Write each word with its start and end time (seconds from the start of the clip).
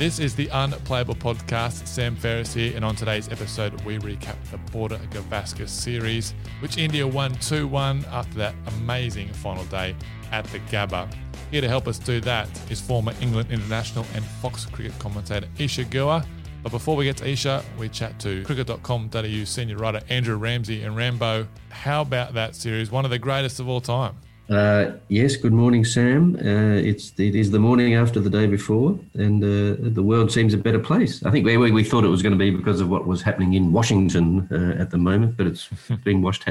This 0.00 0.18
is 0.18 0.34
the 0.34 0.48
Unplayable 0.50 1.14
Podcast. 1.14 1.86
Sam 1.86 2.16
Ferris 2.16 2.54
here, 2.54 2.74
and 2.74 2.82
on 2.86 2.96
today's 2.96 3.28
episode, 3.28 3.78
we 3.82 3.98
recap 3.98 4.42
the 4.50 4.56
Border 4.72 4.96
Gavaskar 5.10 5.68
series, 5.68 6.32
which 6.60 6.78
India 6.78 7.06
won 7.06 7.34
2 7.34 7.68
1 7.68 8.06
after 8.06 8.38
that 8.38 8.54
amazing 8.78 9.28
final 9.28 9.62
day 9.64 9.94
at 10.32 10.46
the 10.46 10.58
Gabba. 10.70 11.06
Here 11.50 11.60
to 11.60 11.68
help 11.68 11.86
us 11.86 11.98
do 11.98 12.18
that 12.22 12.48
is 12.70 12.80
former 12.80 13.12
England 13.20 13.50
international 13.50 14.06
and 14.14 14.24
Fox 14.24 14.64
cricket 14.64 14.98
commentator 14.98 15.46
Isa 15.58 15.84
Guha. 15.84 16.24
But 16.62 16.72
before 16.72 16.96
we 16.96 17.04
get 17.04 17.18
to 17.18 17.28
Isa, 17.28 17.62
we 17.78 17.90
chat 17.90 18.18
to 18.20 18.42
cricket.com.au 18.44 19.44
senior 19.44 19.76
writer 19.76 20.00
Andrew 20.08 20.36
Ramsey 20.36 20.82
and 20.82 20.96
Rambo. 20.96 21.46
How 21.68 22.00
about 22.00 22.32
that 22.32 22.56
series? 22.56 22.90
One 22.90 23.04
of 23.04 23.10
the 23.10 23.18
greatest 23.18 23.60
of 23.60 23.68
all 23.68 23.82
time. 23.82 24.16
Uh, 24.50 24.94
yes, 25.06 25.36
good 25.36 25.52
morning, 25.52 25.84
Sam. 25.84 26.34
Uh, 26.34 26.74
it's 26.74 27.12
it 27.18 27.36
is 27.36 27.52
the 27.52 27.60
morning 27.60 27.94
after 27.94 28.18
the 28.18 28.28
day 28.28 28.48
before, 28.48 28.98
and 29.14 29.44
uh, 29.44 29.76
the 29.78 30.02
world 30.02 30.32
seems 30.32 30.52
a 30.52 30.58
better 30.58 30.80
place. 30.80 31.24
I 31.24 31.30
think 31.30 31.46
we, 31.46 31.56
we 31.56 31.84
thought 31.84 32.02
it 32.02 32.08
was 32.08 32.20
going 32.20 32.32
to 32.32 32.38
be 32.38 32.50
because 32.50 32.80
of 32.80 32.88
what 32.88 33.06
was 33.06 33.22
happening 33.22 33.52
in 33.54 33.72
Washington 33.72 34.48
uh, 34.50 34.82
at 34.82 34.90
the 34.90 34.98
moment, 34.98 35.36
but 35.36 35.46
it's 35.46 35.68
been 36.04 36.20
washed 36.20 36.48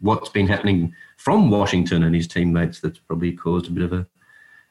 what's 0.00 0.28
been 0.30 0.48
happening 0.48 0.92
from 1.18 1.48
Washington 1.48 2.02
and 2.02 2.16
his 2.16 2.26
teammates 2.26 2.80
that's 2.80 2.98
probably 2.98 3.30
caused 3.30 3.68
a 3.68 3.70
bit 3.70 3.84
of 3.84 3.92
a, 3.92 4.04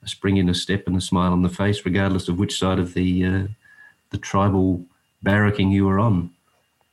a 0.03 0.07
spring 0.09 0.35
in 0.35 0.49
a 0.49 0.53
step 0.53 0.85
and 0.85 0.97
a 0.97 1.01
smile 1.01 1.31
on 1.31 1.43
the 1.43 1.49
face, 1.49 1.85
regardless 1.85 2.27
of 2.27 2.39
which 2.39 2.59
side 2.59 2.77
of 2.77 2.93
the 2.93 3.25
uh, 3.25 3.47
the 4.09 4.17
tribal 4.17 4.83
barracking 5.23 5.71
you 5.71 5.85
were 5.85 5.97
on. 5.97 6.29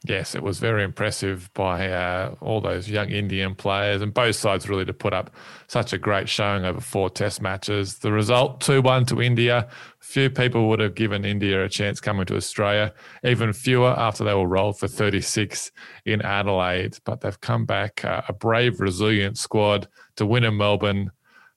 Yes, 0.05 0.35
it 0.35 0.43
was 0.43 0.59
very 0.59 0.83
impressive 0.83 1.49
by 1.55 1.89
uh, 1.89 2.35
all 2.41 2.61
those 2.61 2.91
young 2.91 3.11
Indian 3.11 3.55
players 3.55 4.03
and 4.03 4.13
both 4.13 4.35
sides 4.35 4.69
really 4.69 4.85
to 4.85 4.93
put 4.93 5.13
up 5.13 5.31
such 5.69 5.93
a 5.93 5.99
great 5.99 6.29
showing 6.29 6.65
over 6.65 6.81
four 6.81 7.09
test 7.09 7.41
matches. 7.41 7.99
The 7.99 8.11
result 8.11 8.61
2 8.63 8.83
1 8.83 9.07
to 9.07 9.23
India. 9.23 9.69
Few 10.01 10.29
people 10.29 10.69
would 10.69 10.81
have 10.81 10.97
given 10.97 11.25
India 11.25 11.65
a 11.65 11.69
chance 11.69 12.01
coming 12.01 12.27
to 12.27 12.37
Australia, 12.37 12.93
even 13.23 13.53
fewer 13.53 13.91
after 13.97 14.25
they 14.25 14.35
were 14.35 14.49
rolled 14.49 14.77
for 14.77 14.89
36 14.89 15.71
in 16.05 16.21
Adelaide. 16.23 16.99
But 17.05 17.21
they've 17.21 17.41
come 17.41 17.65
back, 17.65 18.05
uh, 18.05 18.23
a 18.29 18.33
brave, 18.33 18.81
resilient 18.81 19.39
squad 19.39 19.87
to 20.17 20.27
win 20.27 20.43
in 20.43 20.57
Melbourne 20.57 21.13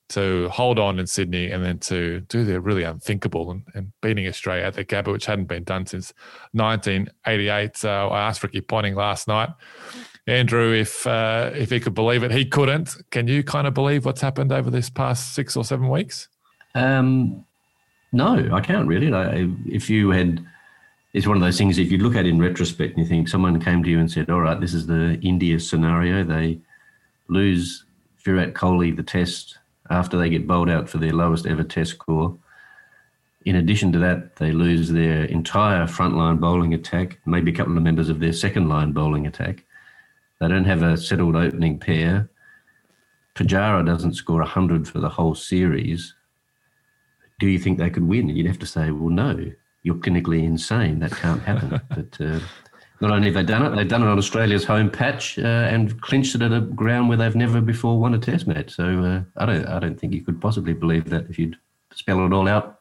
to 0.09 0.49
hold 0.49 0.77
on 0.77 0.99
in 0.99 1.07
Sydney 1.07 1.49
and 1.49 1.63
then 1.63 1.79
to 1.79 2.21
do 2.21 2.43
the 2.43 2.61
really 2.61 2.83
unthinkable 2.83 3.49
and, 3.49 3.63
and 3.73 3.91
beating 4.01 4.27
Australia 4.27 4.63
at 4.63 4.75
the 4.75 4.85
Gabba, 4.85 5.11
which 5.11 5.25
hadn't 5.25 5.45
been 5.45 5.63
done 5.63 5.85
since 5.85 6.13
1988. 6.51 7.75
So 7.75 8.09
I 8.09 8.21
asked 8.21 8.43
Ricky 8.43 8.61
Ponting 8.61 8.95
last 8.95 9.27
night, 9.27 9.49
Andrew, 10.27 10.73
if 10.73 11.05
uh, 11.05 11.51
if 11.53 11.69
he 11.69 11.79
could 11.79 11.93
believe 11.93 12.23
it. 12.23 12.31
He 12.31 12.45
couldn't. 12.45 12.95
Can 13.11 13.27
you 13.27 13.43
kind 13.43 13.67
of 13.67 13.73
believe 13.73 14.05
what's 14.05 14.21
happened 14.21 14.51
over 14.51 14.71
this 14.71 14.89
past 14.89 15.35
six 15.35 15.55
or 15.55 15.63
seven 15.63 15.89
weeks? 15.89 16.27
Um, 16.73 17.45
no, 18.11 18.49
I 18.51 18.59
can't 18.61 18.87
really. 18.87 19.11
if 19.67 19.89
you 19.89 20.09
had, 20.09 20.43
it's 21.13 21.27
one 21.27 21.37
of 21.37 21.43
those 21.43 21.57
things. 21.57 21.77
If 21.77 21.91
you 21.91 21.99
look 21.99 22.15
at 22.15 22.25
it 22.25 22.29
in 22.29 22.39
retrospect 22.39 22.95
and 22.97 23.05
you 23.05 23.09
think 23.09 23.27
someone 23.27 23.59
came 23.59 23.83
to 23.83 23.89
you 23.89 23.99
and 23.99 24.11
said, 24.11 24.29
"All 24.31 24.41
right, 24.41 24.59
this 24.59 24.73
is 24.73 24.87
the 24.87 25.19
India 25.21 25.59
scenario. 25.59 26.23
They 26.23 26.59
lose 27.27 27.85
Virat 28.23 28.53
Kohli 28.53 28.95
the 28.95 29.03
Test." 29.03 29.59
After 29.89 30.17
they 30.17 30.29
get 30.29 30.47
bowled 30.47 30.69
out 30.69 30.89
for 30.89 30.97
their 30.97 31.13
lowest 31.13 31.45
ever 31.45 31.63
test 31.63 31.91
score. 31.91 32.37
In 33.45 33.57
addition 33.57 33.91
to 33.91 33.99
that, 33.99 34.37
they 34.37 34.51
lose 34.51 34.89
their 34.89 35.25
entire 35.25 35.85
frontline 35.85 36.39
bowling 36.39 36.73
attack, 36.73 37.19
maybe 37.25 37.51
a 37.51 37.55
couple 37.55 37.77
of 37.77 37.83
members 37.83 38.09
of 38.09 38.19
their 38.19 38.33
second 38.33 38.67
line 38.67 38.91
bowling 38.91 39.27
attack. 39.27 39.63
They 40.39 40.47
don't 40.47 40.65
have 40.65 40.81
a 40.81 40.97
settled 40.97 41.35
opening 41.35 41.79
pair. 41.79 42.29
Pujara 43.35 43.85
doesn't 43.85 44.15
score 44.15 44.39
100 44.39 44.87
for 44.87 44.99
the 44.99 45.09
whole 45.09 45.35
series. 45.35 46.15
Do 47.39 47.47
you 47.47 47.59
think 47.59 47.77
they 47.77 47.89
could 47.89 48.07
win? 48.07 48.29
You'd 48.29 48.47
have 48.47 48.59
to 48.59 48.65
say, 48.65 48.91
well, 48.91 49.09
no, 49.09 49.51
you're 49.83 49.95
clinically 49.95 50.43
insane. 50.43 50.99
That 50.99 51.11
can't 51.11 51.43
happen. 51.43 51.81
but 51.89 52.25
uh, 52.25 52.39
not 53.01 53.11
only 53.11 53.27
have 53.27 53.33
they 53.33 53.43
done 53.43 53.65
it, 53.65 53.75
they've 53.75 53.87
done 53.87 54.03
it 54.03 54.07
on 54.07 54.17
Australia's 54.17 54.63
home 54.63 54.89
patch 54.89 55.37
uh, 55.37 55.41
and 55.41 55.99
clinched 56.01 56.35
it 56.35 56.41
at 56.41 56.53
a 56.53 56.61
ground 56.61 57.09
where 57.09 57.17
they've 57.17 57.35
never 57.35 57.61
before 57.61 57.99
won 57.99 58.13
a 58.13 58.19
Test 58.19 58.47
match. 58.47 58.71
So 58.71 59.03
uh, 59.03 59.21
I 59.37 59.45
don't, 59.45 59.65
I 59.67 59.79
don't 59.79 59.99
think 59.99 60.13
you 60.13 60.21
could 60.21 60.39
possibly 60.39 60.73
believe 60.73 61.09
that 61.09 61.29
if 61.29 61.37
you'd 61.37 61.57
spell 61.93 62.25
it 62.25 62.33
all 62.33 62.47
out. 62.47 62.79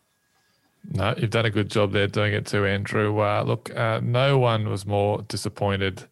No, 0.93 1.15
you've 1.17 1.31
done 1.31 1.47
a 1.47 1.51
good 1.51 1.71
job 1.71 1.93
there 1.93 2.07
doing 2.07 2.35
it 2.35 2.47
too, 2.47 2.67
Andrew. 2.67 3.19
Uh, 3.19 3.43
look, 3.43 3.75
uh, 3.75 4.01
no 4.03 4.39
one 4.39 4.69
was 4.69 4.87
more 4.87 5.23
disappointed 5.23 6.05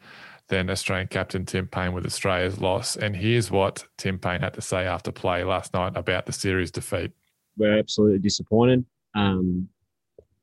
than 0.49 0.71
Australian 0.71 1.09
captain 1.09 1.45
Tim 1.45 1.67
Paine 1.67 1.93
with 1.93 2.07
Australia's 2.07 2.61
loss. 2.61 2.97
And 2.97 3.15
here's 3.15 3.51
what 3.51 3.87
Tim 3.99 4.19
Paine 4.19 4.41
had 4.41 4.55
to 4.55 4.61
say 4.63 4.87
after 4.87 5.13
play 5.13 5.45
last 5.45 5.75
night 5.75 5.97
about 5.97 6.27
the 6.27 6.33
series 6.33 6.71
defeat. 6.71 7.13
We're 7.57 7.79
absolutely 7.79 8.19
disappointed. 8.19 8.85
Um, 9.15 9.69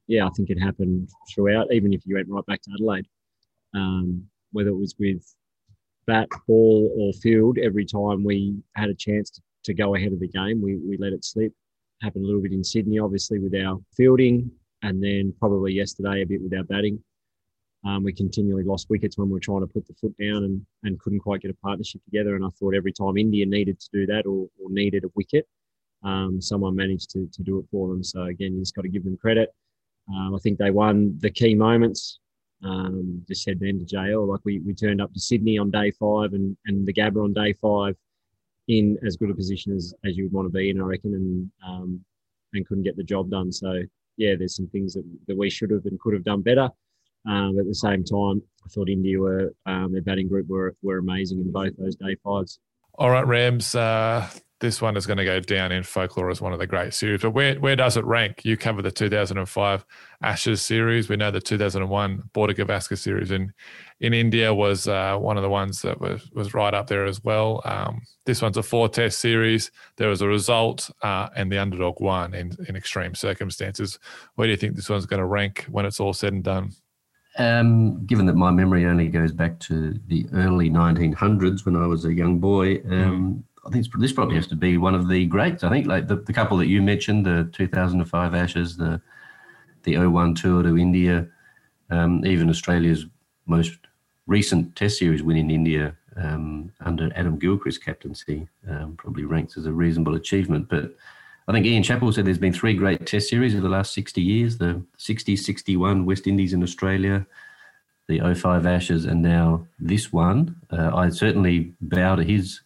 yeah, 0.07 0.25
I 0.25 0.29
think 0.29 0.49
it 0.49 0.59
happened 0.59 1.09
throughout, 1.33 1.73
even 1.73 1.91
if 1.93 2.05
you 2.05 2.15
went 2.15 2.29
right 2.29 2.45
back 2.45 2.61
to 2.63 2.71
Adelaide 2.73 3.07
um, 3.75 4.23
whether 4.51 4.69
it 4.69 4.77
was 4.77 4.95
with 4.99 5.23
bat, 6.07 6.27
ball, 6.47 6.91
or 6.97 7.13
field. 7.13 7.57
Every 7.59 7.85
time 7.85 8.23
we 8.23 8.55
had 8.75 8.89
a 8.89 8.95
chance 8.95 9.29
to, 9.31 9.41
to 9.65 9.73
go 9.73 9.95
ahead 9.95 10.11
of 10.11 10.19
the 10.19 10.27
game, 10.27 10.61
we, 10.61 10.77
we 10.77 10.97
let 10.97 11.13
it 11.13 11.23
slip. 11.23 11.53
Happened 12.01 12.23
a 12.23 12.27
little 12.27 12.41
bit 12.41 12.53
in 12.53 12.63
Sydney, 12.63 12.99
obviously, 12.99 13.39
with 13.39 13.53
our 13.55 13.79
fielding, 13.95 14.49
and 14.81 15.03
then 15.03 15.33
probably 15.39 15.73
yesterday 15.73 16.21
a 16.21 16.25
bit 16.25 16.41
with 16.41 16.53
our 16.53 16.63
batting. 16.63 17.03
Um, 17.85 18.03
we 18.03 18.11
continually 18.11 18.63
lost 18.63 18.89
wickets 18.89 19.17
when 19.17 19.29
we 19.29 19.33
were 19.33 19.39
trying 19.39 19.61
to 19.61 19.67
put 19.67 19.87
the 19.87 19.93
foot 19.93 20.15
down 20.17 20.43
and, 20.43 20.65
and 20.83 20.99
couldn't 20.99 21.19
quite 21.19 21.41
get 21.41 21.51
a 21.51 21.55
partnership 21.55 22.03
together. 22.03 22.35
And 22.35 22.43
I 22.43 22.49
thought 22.59 22.75
every 22.75 22.91
time 22.91 23.17
India 23.17 23.45
needed 23.45 23.79
to 23.79 23.89
do 23.93 24.05
that 24.07 24.25
or, 24.25 24.47
or 24.61 24.69
needed 24.69 25.05
a 25.05 25.11
wicket, 25.15 25.47
um, 26.03 26.41
someone 26.41 26.75
managed 26.75 27.11
to, 27.11 27.29
to 27.31 27.43
do 27.43 27.59
it 27.59 27.65
for 27.71 27.87
them. 27.87 28.03
So 28.03 28.23
again, 28.23 28.53
you 28.53 28.59
just 28.59 28.75
got 28.75 28.81
to 28.81 28.89
give 28.89 29.03
them 29.03 29.17
credit. 29.17 29.53
Um, 30.09 30.35
I 30.35 30.39
think 30.39 30.57
they 30.57 30.71
won 30.71 31.17
the 31.19 31.29
key 31.29 31.55
moments 31.55 32.19
um, 32.63 33.23
just 33.27 33.47
heading 33.47 33.79
to 33.79 33.85
jail. 33.85 34.25
Like 34.25 34.41
we, 34.43 34.59
we 34.59 34.73
turned 34.73 35.01
up 35.01 35.13
to 35.13 35.19
Sydney 35.19 35.57
on 35.57 35.71
day 35.71 35.91
five 35.91 36.33
and, 36.33 36.57
and 36.65 36.87
the 36.87 36.93
Gabba 36.93 37.23
on 37.23 37.33
day 37.33 37.53
five 37.53 37.95
in 38.67 38.97
as 39.05 39.17
good 39.17 39.29
a 39.29 39.33
position 39.33 39.75
as, 39.75 39.93
as 40.05 40.15
you 40.15 40.25
would 40.25 40.33
want 40.33 40.45
to 40.45 40.51
be 40.51 40.69
in, 40.69 40.79
I 40.79 40.83
reckon, 40.83 41.13
and 41.13 41.51
um, 41.67 42.05
and 42.53 42.65
couldn't 42.67 42.83
get 42.83 42.97
the 42.97 43.03
job 43.03 43.29
done. 43.29 43.51
So 43.51 43.81
yeah, 44.17 44.35
there's 44.37 44.55
some 44.55 44.67
things 44.67 44.93
that, 44.93 45.03
that 45.27 45.37
we 45.37 45.49
should 45.49 45.71
have 45.71 45.85
and 45.85 45.99
could 45.99 46.13
have 46.13 46.23
done 46.23 46.41
better. 46.41 46.69
Um, 47.27 47.59
at 47.59 47.67
the 47.67 47.75
same 47.75 48.03
time, 48.03 48.41
I 48.65 48.69
thought 48.69 48.89
India 48.89 49.19
were 49.19 49.53
um, 49.65 49.91
their 49.91 50.01
batting 50.01 50.27
group 50.27 50.47
were 50.47 50.75
were 50.81 50.97
amazing 50.97 51.39
in 51.39 51.51
both 51.51 51.73
those 51.77 51.95
day 51.95 52.15
fives. 52.23 52.59
All 52.95 53.09
right, 53.09 53.25
Rams. 53.25 53.75
Uh, 53.75 54.29
this 54.59 54.81
one 54.81 54.97
is 54.97 55.05
going 55.05 55.17
to 55.17 55.25
go 55.25 55.39
down 55.39 55.71
in 55.71 55.83
folklore 55.83 56.29
as 56.29 56.41
one 56.41 56.51
of 56.51 56.59
the 56.59 56.67
great 56.67 56.93
series. 56.93 57.21
But 57.21 57.31
where, 57.31 57.55
where 57.55 57.75
does 57.75 57.95
it 57.95 58.03
rank? 58.03 58.43
You 58.43 58.57
cover 58.57 58.81
the 58.81 58.91
2005 58.91 59.85
Ashes 60.21 60.61
series. 60.61 61.07
We 61.07 61.15
know 61.15 61.31
the 61.31 61.39
2001 61.39 62.29
Border 62.33 62.53
Gavaskar 62.53 62.97
series 62.97 63.31
in 63.31 63.53
in 64.01 64.13
India 64.13 64.53
was 64.53 64.87
uh, 64.87 65.17
one 65.17 65.37
of 65.37 65.43
the 65.43 65.49
ones 65.49 65.81
that 65.81 65.99
was 65.99 66.29
was 66.31 66.53
right 66.53 66.73
up 66.73 66.87
there 66.87 67.05
as 67.05 67.23
well. 67.23 67.61
Um, 67.65 68.01
this 68.25 68.41
one's 68.41 68.57
a 68.57 68.63
four 68.63 68.89
test 68.89 69.19
series. 69.19 69.71
There 69.97 70.09
was 70.09 70.21
a 70.21 70.27
result, 70.27 70.89
uh, 71.01 71.29
and 71.35 71.51
the 71.51 71.57
underdog 71.57 71.99
won 72.01 72.33
in, 72.33 72.55
in 72.67 72.75
extreme 72.75 73.15
circumstances. 73.15 73.99
Where 74.35 74.47
do 74.47 74.51
you 74.51 74.57
think 74.57 74.75
this 74.75 74.89
one's 74.89 75.05
going 75.05 75.21
to 75.21 75.25
rank 75.25 75.65
when 75.69 75.85
it's 75.85 75.99
all 75.99 76.13
said 76.13 76.33
and 76.33 76.43
done? 76.43 76.71
Um, 77.37 78.05
given 78.05 78.25
that 78.25 78.35
my 78.35 78.51
memory 78.51 78.85
only 78.85 79.07
goes 79.07 79.31
back 79.31 79.59
to 79.61 79.97
the 80.07 80.25
early 80.33 80.69
1900s 80.69 81.65
when 81.65 81.77
I 81.77 81.85
was 81.85 82.03
a 82.03 82.13
young 82.13 82.39
boy, 82.39 82.77
um, 82.85 82.91
mm. 82.91 83.43
I 83.69 83.71
think 83.71 83.85
this 83.99 84.13
probably 84.13 84.35
has 84.35 84.47
to 84.47 84.55
be 84.55 84.77
one 84.77 84.95
of 84.95 85.07
the 85.07 85.27
greats. 85.27 85.63
I 85.63 85.69
think 85.69 85.85
like 85.85 86.07
the, 86.07 86.15
the 86.15 86.33
couple 86.33 86.57
that 86.57 86.67
you 86.67 86.81
mentioned, 86.81 87.25
the 87.25 87.49
2005 87.53 88.33
Ashes, 88.33 88.77
the 88.77 88.99
the 89.83 89.97
01 89.97 90.35
tour 90.35 90.63
to 90.63 90.77
India, 90.77 91.27
um, 91.89 92.25
even 92.25 92.49
Australia's 92.49 93.05
most 93.45 93.77
recent 94.27 94.75
Test 94.75 94.97
series 94.97 95.23
win 95.23 95.37
in 95.37 95.51
India 95.51 95.95
um, 96.17 96.71
under 96.81 97.11
Adam 97.15 97.37
Gilchrist's 97.37 97.77
captaincy 97.77 98.47
um, 98.67 98.95
probably 98.97 99.23
ranks 99.23 99.55
as 99.55 99.65
a 99.67 99.71
reasonable 99.71 100.15
achievement. 100.15 100.67
But 100.67 100.95
I 101.47 101.51
think 101.51 101.65
Ian 101.65 101.83
Chappell 101.83 102.11
said 102.11 102.25
there's 102.25 102.37
been 102.37 102.53
three 102.53 102.73
great 102.73 103.05
test 103.05 103.29
series 103.29 103.55
of 103.55 103.61
the 103.61 103.69
last 103.69 103.93
60 103.93 104.21
years 104.21 104.57
the 104.57 104.83
60, 104.97 105.35
61, 105.35 106.05
West 106.05 106.27
Indies 106.27 106.53
in 106.53 106.63
Australia, 106.63 107.25
the 108.07 108.19
05 108.33 108.65
Ashes, 108.65 109.05
and 109.05 109.21
now 109.21 109.65
this 109.79 110.11
one. 110.11 110.55
Uh, 110.71 110.91
I 110.93 111.09
certainly 111.09 111.73
bow 111.81 112.15
to 112.15 112.23
his 112.23 112.61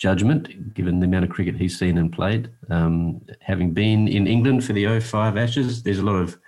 judgment, 0.00 0.74
given 0.74 0.98
the 0.98 1.06
amount 1.06 1.24
of 1.24 1.30
cricket 1.30 1.54
he's 1.54 1.78
seen 1.78 1.98
and 1.98 2.10
played. 2.10 2.50
Um, 2.70 3.20
having 3.40 3.72
been 3.72 4.08
in 4.08 4.26
England 4.26 4.64
for 4.64 4.72
the 4.72 4.98
05 4.98 5.36
Ashes, 5.36 5.82
there's 5.82 5.98
a 5.98 6.04
lot 6.04 6.16
of 6.16 6.38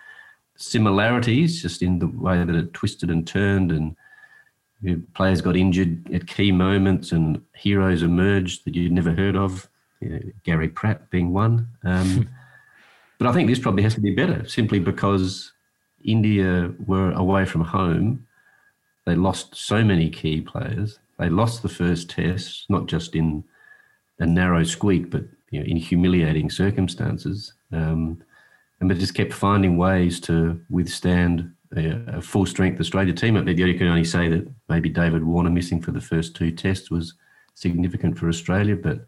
similarities 0.57 1.61
just 1.61 1.83
in 1.83 1.99
the 1.99 2.07
way 2.07 2.43
that 2.43 2.55
it 2.55 2.73
twisted 2.73 3.11
and 3.11 3.27
turned 3.27 3.71
and 3.71 3.95
players 5.15 5.41
got 5.41 5.55
injured 5.55 6.13
at 6.13 6.27
key 6.27 6.51
moments 6.51 7.13
and 7.13 7.41
heroes 7.55 8.03
emerged 8.03 8.65
that 8.65 8.75
you'd 8.75 8.91
never 8.91 9.13
heard 9.13 9.37
of, 9.37 9.69
you 10.01 10.09
know, 10.09 10.21
Gary 10.45 10.69
Pratt 10.69 11.11
being 11.11 11.33
one. 11.33 11.69
Um, 11.85 12.29
but 13.19 13.29
I 13.29 13.33
think 13.33 13.49
this 13.49 13.61
probably 13.61 13.83
has 13.83 13.95
to 13.95 14.01
be 14.01 14.15
better 14.15 14.49
simply 14.49 14.81
because 14.81 15.53
India 16.03 16.73
were 16.85 17.13
away 17.13 17.45
from 17.45 17.63
home 17.63 18.27
they 19.05 19.17
lost 19.17 19.57
so 19.57 19.83
many 19.83 20.09
key 20.11 20.41
players. 20.41 20.99
They 21.19 21.29
lost 21.29 21.63
the 21.63 21.69
first 21.69 22.11
test, 22.11 22.67
not 22.69 22.87
just 22.87 23.15
in 23.15 23.45
a 24.19 24.27
narrow 24.27 24.65
squeak, 24.65 25.11
but 25.11 25.25
you 25.51 25.61
know, 25.61 25.67
in 25.67 25.77
humiliating 25.77 26.51
circumstances. 26.51 27.53
Um, 27.73 28.23
and 28.81 28.91
they 28.91 28.95
just 28.95 29.15
kept 29.15 29.33
finding 29.33 29.77
ways 29.77 30.19
to 30.21 30.61
withstand 30.71 31.53
a, 31.77 32.17
a 32.17 32.23
full 32.23 32.47
strength 32.47 32.81
Australia 32.81 33.13
team. 33.13 33.35
But 33.35 33.57
you 33.57 33.79
can 33.79 33.87
only 33.87 34.05
say 34.05 34.29
that 34.29 34.51
maybe 34.69 34.89
David 34.89 35.25
Warner 35.25 35.51
missing 35.51 35.81
for 35.81 35.93
the 35.93 36.01
first 36.01 36.35
two 36.35 36.51
tests 36.51 36.91
was 36.91 37.15
significant 37.55 38.19
for 38.19 38.29
Australia. 38.29 38.77
But 38.77 39.07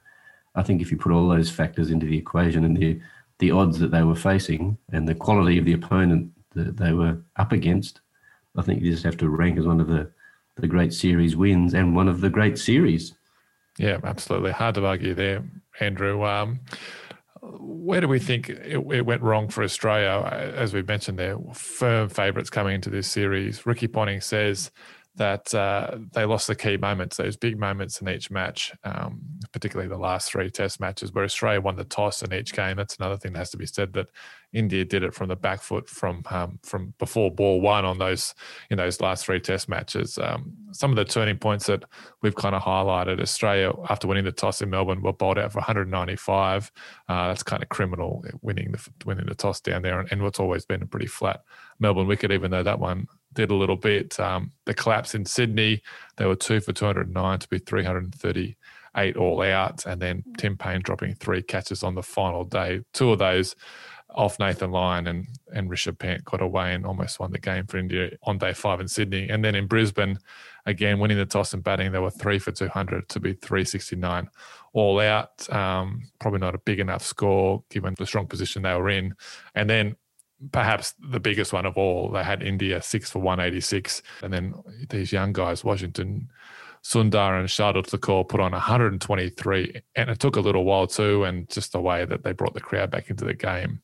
I 0.55 0.63
think 0.63 0.81
if 0.81 0.91
you 0.91 0.97
put 0.97 1.13
all 1.13 1.29
those 1.29 1.51
factors 1.51 1.91
into 1.91 2.07
the 2.07 2.19
equation 2.19 2.65
and 2.65 2.77
the 2.77 3.01
the 3.41 3.51
odds 3.51 3.81
that 3.81 3.91
they 3.91 4.03
were 4.03 4.15
facing 4.15 4.79
and 4.93 5.09
the 5.09 5.15
quality 5.15 5.59
of 5.59 5.65
the 5.65 5.73
opponent 5.73 6.31
that 6.55 6.77
they 6.77 6.93
were 6.93 7.19
up 7.37 7.51
against, 7.51 8.01
I 8.57 8.63
think 8.63 8.81
you 8.81 8.93
just 8.93 9.05
have 9.05 9.17
to 9.19 9.29
rank 9.29 9.59
as 9.59 9.67
one 9.67 9.81
of 9.81 9.89
the, 9.89 10.11
the 10.57 10.67
great 10.67 10.93
series 10.93 11.37
wins 11.37 11.75
and 11.75 11.95
one 11.95 12.09
of 12.09 12.21
the 12.21 12.31
great 12.31 12.59
series. 12.59 13.15
Yeah, 13.79 13.99
absolutely. 14.05 14.53
Hard 14.53 14.77
to 14.77 14.87
argue 14.87 15.15
there, 15.15 15.45
Andrew. 15.81 16.25
Um, 16.25 16.61
where 17.43 18.01
do 18.01 18.09
we 18.09 18.19
think 18.19 18.49
it, 18.49 18.79
it, 18.91 19.07
went 19.07 19.23
wrong 19.23 19.49
for 19.49 19.63
Australia? 19.63 20.27
As 20.57 20.73
we 20.73 20.83
mentioned, 20.83 21.19
there 21.19 21.39
firm 21.53 22.09
favourites 22.09 22.51
coming 22.51 22.75
into 22.75 22.91
this 22.91 23.07
series. 23.07 23.67
Ricky 23.67 23.89
Ponting 23.89 24.21
says 24.21 24.71
that 25.17 25.55
uh, 25.55 25.97
they 26.13 26.25
lost 26.25 26.49
the 26.49 26.57
key 26.57 26.77
moments, 26.77 27.17
those 27.17 27.37
big 27.37 27.59
moments 27.59 28.01
in 28.01 28.09
each 28.09 28.31
match, 28.31 28.73
um, 28.83 29.21
particularly 29.53 29.89
the 29.89 29.97
last 29.97 30.31
three 30.31 30.51
Test 30.51 30.81
matches 30.81 31.13
where 31.13 31.25
Australia 31.25 31.61
won 31.61 31.77
the 31.77 31.85
toss 31.85 32.23
in 32.23 32.33
each 32.33 32.53
game. 32.53 32.77
That's 32.77 32.97
another 32.97 33.17
thing 33.17 33.33
that 33.33 33.39
has 33.39 33.51
to 33.51 33.57
be 33.57 33.67
said 33.67 33.93
that 33.93 34.09
India 34.53 34.85
did 34.85 35.05
it 35.05 35.15
from 35.15 35.29
the 35.29 35.37
back 35.37 35.63
foot 35.63 35.89
from 35.89 36.23
um, 36.31 36.59
from 36.63 36.95
before 36.99 37.31
ball 37.31 37.61
one 37.61 37.85
on 37.85 37.99
those 37.99 38.35
in 38.71 38.79
those 38.79 39.01
last 39.01 39.25
three 39.25 39.39
Test 39.41 39.69
matches. 39.69 40.19
Um, 40.19 40.53
some 40.73 40.91
of 40.91 40.97
the 40.97 41.05
turning 41.05 41.39
points 41.39 41.67
that 41.67 41.85
we've 42.23 42.35
kind 42.35 42.55
of 42.55 42.63
highlighted: 42.63 43.21
Australia 43.21 43.73
after 43.89 44.09
winning 44.09 44.25
the 44.25 44.33
toss 44.33 44.63
in 44.63 44.71
Melbourne 44.71 45.03
were 45.03 45.13
bowled 45.13 45.39
out 45.39 45.53
for 45.53 45.59
195. 45.59 46.73
Uh, 47.09 47.29
that's 47.29 47.43
kind 47.43 47.63
of 47.63 47.69
criminal 47.69 48.25
winning 48.43 48.73
the 48.73 48.89
winning 49.05 49.27
the 49.27 49.35
toss 49.35 49.61
down 49.61 49.83
there, 49.83 50.01
and, 50.01 50.11
and 50.11 50.23
what's 50.23 50.41
always 50.41 50.65
been 50.65 50.83
a 50.83 50.87
pretty 50.87 51.07
flat 51.07 51.43
Melbourne 51.79 52.07
wicket, 52.09 52.33
even 52.33 52.51
though 52.51 52.63
that 52.63 52.81
one 52.81 53.07
did 53.35 53.51
a 53.51 53.55
little 53.55 53.77
bit. 53.77 54.19
Um, 54.19 54.53
the 54.65 54.75
collapse 54.75 55.15
in 55.15 55.25
Sydney, 55.25 55.83
they 56.17 56.27
were 56.27 56.37
two 56.37 56.61
for 56.61 56.73
209 56.73 57.39
to 57.39 57.49
be 57.49 57.59
338 57.59 59.17
all 59.17 59.43
out. 59.43 59.87
And 59.87 60.01
then 60.01 60.25
Tim 60.39 60.57
Paine 60.57 60.81
dropping 60.83 61.15
three 61.15 61.43
catches 61.43 61.83
on 61.83 61.95
the 61.95 62.03
final 62.03 62.45
day. 62.45 62.81
Two 62.93 63.13
of 63.13 63.19
those 63.19 63.55
off 64.15 64.39
Nathan 64.39 64.71
Lyon 64.71 65.07
and, 65.09 65.27
and 65.53 65.71
Rishabh 65.71 65.99
Pant 65.99 66.25
got 66.25 66.41
away 66.41 66.75
and 66.75 66.87
almost 66.87 67.19
won 67.19 67.33
the 67.33 67.39
game 67.39 67.67
for 67.67 67.79
India 67.79 68.11
on 68.23 68.39
day 68.39 68.53
five 68.53 68.81
in 68.81 68.89
Sydney. 68.89 69.29
And 69.29 69.45
then 69.45 69.55
in 69.55 69.67
Brisbane, 69.67 70.19
again, 70.67 70.99
winning 70.99 71.19
the 71.19 71.27
toss 71.27 71.53
and 71.53 71.65
batting, 71.65 71.93
they 71.93 71.99
were 71.99 72.11
three 72.11 72.39
for 72.39 72.53
200 72.53 73.09
to 73.09 73.21
be 73.21 73.33
369 73.35 74.29
all 74.73 75.01
out. 75.01 75.53
Um, 75.53 76.03
probably 76.21 76.41
not 76.41 76.55
a 76.55 76.59
big 76.59 76.81
enough 76.81 77.03
score 77.03 77.65
given 77.71 77.95
the 77.99 78.07
strong 78.07 78.27
position 78.27 78.63
they 78.63 78.75
were 78.75 78.91
in. 78.91 79.15
And 79.55 79.69
then 79.69 79.97
perhaps 80.53 80.95
the 80.99 81.21
biggest 81.21 81.53
one 81.53 81.67
of 81.67 81.77
all. 81.77 82.11
They 82.11 82.23
had 82.23 82.43
India 82.43 82.83
six 82.83 83.11
for 83.11 83.21
186. 83.21 84.03
And 84.23 84.33
then 84.33 84.55
these 84.91 85.13
young 85.13 85.33
guys, 85.33 85.65
Washington, 85.65 86.29
Sundar 86.83 87.41
and 87.41 87.49
Shardul 87.49 87.87
Thakur 87.87 88.25
put 88.25 88.41
on 88.41 88.53
123. 88.53 89.83
And 89.97 90.11
it 90.11 90.19
took 90.19 90.37
a 90.37 90.41
little 90.41 90.65
while 90.65 90.87
too, 90.87 91.25
and 91.25 91.49
just 91.49 91.73
the 91.73 91.81
way 91.81 92.05
that 92.05 92.25
they 92.25 92.33
brought 92.33 92.55
the 92.55 92.61
crowd 92.61 92.91
back 92.91 93.11
into 93.11 93.25
the 93.25 93.35
game. 93.35 93.81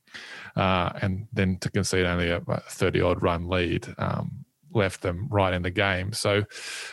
Uh, 0.57 0.91
and 1.01 1.27
then 1.33 1.59
to 1.59 1.71
concede 1.71 2.05
only 2.05 2.31
a 2.31 2.41
30 2.41 3.01
odd 3.01 3.23
run 3.23 3.49
lead 3.49 3.87
um, 3.99 4.45
left 4.73 5.03
them 5.03 5.29
right 5.31 5.55
in 5.55 5.63
the 5.63 5.71
game. 5.71 6.13
So 6.13 6.45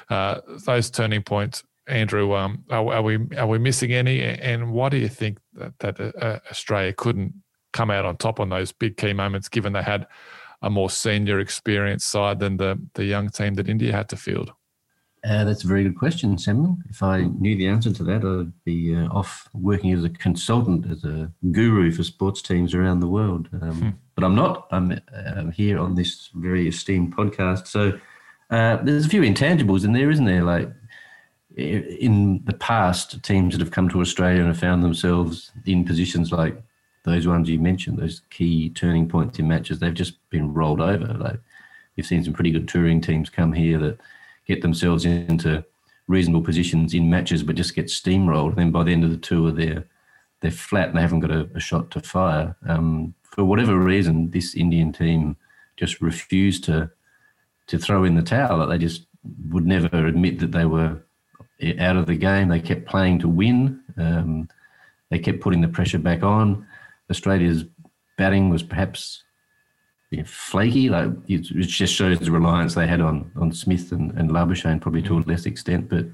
uh, 0.09 0.41
those 0.65 0.89
turning 0.89 1.23
points. 1.23 1.63
Andrew, 1.87 2.35
um, 2.35 2.65
are, 2.69 2.95
are, 2.95 3.01
we 3.01 3.17
are 3.37 3.47
we 3.47 3.59
missing 3.59 3.93
any? 3.93 4.21
And 4.21 4.73
why 4.73 4.89
do 4.89 4.97
you 4.97 5.07
think 5.07 5.39
that, 5.53 5.79
that 5.79 5.99
uh, 6.21 6.39
Australia 6.51 6.91
couldn't 6.91 7.33
come 7.73 7.91
out 7.91 8.05
on 8.05 8.17
top 8.17 8.39
on 8.39 8.49
those 8.49 8.71
big 8.71 8.97
key 8.97 9.13
moments, 9.13 9.49
given 9.49 9.73
they 9.73 9.83
had 9.83 10.07
a 10.61 10.69
more 10.69 10.89
senior 10.89 11.39
experienced 11.39 12.09
side 12.09 12.39
than 12.39 12.57
the 12.57 12.79
the 12.95 13.05
young 13.05 13.29
team 13.29 13.55
that 13.55 13.69
India 13.69 13.91
had 13.91 14.09
to 14.09 14.17
field? 14.17 14.53
Uh, 15.27 15.43
that's 15.43 15.63
a 15.63 15.67
very 15.67 15.83
good 15.83 15.97
question, 15.97 16.37
Samuel. 16.37 16.77
If 16.89 17.01
I 17.03 17.21
knew 17.21 17.57
the 17.57 17.67
answer 17.67 17.91
to 17.91 18.03
that, 18.03 18.23
I'd 18.23 18.63
be 18.63 18.95
uh, 18.95 19.07
off 19.07 19.49
working 19.53 19.91
as 19.91 20.03
a 20.03 20.09
consultant, 20.09 20.89
as 20.89 21.03
a 21.03 21.31
guru 21.51 21.91
for 21.91 22.03
sports 22.03 22.41
teams 22.41 22.73
around 22.73 22.99
the 22.99 23.07
world. 23.07 23.49
Um, 23.61 23.75
hmm. 23.75 23.89
But 24.15 24.23
I'm 24.23 24.35
not. 24.35 24.67
I'm, 24.71 24.99
I'm, 25.13 25.51
here 25.51 25.79
on 25.79 25.95
this 25.95 26.29
very 26.33 26.67
esteemed 26.67 27.15
podcast. 27.15 27.67
So 27.67 27.99
uh, 28.49 28.77
there's 28.77 29.05
a 29.05 29.09
few 29.09 29.21
intangibles 29.21 29.83
in 29.83 29.93
there, 29.93 30.09
isn't 30.09 30.25
there? 30.25 30.43
Like 30.43 30.71
in 31.57 32.41
the 32.45 32.53
past, 32.53 33.21
teams 33.23 33.53
that 33.53 33.61
have 33.61 33.71
come 33.71 33.89
to 33.89 34.01
Australia 34.01 34.39
and 34.39 34.47
have 34.47 34.59
found 34.59 34.83
themselves 34.83 35.51
in 35.65 35.83
positions 35.83 36.31
like 36.31 36.61
those 37.07 37.25
ones 37.25 37.49
you 37.49 37.57
mentioned, 37.57 37.97
those 37.97 38.21
key 38.29 38.69
turning 38.69 39.07
points 39.07 39.39
in 39.39 39.47
matches, 39.47 39.79
they've 39.79 39.93
just 39.93 40.17
been 40.29 40.53
rolled 40.53 40.81
over. 40.81 41.05
Like 41.13 41.39
you've 41.95 42.05
seen 42.05 42.23
some 42.23 42.33
pretty 42.33 42.51
good 42.51 42.67
touring 42.67 42.99
teams 42.99 43.29
come 43.29 43.53
here 43.53 43.79
that 43.79 43.97
get 44.45 44.61
themselves 44.61 45.05
into 45.05 45.63
reasonable 46.07 46.43
positions 46.43 46.93
in 46.93 47.09
matches, 47.09 47.43
but 47.43 47.55
just 47.55 47.75
get 47.75 47.85
steamrolled. 47.85 48.49
And 48.49 48.57
then 48.57 48.71
by 48.71 48.83
the 48.83 48.91
end 48.91 49.05
of 49.05 49.11
the 49.11 49.17
tour, 49.17 49.51
they're 49.51 49.85
they're 50.41 50.51
flat 50.51 50.89
and 50.89 50.97
they 50.97 51.01
haven't 51.01 51.21
got 51.21 51.31
a, 51.31 51.49
a 51.55 51.59
shot 51.59 51.89
to 51.91 52.01
fire. 52.01 52.55
Um, 52.67 53.15
for 53.23 53.43
whatever 53.45 53.77
reason, 53.79 54.29
this 54.29 54.53
Indian 54.53 54.91
team 54.91 55.37
just 55.77 56.01
refused 56.01 56.65
to 56.65 56.91
to 57.67 57.77
throw 57.77 58.03
in 58.03 58.15
the 58.15 58.21
towel. 58.21 58.59
That 58.59 58.67
they 58.67 58.77
just 58.77 59.05
would 59.49 59.65
never 59.65 59.87
admit 60.05 60.39
that 60.39 60.51
they 60.51 60.65
were 60.65 61.01
out 61.79 61.95
of 61.95 62.05
the 62.05 62.15
game. 62.15 62.49
They 62.49 62.59
kept 62.59 62.85
playing 62.85 63.19
to 63.19 63.29
win. 63.29 63.81
Um, 63.97 64.49
they 65.09 65.19
kept 65.19 65.39
putting 65.39 65.61
the 65.61 65.69
pressure 65.69 65.99
back 65.99 66.21
on. 66.21 66.66
Australia's 67.09 67.65
batting 68.17 68.49
was 68.49 68.63
perhaps 68.63 69.23
flaky. 70.25 70.89
Like 70.89 71.09
it, 71.27 71.41
just 71.41 71.93
shows 71.93 72.19
the 72.19 72.31
reliance 72.31 72.75
they 72.75 72.87
had 72.87 73.01
on 73.01 73.31
on 73.35 73.51
Smith 73.51 73.91
and, 73.91 74.11
and 74.11 74.31
Labuschagne 74.31 74.81
probably 74.81 75.01
to 75.03 75.17
a 75.17 75.19
less 75.19 75.45
extent. 75.45 75.89
But 75.89 76.05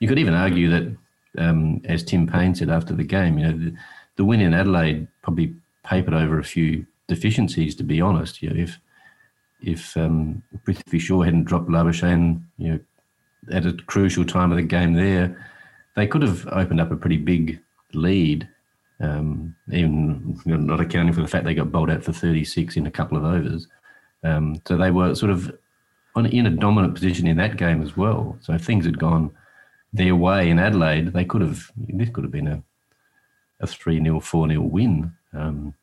you 0.00 0.08
could 0.08 0.18
even 0.18 0.34
argue 0.34 0.68
that, 0.70 0.96
um, 1.38 1.80
as 1.84 2.02
Tim 2.02 2.26
Paine 2.26 2.54
said 2.54 2.70
after 2.70 2.94
the 2.94 3.04
game, 3.04 3.38
you 3.38 3.46
know, 3.46 3.58
the, 3.58 3.76
the, 4.16 4.24
win 4.24 4.40
in 4.40 4.54
Adelaide 4.54 5.06
probably 5.22 5.54
papered 5.84 6.14
over 6.14 6.38
a 6.38 6.44
few 6.44 6.86
deficiencies. 7.08 7.74
To 7.76 7.84
be 7.84 8.00
honest, 8.00 8.42
you 8.42 8.50
know, 8.50 8.56
if 8.56 8.78
if 9.60 9.96
um, 9.96 10.42
Prithvi 10.64 11.00
Shaw 11.00 11.22
hadn't 11.22 11.44
dropped 11.44 11.68
Labuschagne, 11.68 12.42
you 12.58 12.72
know, 12.72 12.80
at 13.50 13.66
a 13.66 13.72
crucial 13.72 14.24
time 14.24 14.50
of 14.50 14.56
the 14.56 14.62
game 14.62 14.94
there, 14.94 15.46
they 15.94 16.06
could 16.06 16.22
have 16.22 16.46
opened 16.48 16.80
up 16.80 16.90
a 16.90 16.96
pretty 16.96 17.16
big 17.16 17.60
lead 17.94 18.48
um, 19.00 19.54
even 19.72 20.40
not 20.46 20.80
accounting 20.80 21.12
for 21.12 21.20
the 21.20 21.28
fact 21.28 21.44
they 21.44 21.54
got 21.54 21.72
bowled 21.72 21.90
out 21.90 22.02
for 22.02 22.12
36 22.12 22.76
in 22.76 22.86
a 22.86 22.90
couple 22.90 23.18
of 23.18 23.24
overs. 23.24 23.68
Um, 24.24 24.60
so 24.66 24.76
they 24.76 24.90
were 24.90 25.14
sort 25.14 25.30
of 25.30 25.54
on, 26.14 26.26
in 26.26 26.46
a 26.46 26.50
dominant 26.50 26.94
position 26.94 27.26
in 27.26 27.36
that 27.36 27.56
game 27.56 27.82
as 27.82 27.96
well. 27.96 28.38
So 28.40 28.54
if 28.54 28.64
things 28.64 28.86
had 28.86 28.98
gone 28.98 29.30
their 29.92 30.16
way 30.16 30.50
in 30.50 30.58
Adelaide, 30.58 31.12
they 31.12 31.24
could 31.24 31.42
have, 31.42 31.70
this 31.76 32.08
could 32.10 32.24
have 32.24 32.32
been 32.32 32.48
a, 32.48 32.62
a 33.60 33.66
3 33.66 34.02
0, 34.02 34.20
4 34.20 34.48
0 34.48 34.60
win. 34.62 35.12
Um, 35.32 35.74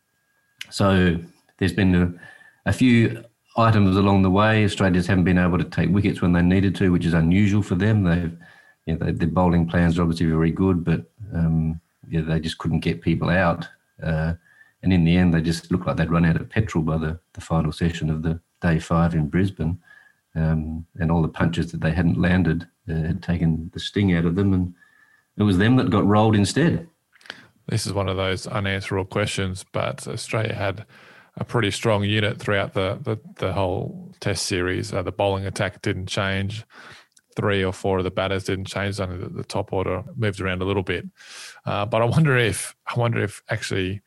so 0.70 1.18
there's 1.58 1.74
been 1.74 1.96
a, 1.96 2.70
a 2.70 2.74
few 2.74 3.24
items 3.58 3.96
along 3.96 4.24
the 4.24 4.32
way. 4.32 4.66
Australians 4.66 5.08
haven't 5.08 5.24
been 5.24 5.38
able 5.38 5.60
to 5.60 5.64
take 5.64 5.90
wickets 5.90 6.22
when 6.22 6.34
they 6.34 6.42
needed 6.42 6.76
to, 6.76 6.92
which 6.92 7.06
is 7.06 7.14
unusual 7.14 7.62
for 7.62 7.76
them. 7.76 8.04
They've, 8.04 8.38
you 8.86 8.96
know, 8.96 9.06
they, 9.06 9.12
their 9.12 9.28
bowling 9.28 9.68
plans 9.68 9.98
are 9.98 10.02
obviously 10.02 10.26
very 10.26 10.52
good, 10.52 10.84
but 10.84 11.06
um, 11.34 11.80
yeah, 12.10 12.22
they 12.22 12.40
just 12.40 12.58
couldn't 12.58 12.80
get 12.80 13.02
people 13.02 13.30
out. 13.30 13.68
Uh, 14.02 14.34
and 14.82 14.92
in 14.92 15.06
the 15.06 15.16
end, 15.16 15.34
they 15.34 15.42
just 15.42 15.72
looked 15.72 15.88
like 15.88 15.98
they'd 15.98 16.12
run 16.12 16.26
out 16.26 16.36
of 16.36 16.50
petrol 16.50 16.84
by 16.84 16.98
the, 16.98 17.20
the 17.34 17.42
final 17.42 17.72
session 17.72 18.10
of 18.10 18.22
the 18.22 18.40
day 18.62 18.80
five 18.80 19.14
in 19.14 19.30
Brisbane. 19.30 19.80
Um, 20.36 20.86
and 21.00 21.12
all 21.12 21.22
the 21.22 21.28
punches 21.28 21.72
that 21.72 21.82
they 21.82 21.92
hadn't 21.92 22.20
landed 22.20 22.68
uh, 22.90 22.94
had 22.94 23.22
taken 23.22 23.70
the 23.74 23.80
sting 23.80 24.16
out 24.16 24.26
of 24.26 24.36
them, 24.36 24.52
and 24.52 24.74
it 25.38 25.44
was 25.44 25.60
them 25.60 25.76
that 25.76 25.92
got 25.92 26.08
rolled 26.08 26.36
instead. 26.36 26.88
This 27.68 27.86
is 27.86 27.94
one 27.94 28.10
of 28.10 28.18
those 28.18 28.48
unanswerable 28.48 29.06
questions, 29.10 29.64
but 29.72 30.08
Australia 30.08 30.56
had 30.56 30.86
a 31.38 31.44
pretty 31.44 31.70
strong 31.72 32.04
unit 32.04 32.40
throughout 32.40 32.74
the 32.74 33.00
the, 33.04 33.20
the 33.36 33.54
whole 33.54 34.12
Test 34.20 34.46
series. 34.46 34.94
Uh, 34.94 35.04
the 35.04 35.12
bowling 35.12 35.46
attack 35.46 35.82
didn't 35.82 36.08
change. 36.08 36.66
Three 37.36 37.64
or 37.64 37.74
four 37.74 37.98
of 37.98 38.04
the 38.04 38.12
batters 38.12 38.44
didn't 38.44 38.66
change. 38.66 39.00
Only 39.00 39.18
the, 39.18 39.30
the 39.30 39.44
top 39.44 39.74
order 39.74 40.04
moved 40.16 40.40
around 40.40 40.62
a 40.62 40.66
little 40.66 40.84
bit. 40.84 41.06
Uh, 41.66 41.86
but 41.86 42.02
I 42.02 42.06
wonder 42.06 42.38
if 42.38 42.76
I 42.86 43.00
wonder 43.00 43.24
if 43.24 43.42
actually 43.50 44.02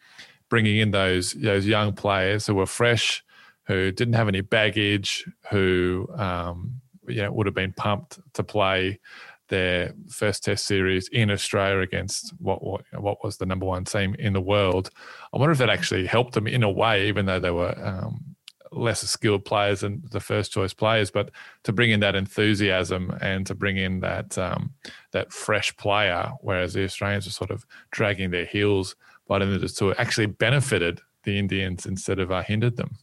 bringing 0.48 0.76
in 0.78 0.90
those 0.90 1.32
those 1.32 1.66
young 1.66 1.92
players 1.92 2.46
who 2.46 2.54
were 2.54 2.66
fresh, 2.66 3.24
who 3.64 3.90
didn't 3.90 4.14
have 4.14 4.28
any 4.28 4.40
baggage, 4.40 5.24
who 5.50 6.08
um, 6.16 6.80
you 7.08 7.22
know 7.22 7.32
would 7.32 7.46
have 7.46 7.54
been 7.54 7.72
pumped 7.72 8.18
to 8.34 8.44
play 8.44 9.00
their 9.48 9.94
first 10.08 10.44
Test 10.44 10.66
series 10.66 11.08
in 11.08 11.30
Australia 11.30 11.80
against 11.80 12.32
what, 12.38 12.62
what 12.62 12.82
what 12.92 13.24
was 13.24 13.36
the 13.36 13.46
number 13.46 13.66
one 13.66 13.84
team 13.84 14.14
in 14.18 14.32
the 14.32 14.40
world. 14.40 14.90
I 15.32 15.38
wonder 15.38 15.52
if 15.52 15.58
that 15.58 15.70
actually 15.70 16.06
helped 16.06 16.34
them 16.34 16.46
in 16.46 16.62
a 16.62 16.70
way, 16.70 17.08
even 17.08 17.26
though 17.26 17.40
they 17.40 17.50
were 17.50 17.74
um, 17.82 18.35
lesser 18.76 19.06
skilled 19.06 19.44
players 19.44 19.82
and 19.82 20.02
the 20.10 20.20
first 20.20 20.52
choice 20.52 20.72
players. 20.72 21.10
But 21.10 21.30
to 21.64 21.72
bring 21.72 21.90
in 21.90 22.00
that 22.00 22.14
enthusiasm 22.14 23.16
and 23.20 23.46
to 23.46 23.54
bring 23.54 23.76
in 23.76 24.00
that 24.00 24.36
um, 24.38 24.72
that 25.12 25.32
fresh 25.32 25.76
player, 25.76 26.32
whereas 26.40 26.74
the 26.74 26.84
Australians 26.84 27.26
were 27.26 27.32
sort 27.32 27.50
of 27.50 27.66
dragging 27.90 28.30
their 28.30 28.44
heels 28.44 28.96
by 29.26 29.38
the 29.38 29.46
end 29.46 29.76
to 29.76 29.94
actually 29.94 30.26
benefited 30.26 31.00
the 31.24 31.38
Indians 31.38 31.86
instead 31.86 32.18
of 32.18 32.30
uh, 32.30 32.42
hindered 32.42 32.76
them. 32.76 32.96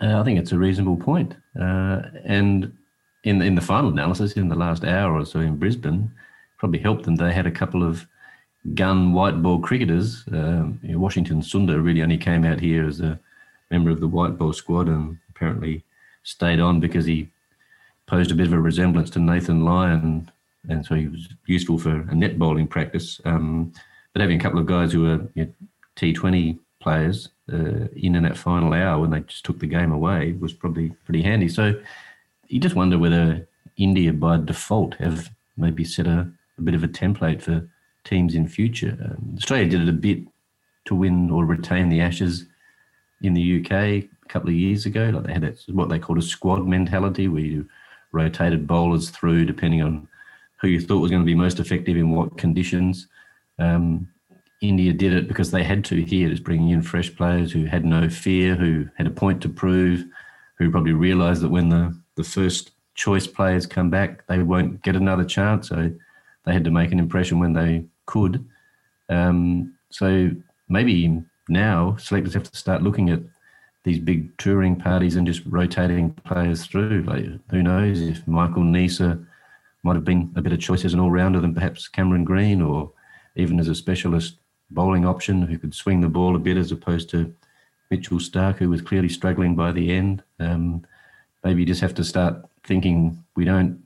Uh, 0.00 0.20
I 0.20 0.24
think 0.24 0.38
it's 0.38 0.52
a 0.52 0.58
reasonable 0.58 0.96
point. 0.96 1.34
Uh, 1.58 2.02
and 2.24 2.72
in 3.24 3.42
in 3.42 3.54
the 3.54 3.60
final 3.60 3.90
analysis, 3.90 4.32
in 4.32 4.48
the 4.48 4.56
last 4.56 4.84
hour 4.84 5.14
or 5.14 5.24
so 5.24 5.40
in 5.40 5.56
Brisbane, 5.56 6.10
probably 6.58 6.78
helped 6.80 7.04
them. 7.04 7.16
They 7.16 7.32
had 7.32 7.46
a 7.46 7.50
couple 7.50 7.82
of 7.82 8.06
gun 8.74 9.12
white 9.12 9.42
ball 9.42 9.60
cricketers. 9.60 10.24
Um, 10.32 10.80
Washington 10.82 11.40
Sundar 11.40 11.82
really 11.82 12.02
only 12.02 12.18
came 12.18 12.44
out 12.44 12.60
here 12.60 12.86
as 12.86 13.00
a 13.00 13.18
member 13.70 13.90
of 13.90 14.00
the 14.00 14.08
white 14.08 14.38
ball 14.38 14.52
squad 14.52 14.88
and 14.88 15.18
apparently 15.30 15.84
stayed 16.22 16.60
on 16.60 16.80
because 16.80 17.06
he 17.06 17.28
posed 18.06 18.30
a 18.30 18.34
bit 18.34 18.46
of 18.46 18.52
a 18.52 18.60
resemblance 18.60 19.10
to 19.10 19.18
Nathan 19.18 19.64
Lyon, 19.64 20.30
and 20.68 20.84
so 20.84 20.94
he 20.94 21.08
was 21.08 21.28
useful 21.46 21.78
for 21.78 22.00
a 22.08 22.14
net 22.14 22.38
bowling 22.38 22.66
practice. 22.66 23.20
Um, 23.24 23.72
but 24.12 24.22
having 24.22 24.38
a 24.38 24.42
couple 24.42 24.58
of 24.58 24.66
guys 24.66 24.92
who 24.92 25.02
were 25.02 25.20
you 25.34 25.44
know, 25.44 25.52
T20 25.96 26.58
players 26.80 27.28
uh, 27.52 27.88
in 27.96 28.14
in 28.14 28.22
that 28.22 28.36
final 28.36 28.72
hour 28.72 29.00
when 29.00 29.10
they 29.10 29.20
just 29.20 29.44
took 29.44 29.58
the 29.58 29.66
game 29.66 29.92
away 29.92 30.32
was 30.32 30.52
probably 30.52 30.90
pretty 31.04 31.22
handy. 31.22 31.48
So 31.48 31.74
you 32.48 32.60
just 32.60 32.74
wonder 32.74 32.98
whether 32.98 33.46
India 33.76 34.12
by 34.12 34.38
default 34.38 34.94
have 34.94 35.30
maybe 35.56 35.84
set 35.84 36.06
a, 36.06 36.30
a 36.56 36.62
bit 36.62 36.74
of 36.74 36.84
a 36.84 36.88
template 36.88 37.42
for 37.42 37.68
teams 38.04 38.34
in 38.34 38.48
future. 38.48 38.96
Um, 39.04 39.34
Australia 39.36 39.68
did 39.68 39.82
it 39.82 39.88
a 39.88 39.92
bit 39.92 40.20
to 40.86 40.94
win 40.94 41.30
or 41.30 41.44
retain 41.44 41.88
the 41.88 42.00
Ashes 42.00 42.46
in 43.22 43.34
the 43.34 43.60
UK 43.60 43.72
a 43.72 44.08
couple 44.28 44.48
of 44.48 44.54
years 44.54 44.86
ago. 44.86 45.10
Like 45.12 45.24
they 45.24 45.32
had 45.32 45.42
that, 45.42 45.62
what 45.68 45.88
they 45.88 45.98
called 45.98 46.18
a 46.18 46.22
squad 46.22 46.66
mentality, 46.66 47.28
where 47.28 47.42
you 47.42 47.68
rotated 48.12 48.66
bowlers 48.66 49.10
through 49.10 49.44
depending 49.44 49.82
on 49.82 50.08
who 50.60 50.68
you 50.68 50.80
thought 50.80 51.00
was 51.00 51.10
going 51.10 51.22
to 51.22 51.26
be 51.26 51.34
most 51.34 51.60
effective 51.60 51.96
in 51.96 52.10
what 52.10 52.36
conditions. 52.38 53.06
Um, 53.58 54.08
India 54.60 54.92
did 54.92 55.12
it 55.12 55.28
because 55.28 55.50
they 55.50 55.62
had 55.62 55.84
to 55.84 56.02
here, 56.02 56.28
just 56.28 56.42
bringing 56.42 56.70
in 56.70 56.82
fresh 56.82 57.14
players 57.14 57.52
who 57.52 57.64
had 57.64 57.84
no 57.84 58.08
fear, 58.08 58.56
who 58.56 58.88
had 58.96 59.06
a 59.06 59.10
point 59.10 59.40
to 59.42 59.48
prove, 59.48 60.04
who 60.56 60.70
probably 60.70 60.92
realised 60.92 61.42
that 61.42 61.50
when 61.50 61.68
the 61.68 61.96
the 62.16 62.24
first 62.24 62.72
choice 62.94 63.28
players 63.28 63.66
come 63.66 63.90
back, 63.90 64.26
they 64.26 64.42
won't 64.42 64.82
get 64.82 64.96
another 64.96 65.24
chance. 65.24 65.68
So 65.68 65.92
they 66.44 66.52
had 66.52 66.64
to 66.64 66.70
make 66.72 66.90
an 66.90 66.98
impression 66.98 67.38
when 67.38 67.52
they 67.52 67.84
could. 68.06 68.44
Um, 69.08 69.74
so 69.90 70.30
maybe 70.68 71.22
now 71.48 71.96
selectors 71.96 72.34
have 72.34 72.50
to 72.50 72.56
start 72.56 72.82
looking 72.82 73.10
at 73.10 73.20
these 73.84 73.98
big 73.98 74.36
touring 74.38 74.76
parties 74.76 75.16
and 75.16 75.26
just 75.26 75.42
rotating 75.46 76.10
players 76.24 76.66
through. 76.66 77.02
Like 77.02 77.24
who 77.50 77.62
knows 77.62 78.00
if 78.00 78.26
Michael 78.26 78.62
Neser 78.62 79.24
might 79.82 79.94
have 79.94 80.04
been 80.04 80.32
a 80.36 80.42
better 80.42 80.56
choice 80.56 80.84
as 80.84 80.92
an 80.92 81.00
all-rounder 81.00 81.40
than 81.40 81.54
perhaps 81.54 81.88
Cameron 81.88 82.24
Green, 82.24 82.60
or 82.60 82.92
even 83.36 83.60
as 83.60 83.68
a 83.68 83.74
specialist 83.74 84.36
bowling 84.70 85.06
option 85.06 85.42
who 85.42 85.58
could 85.58 85.74
swing 85.74 86.00
the 86.00 86.08
ball 86.08 86.36
a 86.36 86.38
bit 86.38 86.56
as 86.56 86.72
opposed 86.72 87.08
to 87.10 87.32
Mitchell 87.90 88.18
Starc, 88.18 88.56
who 88.56 88.68
was 88.68 88.82
clearly 88.82 89.08
struggling 89.08 89.54
by 89.54 89.72
the 89.72 89.92
end. 89.92 90.22
Um, 90.40 90.84
maybe 91.44 91.60
you 91.62 91.66
just 91.66 91.80
have 91.80 91.94
to 91.94 92.04
start 92.04 92.44
thinking 92.64 93.24
we 93.34 93.44
don't 93.44 93.82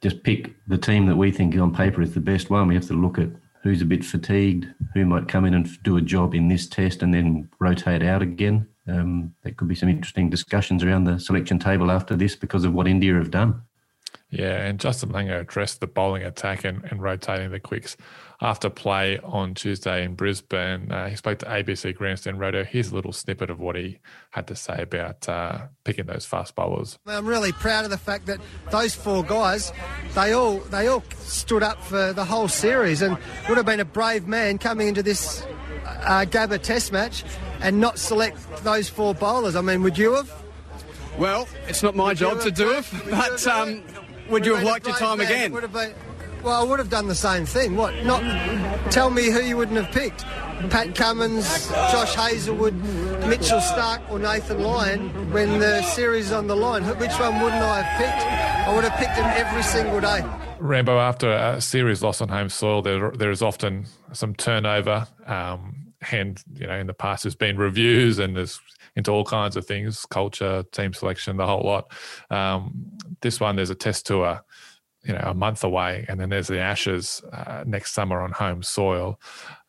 just 0.00 0.22
pick 0.22 0.54
the 0.66 0.78
team 0.78 1.06
that 1.06 1.16
we 1.16 1.30
think 1.30 1.56
on 1.56 1.74
paper 1.74 2.02
is 2.02 2.14
the 2.14 2.20
best 2.20 2.50
one. 2.50 2.66
We 2.66 2.74
have 2.74 2.88
to 2.88 2.94
look 2.94 3.18
at 3.18 3.28
who's 3.62 3.82
a 3.82 3.86
bit 3.86 4.04
fatigued, 4.04 4.66
who 4.94 5.04
might 5.04 5.28
come 5.28 5.44
in 5.44 5.54
and 5.54 5.82
do 5.82 5.96
a 5.96 6.00
job 6.00 6.34
in 6.34 6.48
this 6.48 6.66
test 6.66 7.02
and 7.02 7.12
then 7.12 7.48
rotate 7.58 8.02
out 8.02 8.22
again. 8.22 8.66
Um, 8.88 9.34
there 9.42 9.52
could 9.52 9.68
be 9.68 9.74
some 9.74 9.88
interesting 9.88 10.30
discussions 10.30 10.82
around 10.82 11.04
the 11.04 11.18
selection 11.18 11.58
table 11.58 11.90
after 11.90 12.16
this 12.16 12.34
because 12.34 12.64
of 12.64 12.72
what 12.72 12.88
India 12.88 13.14
have 13.14 13.30
done. 13.30 13.62
Yeah, 14.30 14.64
and 14.64 14.78
Justin 14.78 15.10
Langer 15.10 15.40
addressed 15.40 15.80
the 15.80 15.88
bowling 15.88 16.22
attack 16.22 16.64
and, 16.64 16.84
and 16.84 17.02
rotating 17.02 17.50
the 17.50 17.58
quicks 17.58 17.96
after 18.40 18.70
play 18.70 19.18
on 19.18 19.54
Tuesday 19.54 20.04
in 20.04 20.14
Brisbane. 20.14 20.90
Uh, 20.90 21.08
he 21.08 21.16
spoke 21.16 21.38
to 21.40 21.46
ABC 21.46 21.94
Grandstand 21.94 22.38
Radio. 22.38 22.62
Here's 22.62 22.92
a 22.92 22.94
little 22.94 23.12
snippet 23.12 23.50
of 23.50 23.58
what 23.58 23.74
he 23.74 23.98
had 24.30 24.46
to 24.46 24.54
say 24.54 24.82
about 24.82 25.28
uh, 25.28 25.62
picking 25.84 26.06
those 26.06 26.24
fast 26.24 26.54
bowlers. 26.54 26.96
I'm 27.06 27.26
really 27.26 27.52
proud 27.52 27.84
of 27.84 27.90
the 27.90 27.98
fact 27.98 28.26
that 28.26 28.38
those 28.70 28.94
four 28.94 29.24
guys, 29.24 29.72
they 30.14 30.32
all 30.32 30.58
they 30.58 30.86
all 30.86 31.02
stood 31.18 31.64
up 31.64 31.82
for 31.82 32.12
the 32.12 32.24
whole 32.24 32.48
series 32.48 33.02
and 33.02 33.18
would 33.48 33.56
have 33.56 33.66
been 33.66 33.80
a 33.80 33.84
brave 33.84 34.28
man 34.28 34.58
coming 34.58 34.86
into 34.88 35.02
this 35.02 35.44
uh, 35.84 36.24
Gabba 36.28 36.62
Test 36.62 36.92
match 36.92 37.24
and 37.60 37.80
not 37.80 37.98
select 37.98 38.38
those 38.62 38.88
four 38.88 39.12
bowlers. 39.12 39.56
I 39.56 39.60
mean, 39.60 39.82
would 39.82 39.98
you 39.98 40.14
have? 40.14 40.39
Well, 41.20 41.46
it's 41.68 41.82
not 41.82 41.94
my 41.94 42.08
would 42.08 42.16
job 42.16 42.40
to 42.40 42.50
do 42.50 42.70
it, 42.70 42.86
but 43.10 43.46
um, 43.46 43.82
would 44.30 44.46
you 44.46 44.54
have 44.54 44.64
liked 44.64 44.86
your 44.86 44.96
time 44.96 45.20
again? 45.20 45.52
Would 45.52 45.64
have 45.64 45.72
been, 45.72 45.92
well, 46.42 46.58
I 46.58 46.64
would 46.64 46.78
have 46.78 46.88
done 46.88 47.08
the 47.08 47.14
same 47.14 47.44
thing. 47.44 47.76
What? 47.76 47.94
Not 48.06 48.22
tell 48.90 49.10
me 49.10 49.30
who 49.30 49.40
you 49.40 49.58
wouldn't 49.58 49.76
have 49.76 49.92
picked. 49.92 50.24
Pat 50.70 50.94
Cummins, 50.94 51.68
Josh 51.68 52.14
Hazlewood, 52.14 52.74
Mitchell 53.26 53.60
Starc, 53.60 54.00
or 54.10 54.18
Nathan 54.18 54.62
Lyon 54.62 55.30
when 55.30 55.58
the 55.58 55.82
series 55.82 56.26
is 56.26 56.32
on 56.32 56.46
the 56.46 56.56
line. 56.56 56.84
Which 56.84 57.12
one 57.18 57.42
wouldn't 57.42 57.62
I 57.62 57.82
have 57.82 57.98
picked? 57.98 58.68
I 58.68 58.74
would 58.74 58.84
have 58.84 58.98
picked 58.98 59.16
them 59.16 59.30
every 59.36 59.62
single 59.62 60.00
day. 60.00 60.24
Rambo, 60.58 60.98
after 60.98 61.30
a 61.30 61.60
series 61.60 62.02
loss 62.02 62.22
on 62.22 62.30
home 62.30 62.48
soil, 62.48 62.80
there 62.80 63.10
there 63.10 63.30
is 63.30 63.42
often 63.42 63.84
some 64.12 64.34
turnover. 64.34 65.06
Um, 65.26 65.92
and 66.10 66.42
you 66.54 66.66
know, 66.66 66.78
in 66.78 66.86
the 66.86 66.94
past, 66.94 67.24
there's 67.24 67.34
been 67.34 67.58
reviews 67.58 68.18
and 68.18 68.34
there's 68.34 68.58
into 68.96 69.10
all 69.10 69.24
kinds 69.24 69.56
of 69.56 69.66
things, 69.66 70.04
culture, 70.06 70.64
team 70.72 70.92
selection, 70.92 71.36
the 71.36 71.46
whole 71.46 71.62
lot. 71.62 71.92
Um, 72.30 72.86
this 73.20 73.40
one, 73.40 73.56
there's 73.56 73.70
a 73.70 73.74
test 73.74 74.06
tour, 74.06 74.42
you 75.04 75.12
know, 75.12 75.22
a 75.24 75.34
month 75.34 75.64
away, 75.64 76.04
and 76.08 76.20
then 76.20 76.28
there's 76.28 76.48
the 76.48 76.58
Ashes 76.58 77.22
uh, 77.32 77.64
next 77.66 77.92
summer 77.92 78.20
on 78.20 78.32
home 78.32 78.62
soil. 78.62 79.20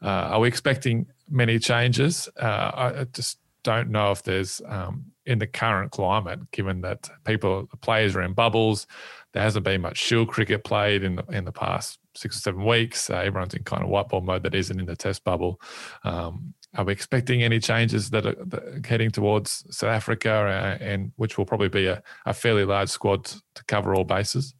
Uh, 0.01 0.07
are 0.31 0.39
we 0.39 0.47
expecting 0.47 1.05
many 1.29 1.59
changes? 1.59 2.27
Uh, 2.39 2.71
I 2.73 3.05
just 3.13 3.37
don't 3.63 3.89
know 3.89 4.11
if 4.11 4.23
there's 4.23 4.61
um, 4.67 5.05
in 5.25 5.39
the 5.39 5.47
current 5.47 5.91
climate, 5.91 6.39
given 6.51 6.81
that 6.81 7.09
people, 7.25 7.67
the 7.69 7.77
players 7.77 8.15
are 8.15 8.21
in 8.21 8.33
bubbles. 8.33 8.87
There 9.33 9.43
hasn't 9.43 9.63
been 9.63 9.81
much 9.81 9.97
Shield 9.97 10.29
cricket 10.29 10.63
played 10.63 11.03
in 11.03 11.15
the 11.15 11.23
in 11.31 11.45
the 11.45 11.51
past 11.51 11.99
six 12.15 12.37
or 12.37 12.39
seven 12.39 12.65
weeks. 12.65 13.09
Everyone's 13.09 13.53
in 13.53 13.63
kind 13.63 13.83
of 13.83 13.89
white 13.89 14.09
ball 14.09 14.21
mode 14.21 14.43
that 14.43 14.55
isn't 14.55 14.79
in 14.79 14.85
the 14.85 14.95
Test 14.95 15.23
bubble. 15.23 15.61
Um, 16.03 16.53
are 16.75 16.85
we 16.85 16.93
expecting 16.93 17.43
any 17.43 17.59
changes 17.59 18.09
that 18.11 18.25
are, 18.25 18.35
that 18.45 18.63
are 18.63 18.81
heading 18.87 19.11
towards 19.11 19.65
South 19.75 19.89
Africa, 19.89 20.31
uh, 20.31 20.83
and 20.83 21.11
which 21.17 21.37
will 21.37 21.45
probably 21.45 21.69
be 21.69 21.87
a, 21.87 22.01
a, 22.25 22.33
fairly 22.33 22.63
large 22.63 22.89
squad 22.89 23.25
to 23.25 23.63
cover 23.67 23.93
all 23.93 24.05
bases? 24.05 24.53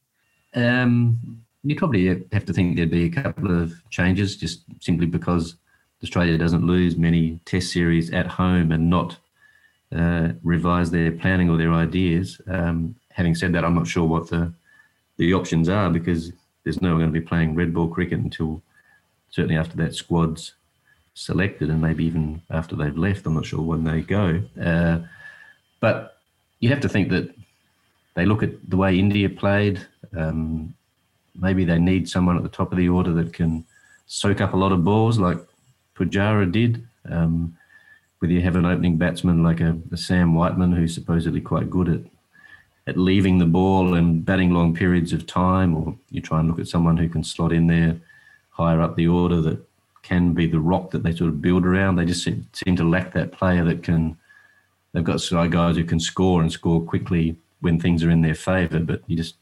Um, 0.54 1.44
you 1.64 1.76
probably 1.76 2.08
have 2.32 2.46
to 2.46 2.54
think 2.54 2.76
there'd 2.76 2.92
be 2.92 3.06
a 3.06 3.10
couple 3.10 3.62
of 3.62 3.74
changes, 3.90 4.36
just 4.36 4.64
simply 4.80 5.06
because 5.06 5.56
Australia 6.04 6.38
doesn't 6.38 6.66
lose 6.66 6.98
many 6.98 7.40
Test 7.46 7.72
series 7.72 8.12
at 8.12 8.28
home 8.28 8.72
and 8.72 8.90
not 8.90 9.18
uh, 9.96 10.30
revise 10.44 10.92
their 10.92 11.12
planning 11.12 11.50
or 11.50 11.58
their 11.58 11.74
ideas. 11.74 12.42
Um, 12.48 12.96
having 13.12 13.36
said 13.36 13.54
that, 13.54 13.64
I'm 13.64 13.76
not 13.76 13.88
sure 13.88 14.06
what 14.06 14.30
the 14.30 14.54
the 15.18 15.34
options 15.34 15.70
are 15.70 15.90
because 15.90 16.32
there's 16.64 16.82
no 16.82 16.90
one 16.90 17.00
going 17.00 17.14
to 17.14 17.20
be 17.20 17.26
playing 17.26 17.54
red 17.54 17.74
ball 17.74 17.88
cricket 17.88 18.20
until 18.20 18.64
certainly 19.30 19.56
after 19.56 19.78
that 19.78 19.94
squad's 19.94 20.56
selected 21.22 21.70
and 21.70 21.82
maybe 21.82 22.04
even 22.04 22.42
after 22.50 22.76
they've 22.76 22.98
left. 22.98 23.26
I'm 23.26 23.36
not 23.36 23.46
sure 23.46 23.62
when 23.62 23.84
they 23.84 24.02
go. 24.02 24.42
Uh, 24.60 25.00
but 25.80 26.18
you 26.60 26.70
have 26.70 26.82
to 26.82 26.90
think 26.90 27.10
that 27.10 27.34
they 28.16 28.26
look 28.26 28.44
at 28.44 28.70
the 28.70 28.78
way 28.78 28.98
India 28.98 29.30
played. 29.30 29.86
Um, 30.18 30.74
maybe 31.36 31.64
they 31.64 31.80
need 31.80 32.10
someone 32.10 32.38
at 32.38 32.44
the 32.44 32.50
top 32.50 32.72
of 32.72 32.78
the 32.78 32.90
order 32.90 33.14
that 33.14 33.34
can 33.34 33.66
soak 34.08 34.42
up 34.42 34.54
a 34.54 34.58
lot 34.58 34.72
of 34.72 34.84
balls 34.84 35.20
like 35.20 35.38
Pujara 35.96 36.52
did. 36.52 36.86
Um, 37.10 37.56
whether 38.20 38.34
you 38.34 38.42
have 38.42 38.56
an 38.56 38.66
opening 38.66 38.98
batsman 38.98 39.44
like 39.44 39.62
a, 39.62 39.78
a, 39.92 39.98
Sam 39.98 40.36
Whiteman 40.36 40.72
who's 40.74 40.94
supposedly 40.94 41.42
quite 41.42 41.70
good 41.70 41.90
at 41.90 42.02
at 42.88 42.98
leaving 42.98 43.38
the 43.38 43.46
ball 43.46 43.94
and 43.94 44.26
batting 44.26 44.52
long 44.52 44.74
periods 44.74 45.14
of 45.14 45.28
time, 45.28 45.76
or 45.76 45.96
you 46.10 46.20
try 46.20 46.40
and 46.40 46.50
look 46.50 46.60
at 46.60 46.68
someone 46.68 46.98
who 46.98 47.08
can 47.08 47.24
slot 47.24 47.52
in 47.54 47.68
there 47.68 47.96
higher 48.50 48.82
up 48.82 48.96
the 48.96 49.08
order 49.08 49.40
that 49.40 49.60
can 50.04 50.34
be 50.34 50.48
the 50.48 50.60
rock 50.60 50.92
that 50.92 51.04
they 51.04 51.14
sort 51.14 51.30
of 51.30 51.42
build 51.42 51.66
around. 51.66 51.96
They 51.96 52.06
just 52.06 52.24
seem, 52.24 52.48
seem 52.54 52.76
to 52.78 52.84
lack 52.84 53.14
that 53.14 53.32
player 53.32 53.64
that 53.66 53.84
can. 53.84 54.18
They've 54.94 55.04
got 55.04 55.22
guys 55.52 55.78
who 55.78 55.86
can 55.86 56.00
score 56.00 56.42
and 56.42 56.52
score 56.52 56.82
quickly 56.82 57.38
when 57.62 57.80
things 57.80 58.04
are 58.04 58.10
in 58.10 58.22
their 58.22 58.36
favour, 58.36 58.80
but 58.80 59.02
you 59.08 59.16
just 59.16 59.36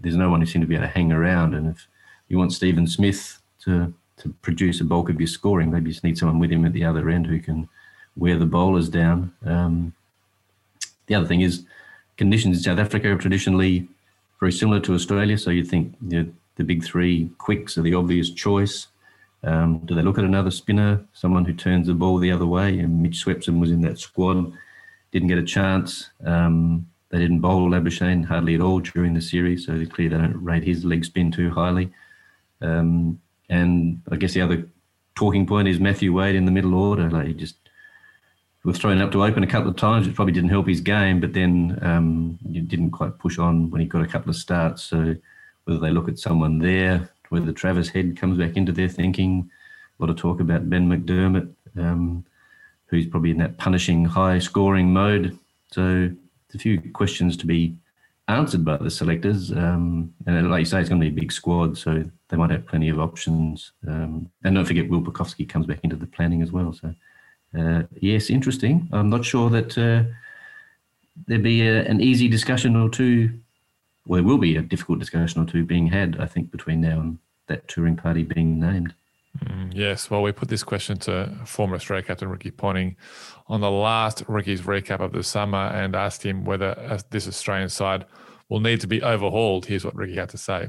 there's 0.00 0.16
no 0.16 0.30
one 0.30 0.40
who 0.40 0.46
seems 0.46 0.62
to 0.62 0.66
be 0.66 0.74
able 0.74 0.86
to 0.86 0.92
hang 0.92 1.12
around. 1.12 1.54
And 1.54 1.68
if 1.68 1.88
you 2.28 2.38
want 2.38 2.52
Stephen 2.52 2.86
Smith 2.86 3.40
to 3.64 3.92
to 4.18 4.28
produce 4.42 4.80
a 4.80 4.84
bulk 4.84 5.08
of 5.08 5.20
your 5.20 5.26
scoring, 5.26 5.70
maybe 5.70 5.88
you 5.88 5.92
just 5.92 6.04
need 6.04 6.18
someone 6.18 6.38
with 6.38 6.52
him 6.52 6.64
at 6.64 6.72
the 6.72 6.84
other 6.84 7.08
end 7.08 7.26
who 7.26 7.40
can 7.40 7.68
wear 8.16 8.38
the 8.38 8.46
bowlers 8.46 8.88
down. 8.88 9.32
Um, 9.44 9.94
the 11.06 11.14
other 11.14 11.26
thing 11.26 11.40
is 11.40 11.64
conditions 12.16 12.58
in 12.58 12.62
South 12.62 12.78
Africa 12.78 13.10
are 13.10 13.18
traditionally 13.18 13.88
very 14.38 14.52
similar 14.52 14.80
to 14.80 14.94
Australia. 14.94 15.38
So 15.38 15.50
you'd 15.50 15.68
think 15.68 15.94
you 16.08 16.22
know, 16.22 16.32
the 16.56 16.64
big 16.64 16.84
three 16.84 17.30
quicks 17.38 17.76
are 17.78 17.82
the 17.82 17.94
obvious 17.94 18.30
choice. 18.30 18.88
Um, 19.44 19.80
do 19.84 19.94
they 19.94 20.02
look 20.02 20.18
at 20.18 20.24
another 20.24 20.50
spinner, 20.50 21.04
someone 21.12 21.44
who 21.44 21.52
turns 21.52 21.86
the 21.88 21.94
ball 21.94 22.18
the 22.18 22.30
other 22.30 22.46
way? 22.46 22.78
And 22.78 23.02
Mitch 23.02 23.24
Swepson 23.24 23.58
was 23.60 23.70
in 23.70 23.80
that 23.82 23.98
squad, 23.98 24.52
didn't 25.10 25.28
get 25.28 25.38
a 25.38 25.42
chance. 25.42 26.10
Um, 26.24 26.86
they 27.10 27.18
didn't 27.18 27.40
bowl 27.40 27.68
Labuschagne 27.70 28.24
hardly 28.24 28.54
at 28.54 28.60
all 28.60 28.80
during 28.80 29.14
the 29.14 29.20
series, 29.20 29.66
so 29.66 29.72
clearly 29.86 30.16
they 30.16 30.22
don't 30.22 30.42
rate 30.42 30.64
his 30.64 30.84
leg 30.84 31.04
spin 31.04 31.30
too 31.30 31.50
highly. 31.50 31.92
Um, 32.60 33.20
and 33.50 34.00
I 34.10 34.16
guess 34.16 34.32
the 34.32 34.40
other 34.40 34.66
talking 35.14 35.46
point 35.46 35.68
is 35.68 35.78
Matthew 35.78 36.12
Wade 36.12 36.36
in 36.36 36.46
the 36.46 36.52
middle 36.52 36.74
order. 36.74 37.10
Like 37.10 37.26
he 37.26 37.34
just 37.34 37.56
was 38.64 38.78
thrown 38.78 39.00
up 39.00 39.12
to 39.12 39.24
open 39.24 39.42
a 39.42 39.46
couple 39.46 39.68
of 39.68 39.76
times, 39.76 40.06
which 40.06 40.16
probably 40.16 40.32
didn't 40.32 40.50
help 40.50 40.68
his 40.68 40.80
game, 40.80 41.20
but 41.20 41.32
then 41.32 41.78
um, 41.82 42.38
didn't 42.50 42.92
quite 42.92 43.18
push 43.18 43.38
on 43.38 43.70
when 43.70 43.80
he 43.80 43.86
got 43.86 44.02
a 44.02 44.06
couple 44.06 44.30
of 44.30 44.36
starts. 44.36 44.82
So 44.82 45.16
whether 45.64 45.80
they 45.80 45.90
look 45.90 46.08
at 46.08 46.18
someone 46.18 46.60
there, 46.60 47.10
whether 47.32 47.50
Travis 47.50 47.88
Head 47.88 48.16
comes 48.16 48.38
back 48.38 48.56
into 48.56 48.72
their 48.72 48.88
thinking, 48.88 49.50
a 49.98 50.02
lot 50.02 50.10
of 50.10 50.16
talk 50.16 50.38
about 50.40 50.68
Ben 50.68 50.88
McDermott, 50.88 51.50
um, 51.78 52.24
who's 52.86 53.06
probably 53.06 53.30
in 53.30 53.38
that 53.38 53.56
punishing 53.56 54.04
high 54.04 54.38
scoring 54.38 54.92
mode. 54.92 55.38
So 55.70 55.82
there's 55.82 56.54
a 56.54 56.58
few 56.58 56.92
questions 56.92 57.36
to 57.38 57.46
be 57.46 57.74
answered 58.28 58.64
by 58.66 58.76
the 58.76 58.90
selectors. 58.90 59.50
Um, 59.50 60.12
and 60.26 60.50
like 60.50 60.60
you 60.60 60.64
say, 60.66 60.80
it's 60.80 60.90
going 60.90 61.00
to 61.00 61.10
be 61.10 61.16
a 61.16 61.20
big 61.20 61.32
squad, 61.32 61.78
so 61.78 62.04
they 62.28 62.36
might 62.36 62.50
have 62.50 62.66
plenty 62.66 62.90
of 62.90 63.00
options. 63.00 63.72
Um, 63.88 64.30
and 64.44 64.54
don't 64.54 64.66
forget, 64.66 64.88
Will 64.88 65.00
Pucovski 65.00 65.48
comes 65.48 65.66
back 65.66 65.80
into 65.82 65.96
the 65.96 66.06
planning 66.06 66.42
as 66.42 66.52
well. 66.52 66.74
So 66.74 66.94
uh, 67.58 67.84
yes, 67.98 68.28
interesting. 68.28 68.88
I'm 68.92 69.08
not 69.08 69.24
sure 69.24 69.48
that 69.50 69.78
uh, 69.78 70.04
there'd 71.26 71.42
be 71.42 71.66
a, 71.66 71.84
an 71.86 72.02
easy 72.02 72.28
discussion 72.28 72.76
or 72.76 72.90
two. 72.90 73.40
Well, 74.06 74.18
there 74.18 74.26
will 74.26 74.38
be 74.38 74.56
a 74.56 74.62
difficult 74.62 74.98
discussion 74.98 75.42
or 75.42 75.46
two 75.46 75.64
being 75.64 75.86
had, 75.86 76.16
I 76.18 76.26
think, 76.26 76.50
between 76.50 76.80
now 76.80 77.00
and 77.00 77.18
that 77.48 77.68
touring 77.68 77.96
party 77.96 78.24
being 78.24 78.58
named. 78.58 78.94
Mm, 79.38 79.72
yes, 79.74 80.10
well, 80.10 80.22
we 80.22 80.32
put 80.32 80.48
this 80.48 80.62
question 80.62 80.98
to 80.98 81.32
former 81.46 81.76
Australia 81.76 82.04
captain 82.04 82.28
Ricky 82.28 82.50
Ponting 82.50 82.96
on 83.46 83.60
the 83.60 83.70
last 83.70 84.22
Ricky's 84.28 84.62
recap 84.62 85.00
of 85.00 85.12
the 85.12 85.22
summer 85.22 85.68
and 85.68 85.96
asked 85.96 86.22
him 86.22 86.44
whether 86.44 86.78
uh, 86.78 86.98
this 87.10 87.26
Australian 87.26 87.68
side 87.68 88.04
will 88.48 88.60
need 88.60 88.80
to 88.80 88.86
be 88.86 89.02
overhauled. 89.02 89.66
Here's 89.66 89.84
what 89.84 89.94
Ricky 89.94 90.16
had 90.16 90.28
to 90.30 90.38
say. 90.38 90.68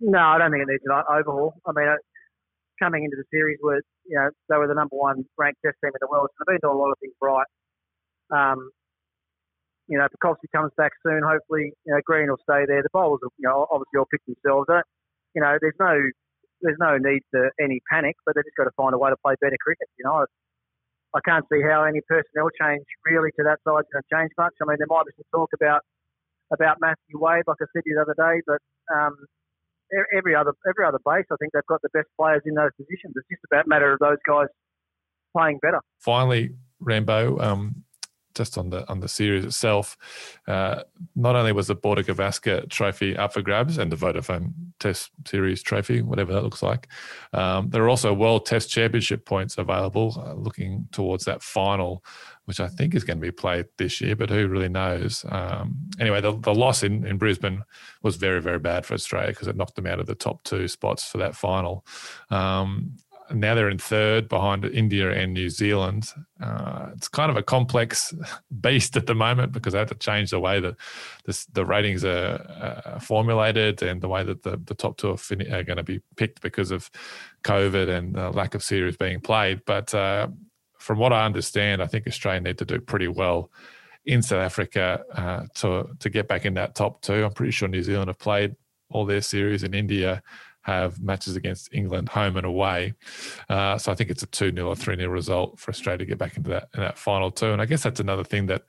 No, 0.00 0.18
I 0.18 0.38
don't 0.38 0.50
think 0.50 0.62
it 0.62 0.68
needs 0.68 0.82
an 0.86 1.02
overhaul. 1.08 1.54
I 1.66 1.72
mean, 1.72 1.86
coming 2.82 3.04
into 3.04 3.16
the 3.16 3.24
series 3.30 3.58
were, 3.62 3.82
you 4.06 4.16
know, 4.16 4.30
they 4.48 4.56
were 4.56 4.66
the 4.66 4.74
number 4.74 4.96
one 4.96 5.24
ranked 5.38 5.60
test 5.64 5.76
team 5.82 5.92
in 5.94 5.98
the 6.00 6.08
world. 6.10 6.28
So 6.32 6.44
they've 6.46 6.60
been 6.60 6.68
doing 6.68 6.76
a 6.76 6.80
lot 6.80 6.90
of 6.90 6.98
things 7.00 7.14
right. 7.20 7.46
Um, 8.32 8.70
you 9.90 9.98
know, 9.98 10.06
Pucovski 10.06 10.46
comes 10.54 10.70
back 10.78 10.92
soon. 11.02 11.20
Hopefully, 11.26 11.74
you 11.84 11.92
know, 11.92 12.00
Green 12.06 12.30
will 12.30 12.38
stay 12.46 12.62
there. 12.64 12.80
The 12.80 12.94
bowlers, 12.94 13.18
you 13.36 13.42
know, 13.42 13.66
obviously 13.74 13.98
all 13.98 14.06
pick 14.06 14.22
themselves. 14.22 14.70
Don't, 14.70 14.86
you 15.34 15.42
know, 15.42 15.58
there's 15.60 15.76
no 15.82 15.98
there's 16.62 16.78
no 16.78 16.94
need 16.96 17.26
for 17.34 17.50
any 17.60 17.82
panic, 17.90 18.14
but 18.24 18.38
they've 18.38 18.46
just 18.46 18.56
got 18.56 18.70
to 18.70 18.76
find 18.78 18.94
a 18.94 18.98
way 18.98 19.10
to 19.10 19.18
play 19.18 19.34
better 19.42 19.58
cricket. 19.58 19.90
You 19.98 20.06
know, 20.06 20.24
I 21.10 21.20
can't 21.26 21.44
see 21.50 21.58
how 21.66 21.82
any 21.82 22.00
personnel 22.06 22.54
change 22.54 22.86
really 23.02 23.34
to 23.34 23.42
that 23.50 23.58
side 23.66 23.82
is 23.82 23.90
going 23.90 24.04
to 24.06 24.12
change 24.14 24.30
much. 24.38 24.54
I 24.62 24.64
mean, 24.70 24.78
there 24.78 24.86
might 24.86 25.10
be 25.10 25.12
some 25.18 25.26
talk 25.34 25.50
about 25.58 25.82
about 26.54 26.78
Matthew 26.78 27.18
Wade, 27.18 27.42
like 27.50 27.58
I 27.58 27.66
said 27.74 27.82
the 27.82 27.98
other 27.98 28.14
day, 28.14 28.42
but 28.46 28.62
um, 28.94 29.18
every 30.14 30.38
other 30.38 30.54
every 30.70 30.86
other 30.86 31.02
base, 31.02 31.26
I 31.34 31.36
think 31.42 31.50
they've 31.50 31.66
got 31.66 31.82
the 31.82 31.90
best 31.90 32.08
players 32.14 32.42
in 32.46 32.54
those 32.54 32.70
positions. 32.78 33.18
It's 33.18 33.26
just 33.26 33.42
about 33.50 33.66
a 33.66 33.68
matter 33.68 33.90
of 33.90 33.98
those 33.98 34.22
guys 34.22 34.46
playing 35.34 35.58
better. 35.62 35.82
Finally, 35.98 36.54
Rambo, 36.78 37.38
um, 37.38 37.82
just 38.34 38.58
on 38.58 38.70
the 38.70 38.88
on 38.88 39.00
the 39.00 39.08
series 39.08 39.44
itself, 39.44 39.96
uh, 40.46 40.82
not 41.16 41.36
only 41.36 41.52
was 41.52 41.66
the 41.66 41.74
Border 41.74 42.02
Gavaskar 42.02 42.68
Trophy 42.68 43.16
up 43.16 43.32
for 43.32 43.42
grabs 43.42 43.78
and 43.78 43.90
the 43.90 43.96
Vodafone 43.96 44.52
Test 44.78 45.10
Series 45.26 45.62
Trophy, 45.62 46.02
whatever 46.02 46.32
that 46.32 46.42
looks 46.42 46.62
like, 46.62 46.88
um, 47.32 47.70
there 47.70 47.82
are 47.82 47.88
also 47.88 48.12
World 48.14 48.46
Test 48.46 48.70
Championship 48.70 49.24
points 49.24 49.58
available. 49.58 50.22
Uh, 50.24 50.34
looking 50.34 50.88
towards 50.92 51.24
that 51.24 51.42
final, 51.42 52.04
which 52.44 52.60
I 52.60 52.68
think 52.68 52.94
is 52.94 53.04
going 53.04 53.18
to 53.18 53.26
be 53.26 53.30
played 53.32 53.66
this 53.76 54.00
year, 54.00 54.16
but 54.16 54.30
who 54.30 54.48
really 54.48 54.68
knows? 54.68 55.24
Um, 55.28 55.76
anyway, 55.98 56.20
the, 56.20 56.38
the 56.38 56.54
loss 56.54 56.82
in, 56.82 57.06
in 57.06 57.18
Brisbane 57.18 57.64
was 58.02 58.16
very 58.16 58.40
very 58.40 58.58
bad 58.58 58.86
for 58.86 58.94
Australia 58.94 59.28
because 59.30 59.48
it 59.48 59.56
knocked 59.56 59.76
them 59.76 59.86
out 59.86 60.00
of 60.00 60.06
the 60.06 60.14
top 60.14 60.42
two 60.44 60.68
spots 60.68 61.10
for 61.10 61.18
that 61.18 61.36
final. 61.36 61.84
Um, 62.30 62.96
now 63.32 63.54
they're 63.54 63.70
in 63.70 63.78
third 63.78 64.28
behind 64.28 64.64
India 64.64 65.10
and 65.10 65.32
New 65.32 65.48
Zealand. 65.48 66.12
Uh, 66.42 66.90
it's 66.96 67.08
kind 67.08 67.30
of 67.30 67.36
a 67.36 67.42
complex 67.42 68.14
beast 68.60 68.96
at 68.96 69.06
the 69.06 69.14
moment 69.14 69.52
because 69.52 69.72
they 69.72 69.78
had 69.78 69.88
to 69.88 69.94
change 69.94 70.30
the 70.30 70.40
way 70.40 70.60
that 70.60 70.76
this, 71.24 71.46
the 71.46 71.64
ratings 71.64 72.04
are 72.04 72.82
uh, 72.84 72.98
formulated 72.98 73.82
and 73.82 74.00
the 74.00 74.08
way 74.08 74.24
that 74.24 74.42
the, 74.42 74.60
the 74.64 74.74
top 74.74 74.96
two 74.96 75.10
are, 75.10 75.16
fin- 75.16 75.52
are, 75.52 75.62
going 75.62 75.76
to 75.76 75.82
be 75.82 76.00
picked 76.16 76.40
because 76.40 76.70
of 76.70 76.90
COVID 77.44 77.88
and 77.88 78.14
the 78.14 78.30
lack 78.30 78.54
of 78.54 78.62
series 78.62 78.96
being 78.96 79.20
played. 79.20 79.62
But 79.64 79.94
uh, 79.94 80.28
from 80.78 80.98
what 80.98 81.12
I 81.12 81.24
understand, 81.24 81.82
I 81.82 81.86
think 81.86 82.06
Australia 82.06 82.40
need 82.40 82.58
to 82.58 82.64
do 82.64 82.80
pretty 82.80 83.08
well 83.08 83.50
in 84.04 84.22
South 84.22 84.40
Africa 84.40 85.02
uh, 85.14 85.42
to 85.56 85.90
to 85.98 86.08
get 86.08 86.26
back 86.26 86.46
in 86.46 86.54
that 86.54 86.74
top 86.74 87.02
two. 87.02 87.24
I'm 87.24 87.32
pretty 87.32 87.52
sure 87.52 87.68
New 87.68 87.82
Zealand 87.82 88.08
have 88.08 88.18
played 88.18 88.56
all 88.90 89.04
their 89.04 89.20
series 89.20 89.62
in 89.62 89.74
India 89.74 90.22
have 90.70 91.02
matches 91.02 91.36
against 91.36 91.72
England 91.72 92.08
home 92.08 92.36
and 92.36 92.46
away. 92.46 92.94
Uh, 93.48 93.76
so 93.76 93.90
I 93.90 93.94
think 93.94 94.10
it's 94.10 94.22
a 94.22 94.26
2 94.26 94.52
0 94.54 94.68
or 94.68 94.76
3 94.76 94.96
0 94.96 95.08
result 95.10 95.58
for 95.58 95.70
Australia 95.70 95.98
to 95.98 96.06
get 96.06 96.18
back 96.18 96.36
into 96.36 96.50
that, 96.50 96.68
in 96.74 96.80
that 96.80 96.98
final 96.98 97.30
two. 97.30 97.52
And 97.52 97.60
I 97.60 97.66
guess 97.66 97.82
that's 97.82 98.00
another 98.00 98.24
thing 98.24 98.46
that 98.46 98.62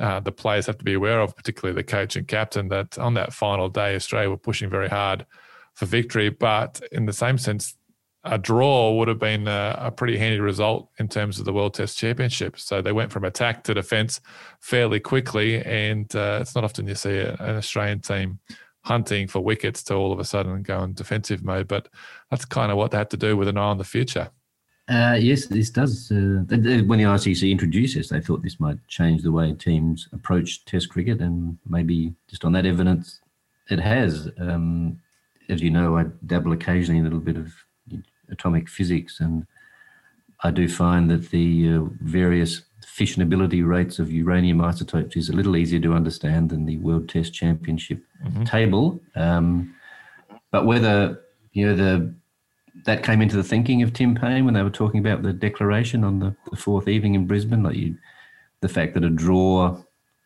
uh, 0.00 0.20
the 0.20 0.32
players 0.32 0.66
have 0.66 0.78
to 0.78 0.84
be 0.84 0.94
aware 0.94 1.20
of, 1.20 1.36
particularly 1.36 1.74
the 1.74 1.84
coach 1.84 2.16
and 2.16 2.26
captain, 2.28 2.68
that 2.68 2.98
on 2.98 3.14
that 3.14 3.32
final 3.32 3.68
day, 3.68 3.94
Australia 3.94 4.30
were 4.30 4.36
pushing 4.36 4.70
very 4.70 4.88
hard 4.88 5.26
for 5.74 5.86
victory. 5.86 6.28
But 6.28 6.80
in 6.92 7.06
the 7.06 7.12
same 7.12 7.38
sense, 7.38 7.76
a 8.24 8.38
draw 8.38 8.92
would 8.92 9.08
have 9.08 9.18
been 9.18 9.48
a, 9.48 9.76
a, 9.80 9.90
pretty 9.90 10.16
handy 10.16 10.38
result 10.38 10.88
in 10.98 11.08
terms 11.08 11.40
of 11.40 11.44
the 11.44 11.52
World 11.52 11.74
Test 11.74 11.98
Championship. 11.98 12.58
So 12.58 12.80
they 12.80 12.92
went 12.92 13.10
from 13.10 13.24
attack 13.24 13.64
to 13.64 13.74
defence 13.74 14.20
fairly 14.60 15.00
quickly, 15.00 15.62
and 15.64 16.14
uh, 16.14 16.38
it's 16.40 16.54
not 16.54 16.62
often 16.62 16.86
you 16.86 16.94
see 16.94 17.18
an 17.18 17.56
Australian 17.56 18.00
team 18.00 18.38
hunting 18.82 19.28
for 19.28 19.40
wickets 19.40 19.82
to 19.84 19.94
all 19.94 20.12
of 20.12 20.18
a 20.18 20.24
sudden 20.24 20.62
go 20.62 20.82
in 20.82 20.92
defensive 20.92 21.44
mode. 21.44 21.68
But 21.68 21.88
that's 22.30 22.44
kind 22.44 22.70
of 22.70 22.78
what 22.78 22.90
they 22.90 22.98
had 22.98 23.10
to 23.10 23.16
do 23.16 23.36
with 23.36 23.48
an 23.48 23.56
eye 23.56 23.62
on 23.62 23.78
the 23.78 23.84
future. 23.84 24.30
Uh, 24.88 25.16
yes, 25.18 25.46
this 25.46 25.70
does. 25.70 26.10
Uh, 26.10 26.42
when 26.46 26.98
the 26.98 27.04
ICC 27.04 27.50
introduced 27.50 27.94
this, 27.94 28.08
they 28.08 28.20
thought 28.20 28.42
this 28.42 28.58
might 28.58 28.76
change 28.88 29.22
the 29.22 29.30
way 29.30 29.52
teams 29.54 30.08
approach 30.12 30.64
Test 30.64 30.88
cricket, 30.88 31.20
and 31.20 31.56
maybe 31.66 32.12
just 32.28 32.44
on 32.44 32.52
that 32.52 32.66
evidence, 32.66 33.20
it 33.70 33.78
has. 33.78 34.28
Um, 34.38 35.00
as 35.48 35.62
you 35.62 35.70
know, 35.70 35.96
I 35.96 36.06
dabble 36.26 36.52
occasionally 36.52 36.98
in 36.98 37.06
a 37.06 37.08
little 37.08 37.20
bit 37.20 37.36
of 37.36 37.52
atomic 38.28 38.68
physics, 38.68 39.20
and 39.20 39.46
I 40.42 40.50
do 40.50 40.68
find 40.68 41.08
that 41.10 41.30
the 41.30 41.74
uh, 41.74 41.80
various 42.00 42.62
fissionability 42.98 43.66
rates 43.66 43.98
of 43.98 44.12
uranium 44.12 44.60
isotopes 44.60 45.16
is 45.16 45.28
a 45.28 45.32
little 45.32 45.56
easier 45.56 45.80
to 45.80 45.94
understand 45.94 46.50
than 46.50 46.66
the 46.66 46.76
World 46.78 47.08
Test 47.08 47.32
Championship 47.32 48.02
mm-hmm. 48.24 48.44
table. 48.44 49.00
Um, 49.14 49.74
but 50.50 50.66
whether 50.66 51.20
you 51.52 51.66
know 51.66 51.76
the 51.76 52.14
that 52.84 53.02
came 53.02 53.20
into 53.20 53.36
the 53.36 53.44
thinking 53.44 53.82
of 53.82 53.92
Tim 53.92 54.14
Paine 54.14 54.44
when 54.44 54.54
they 54.54 54.62
were 54.62 54.70
talking 54.70 55.00
about 55.00 55.22
the 55.22 55.32
declaration 55.32 56.04
on 56.04 56.18
the, 56.18 56.34
the 56.50 56.56
fourth 56.56 56.88
evening 56.88 57.14
in 57.14 57.26
Brisbane, 57.26 57.62
like 57.62 57.76
you, 57.76 57.96
the 58.60 58.68
fact 58.68 58.94
that 58.94 59.04
a 59.04 59.10
draw 59.10 59.78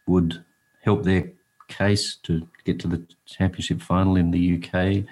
would 0.06 0.44
help 0.82 1.02
their 1.02 1.32
case 1.68 2.16
to 2.22 2.48
get 2.64 2.78
to 2.80 2.88
the 2.88 3.04
championship 3.26 3.80
final 3.80 4.16
in 4.16 4.30
the 4.30 4.62
UK 4.62 5.04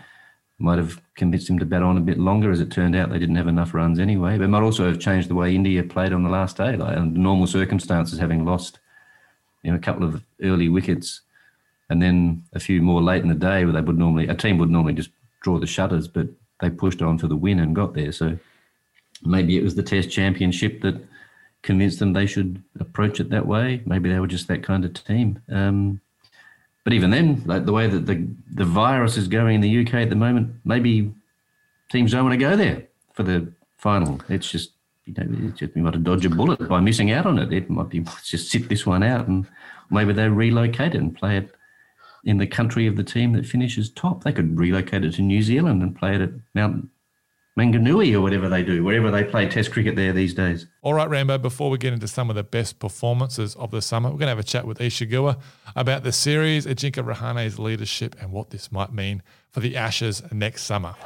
might 0.59 0.79
have 0.79 1.01
convinced 1.17 1.51
him 1.51 1.59
to 1.59 1.67
bat 1.67 1.83
on 1.83 1.97
a 1.97 2.01
bit 2.01 2.19
longer. 2.19 2.51
As 2.51 2.61
it 2.61 2.71
turned 2.71 2.95
out, 2.95 3.11
they 3.11 3.19
didn't 3.19 3.37
have 3.37 3.49
enough 3.49 3.75
runs 3.75 3.99
anyway. 3.99 4.39
But 4.39 4.45
it 4.45 4.49
might 4.49 4.63
also 4.63 4.87
have 4.87 5.01
changed 5.01 5.29
the 5.29 5.35
way 5.35 5.55
India 5.55 5.83
played 5.83 6.13
on 6.13 6.23
the 6.23 6.31
last 6.31 6.57
day. 6.57 6.77
Like 6.77 6.97
under 6.97 7.19
normal 7.19 7.47
circumstances, 7.47 8.19
having 8.19 8.45
lost 8.45 8.79
you 9.63 9.71
know 9.71 9.77
a 9.77 9.81
couple 9.81 10.05
of 10.05 10.23
early 10.43 10.69
wickets 10.69 11.23
and 11.91 12.01
then 12.01 12.43
a 12.53 12.61
few 12.61 12.83
more 12.83 13.03
late 13.03 13.23
in 13.23 13.29
the 13.29 13.35
day, 13.35 13.65
where 13.65 13.73
they 13.73 13.81
would 13.81 13.99
normally 13.99 14.29
a 14.29 14.35
team 14.35 14.59
would 14.59 14.71
normally 14.71 14.95
just 14.95 15.11
draw 15.41 15.59
the 15.59 15.67
shutters, 15.67 16.09
but 16.09 16.29
they 16.61 16.71
pushed 16.71 17.03
on 17.03 17.19
for 17.19 17.27
the 17.27 17.37
win 17.37 17.59
and 17.59 17.75
got 17.75 17.95
there. 17.95 18.13
So 18.13 18.39
maybe 19.23 19.59
it 19.59 19.65
was 19.65 19.75
the 19.75 19.83
Test 19.83 20.11
Championship 20.11 20.81
that 20.83 21.05
convinced 21.63 21.99
them 21.99 22.13
they 22.13 22.27
should 22.27 22.63
approach 22.79 23.21
it 23.21 23.31
that 23.31 23.47
way. 23.47 23.83
Maybe 23.87 24.11
they 24.11 24.21
were 24.21 24.27
just 24.27 24.49
that 24.49 24.63
kind 24.63 24.85
of 24.85 24.95
team. 24.95 25.41
Um, 25.51 26.01
But 26.85 26.93
even 26.93 27.11
then, 27.11 27.43
like 27.47 27.65
the 27.65 27.73
way 27.73 27.87
that 27.87 28.07
the 28.07 28.29
the 28.53 28.65
virus 28.65 29.17
is 29.17 29.27
going 29.27 29.57
in 29.57 29.61
the 29.63 29.87
UK 29.87 29.95
at 29.95 30.11
the 30.11 30.17
moment, 30.17 30.55
maybe 30.65 31.13
teams 31.91 32.13
don't 32.13 32.25
want 32.25 32.35
to 32.39 32.47
go 32.47 32.57
there 32.57 32.85
for 33.15 33.23
the 33.23 33.53
final. 33.79 34.21
It's 34.29 34.51
just 34.51 34.73
you 35.07 35.15
know, 35.15 35.49
it's 35.49 35.59
just 35.59 35.75
we 35.75 35.83
might 35.83 35.95
have 35.95 36.05
dodged 36.05 36.25
a 36.25 36.31
bullet 36.31 36.69
by 36.69 36.81
missing 36.81 37.11
out 37.11 37.27
on 37.27 37.39
it. 37.39 37.53
It 37.53 37.71
might 37.71 37.89
be 37.89 38.05
just 38.23 38.51
sit 38.51 38.69
this 38.69 38.87
one 38.87 39.03
out 39.03 39.29
and 39.29 39.47
maybe 39.91 40.13
they 40.13 40.29
relocate 40.29 40.95
it 40.95 41.01
and 41.01 41.17
play 41.17 41.39
it 41.39 41.55
in 42.25 42.39
the 42.39 42.47
country 42.47 42.87
of 42.87 42.97
the 42.97 43.05
team 43.05 43.33
that 43.33 43.47
finishes 43.47 43.91
top. 43.91 44.25
They 44.25 44.33
could 44.33 44.59
relocate 44.59 45.05
it 45.05 45.15
to 45.15 45.23
New 45.23 45.43
Zealand 45.43 45.83
and 45.83 45.97
play 45.97 46.15
it 46.15 46.23
at 46.23 46.31
Mount 46.55 46.89
Maunganui 47.57 48.13
or 48.15 48.21
whatever 48.21 48.49
they 48.49 48.65
do, 48.65 48.83
wherever 48.83 49.13
they 49.13 49.23
play 49.23 49.49
Test 49.49 49.71
cricket 49.71 49.95
there 49.95 50.13
these 50.13 50.35
days. 50.35 50.67
All 50.83 50.93
right, 50.93 51.09
Rambo, 51.09 51.39
before 51.39 51.71
we 51.71 51.79
get 51.79 51.93
into 51.93 52.09
some 52.09 52.29
of 52.29 52.35
the 52.35 52.43
best 52.43 52.81
performances 52.81 53.55
of 53.55 53.71
the 53.71 53.81
summer, 53.81 54.09
we're 54.11 54.19
going 54.19 54.27
to 54.27 54.31
have 54.31 54.41
a 54.41 54.43
chat 54.43 54.67
with 54.67 54.81
Isa 54.81 55.07
Guha 55.07 55.39
about 55.77 56.03
the 56.03 56.11
series, 56.11 56.67
Ajinkya 56.67 57.15
Rahane's 57.15 57.61
leadership, 57.61 58.17
and 58.21 58.33
what 58.33 58.51
this 58.51 58.73
might 58.73 58.93
mean 58.93 59.23
for 59.51 59.61
the 59.61 59.77
Ashes 59.77 60.21
next 60.33 60.65
summer. 60.65 60.97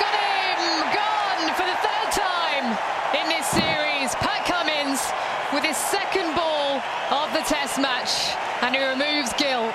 Got 0.00 0.14
him! 0.16 0.96
Gone 0.96 1.54
for 1.54 1.66
the 1.68 1.78
third 1.84 2.10
time 2.16 2.78
in 3.20 3.28
this 3.28 3.46
series. 3.48 4.14
Pat 4.16 4.46
Cummins 4.46 5.04
with 5.52 5.64
his 5.64 5.76
second 5.76 6.34
ball 6.34 6.80
of 7.10 7.30
the 7.34 7.40
Test 7.40 7.78
match, 7.78 8.34
and 8.62 8.74
he 8.74 8.82
removes 8.82 9.34
Gill. 9.34 9.70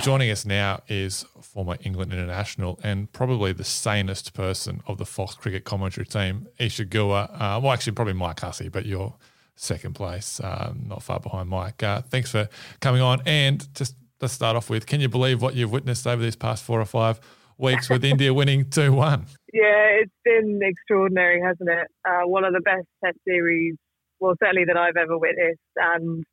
Joining 0.00 0.30
us 0.30 0.44
now 0.44 0.82
is 0.88 1.24
former 1.40 1.76
England 1.82 2.12
international 2.12 2.78
and 2.82 3.10
probably 3.12 3.52
the 3.52 3.64
sanest 3.64 4.34
person 4.34 4.82
of 4.86 4.98
the 4.98 5.06
Fox 5.06 5.34
cricket 5.34 5.64
commentary 5.64 6.04
team, 6.04 6.48
Isa 6.58 6.84
Guha. 6.84 7.30
Uh, 7.32 7.60
well, 7.62 7.72
actually, 7.72 7.92
probably 7.92 8.12
Mike 8.12 8.40
Hussey, 8.40 8.68
but 8.68 8.86
you're 8.86 9.14
second 9.56 9.94
place, 9.94 10.40
uh, 10.40 10.72
not 10.84 11.02
far 11.02 11.20
behind 11.20 11.48
Mike. 11.48 11.82
Uh, 11.82 12.02
thanks 12.02 12.30
for 12.30 12.48
coming 12.80 13.00
on. 13.00 13.22
And 13.24 13.66
just 13.74 13.94
let's 14.20 14.34
start 14.34 14.56
off 14.56 14.68
with 14.68 14.86
can 14.86 15.00
you 15.00 15.08
believe 15.08 15.40
what 15.40 15.54
you've 15.54 15.72
witnessed 15.72 16.06
over 16.06 16.22
these 16.22 16.36
past 16.36 16.64
four 16.64 16.80
or 16.80 16.86
five 16.86 17.20
weeks 17.56 17.88
with 17.88 18.04
India 18.04 18.34
winning 18.34 18.68
2 18.68 18.92
1? 18.92 19.26
Yeah, 19.52 19.62
it's 20.02 20.12
been 20.24 20.60
extraordinary, 20.62 21.40
hasn't 21.40 21.70
it? 21.70 21.86
Uh, 22.04 22.26
one 22.26 22.44
of 22.44 22.52
the 22.52 22.60
best 22.60 22.86
test 23.04 23.18
series, 23.26 23.76
well, 24.18 24.34
certainly 24.42 24.64
that 24.66 24.76
I've 24.76 24.96
ever 24.96 25.16
witnessed. 25.16 25.60
And 25.76 26.24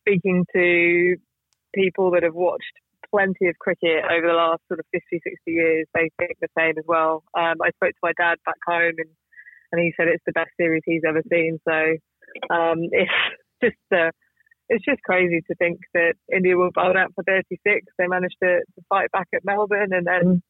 speaking 0.00 0.44
to 0.54 1.16
people 1.74 2.10
that 2.12 2.22
have 2.22 2.34
watched 2.34 2.74
plenty 3.10 3.48
of 3.48 3.58
cricket 3.58 4.04
over 4.10 4.26
the 4.26 4.34
last 4.34 4.62
sort 4.68 4.80
of 4.80 4.86
50, 4.92 5.20
60 5.22 5.30
years. 5.46 5.86
They 5.94 6.10
think 6.18 6.32
the 6.40 6.48
same 6.58 6.78
as 6.78 6.84
well. 6.86 7.22
Um, 7.36 7.56
I 7.62 7.70
spoke 7.76 7.92
to 7.92 8.02
my 8.02 8.12
dad 8.18 8.38
back 8.44 8.58
home 8.66 8.94
and, 8.98 9.10
and 9.72 9.80
he 9.80 9.92
said 9.96 10.08
it's 10.08 10.24
the 10.26 10.32
best 10.32 10.50
series 10.56 10.82
he's 10.84 11.06
ever 11.06 11.22
seen. 11.30 11.58
So 11.66 11.74
um, 12.54 12.78
it's 12.92 13.12
just 13.62 13.76
uh, 13.92 14.10
it's 14.68 14.84
just 14.84 15.02
crazy 15.02 15.42
to 15.46 15.54
think 15.56 15.78
that 15.92 16.14
India 16.34 16.56
were 16.56 16.70
bowled 16.74 16.96
out 16.96 17.12
for 17.14 17.22
36. 17.24 17.60
They 17.98 18.06
managed 18.06 18.36
to, 18.42 18.60
to 18.60 18.82
fight 18.88 19.12
back 19.12 19.28
at 19.34 19.44
Melbourne 19.44 19.92
and 19.92 20.06
then 20.06 20.42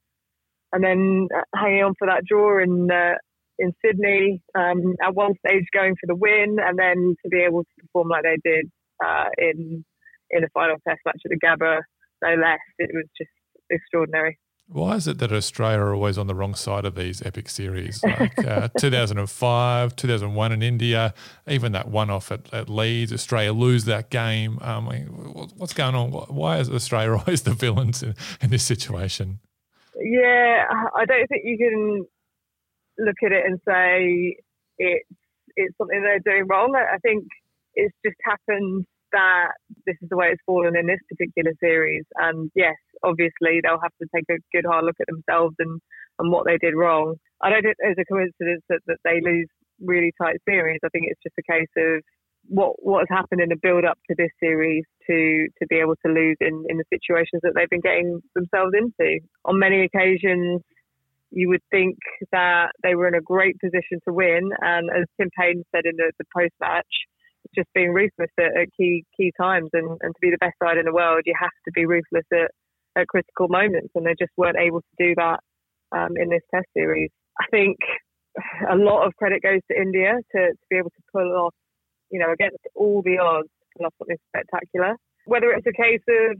and 0.72 0.82
then 0.82 1.28
uh, 1.34 1.42
hanging 1.54 1.84
on 1.84 1.94
for 1.98 2.06
that 2.06 2.24
draw 2.26 2.62
in 2.62 2.90
uh, 2.90 3.14
in 3.58 3.72
Sydney. 3.84 4.42
Um, 4.54 4.94
at 5.02 5.14
one 5.14 5.34
stage 5.44 5.66
going 5.72 5.94
for 6.00 6.06
the 6.06 6.14
win 6.14 6.56
and 6.60 6.78
then 6.78 7.16
to 7.24 7.28
be 7.28 7.42
able 7.46 7.62
to 7.62 7.70
perform 7.80 8.08
like 8.08 8.22
they 8.22 8.38
did 8.42 8.70
uh, 9.04 9.28
in 9.38 9.84
in 10.34 10.42
the 10.42 10.48
final 10.52 10.76
test 10.86 11.00
match 11.06 11.20
at 11.24 11.30
the 11.30 11.38
Gabba 11.38 11.80
no 12.22 12.34
less. 12.40 12.60
It 12.78 12.90
was 12.92 13.04
just 13.16 13.30
extraordinary. 13.70 14.38
Why 14.66 14.96
is 14.96 15.06
it 15.06 15.18
that 15.18 15.30
Australia 15.30 15.78
are 15.78 15.94
always 15.94 16.16
on 16.16 16.26
the 16.26 16.34
wrong 16.34 16.54
side 16.54 16.86
of 16.86 16.94
these 16.94 17.20
epic 17.20 17.50
series? 17.50 18.02
Like 18.02 18.38
uh, 18.38 18.68
2005, 18.78 19.94
2001 19.94 20.52
in 20.52 20.62
India, 20.62 21.12
even 21.46 21.72
that 21.72 21.88
one 21.88 22.08
off 22.08 22.32
at, 22.32 22.52
at 22.52 22.70
Leeds, 22.70 23.12
Australia 23.12 23.52
lose 23.52 23.84
that 23.84 24.08
game. 24.08 24.58
Um, 24.62 24.86
what's 25.56 25.74
going 25.74 25.94
on? 25.94 26.10
Why 26.12 26.58
is 26.58 26.70
Australia 26.70 27.12
always 27.18 27.42
the 27.42 27.52
villains 27.52 28.02
in, 28.02 28.14
in 28.40 28.48
this 28.48 28.64
situation? 28.64 29.40
Yeah, 30.00 30.64
I 30.96 31.04
don't 31.04 31.26
think 31.28 31.42
you 31.44 31.58
can 31.58 32.06
look 32.98 33.16
at 33.24 33.32
it 33.32 33.44
and 33.46 33.60
say 33.68 34.36
it's 34.78 35.08
it's 35.56 35.76
something 35.78 36.02
they're 36.02 36.18
doing 36.20 36.48
wrong. 36.48 36.74
I 36.74 36.98
think 36.98 37.26
it's 37.74 37.94
just 38.04 38.16
happened 38.24 38.86
that 39.14 39.54
this 39.86 39.96
is 40.02 40.08
the 40.10 40.18
way 40.18 40.34
it's 40.34 40.42
fallen 40.44 40.76
in 40.76 40.86
this 40.86 41.00
particular 41.08 41.54
series. 41.62 42.04
And 42.18 42.50
yes, 42.54 42.76
obviously 43.02 43.62
they'll 43.62 43.82
have 43.82 43.94
to 44.02 44.08
take 44.14 44.26
a 44.30 44.42
good 44.52 44.66
hard 44.66 44.84
look 44.84 44.98
at 45.00 45.06
themselves 45.06 45.54
and, 45.58 45.80
and 46.18 46.32
what 46.32 46.44
they 46.46 46.58
did 46.58 46.74
wrong. 46.74 47.14
I 47.40 47.50
don't 47.50 47.62
think 47.62 47.76
there's 47.78 48.02
a 48.02 48.10
coincidence 48.10 48.64
that, 48.68 48.82
that 48.86 48.98
they 49.04 49.22
lose 49.22 49.48
really 49.80 50.12
tight 50.20 50.42
series. 50.48 50.80
I 50.84 50.90
think 50.90 51.06
it's 51.08 51.22
just 51.22 51.38
a 51.38 51.46
case 51.46 51.70
of 51.78 52.02
what 52.46 52.76
what 52.84 53.00
has 53.00 53.16
happened 53.16 53.40
in 53.40 53.48
the 53.48 53.56
build 53.56 53.86
up 53.86 53.96
to 54.08 54.14
this 54.18 54.28
series 54.38 54.84
to 55.06 55.48
to 55.58 55.66
be 55.66 55.76
able 55.76 55.96
to 56.04 56.12
lose 56.12 56.36
in, 56.40 56.64
in 56.68 56.76
the 56.76 56.84
situations 56.92 57.40
that 57.42 57.52
they've 57.56 57.70
been 57.70 57.80
getting 57.80 58.20
themselves 58.34 58.72
into. 58.76 59.20
On 59.46 59.58
many 59.58 59.84
occasions 59.84 60.60
you 61.30 61.48
would 61.48 61.62
think 61.70 61.96
that 62.30 62.70
they 62.82 62.94
were 62.94 63.08
in 63.08 63.14
a 63.14 63.20
great 63.20 63.58
position 63.58 63.98
to 64.06 64.12
win 64.12 64.50
and 64.60 64.88
as 64.90 65.04
Tim 65.18 65.30
Paine 65.36 65.64
said 65.74 65.84
in 65.84 65.96
the, 65.96 66.12
the 66.18 66.24
post 66.36 66.52
match, 66.60 66.94
just 67.54 67.68
being 67.74 67.92
ruthless 67.92 68.30
at, 68.38 68.56
at, 68.56 68.68
key 68.76 69.04
key 69.16 69.32
times. 69.40 69.70
And, 69.72 69.98
and 70.02 70.14
to 70.14 70.20
be 70.20 70.30
the 70.30 70.38
best 70.40 70.54
side 70.62 70.78
in 70.78 70.84
the 70.84 70.92
world, 70.92 71.22
you 71.26 71.34
have 71.38 71.54
to 71.66 71.72
be 71.72 71.86
ruthless 71.86 72.26
at, 72.32 72.50
at 72.96 73.08
critical 73.08 73.48
moments. 73.48 73.90
And 73.94 74.06
they 74.06 74.14
just 74.18 74.32
weren't 74.36 74.58
able 74.58 74.80
to 74.80 74.94
do 74.98 75.14
that 75.16 75.40
um, 75.92 76.16
in 76.16 76.28
this 76.28 76.42
Test 76.52 76.66
series. 76.76 77.10
I 77.40 77.46
think 77.50 77.78
a 78.70 78.76
lot 78.76 79.06
of 79.06 79.14
credit 79.16 79.42
goes 79.42 79.60
to 79.70 79.80
India 79.80 80.14
to, 80.32 80.40
to 80.52 80.66
be 80.70 80.76
able 80.76 80.90
to 80.90 81.02
pull 81.12 81.30
off, 81.32 81.54
you 82.10 82.18
know, 82.18 82.32
against 82.32 82.58
all 82.74 83.02
the 83.04 83.18
odds, 83.18 83.48
pull 83.76 83.86
off 83.86 83.94
something 83.98 84.18
spectacular. 84.28 84.96
Whether 85.26 85.50
it's 85.50 85.66
a 85.66 85.72
case 85.72 86.04
of 86.08 86.36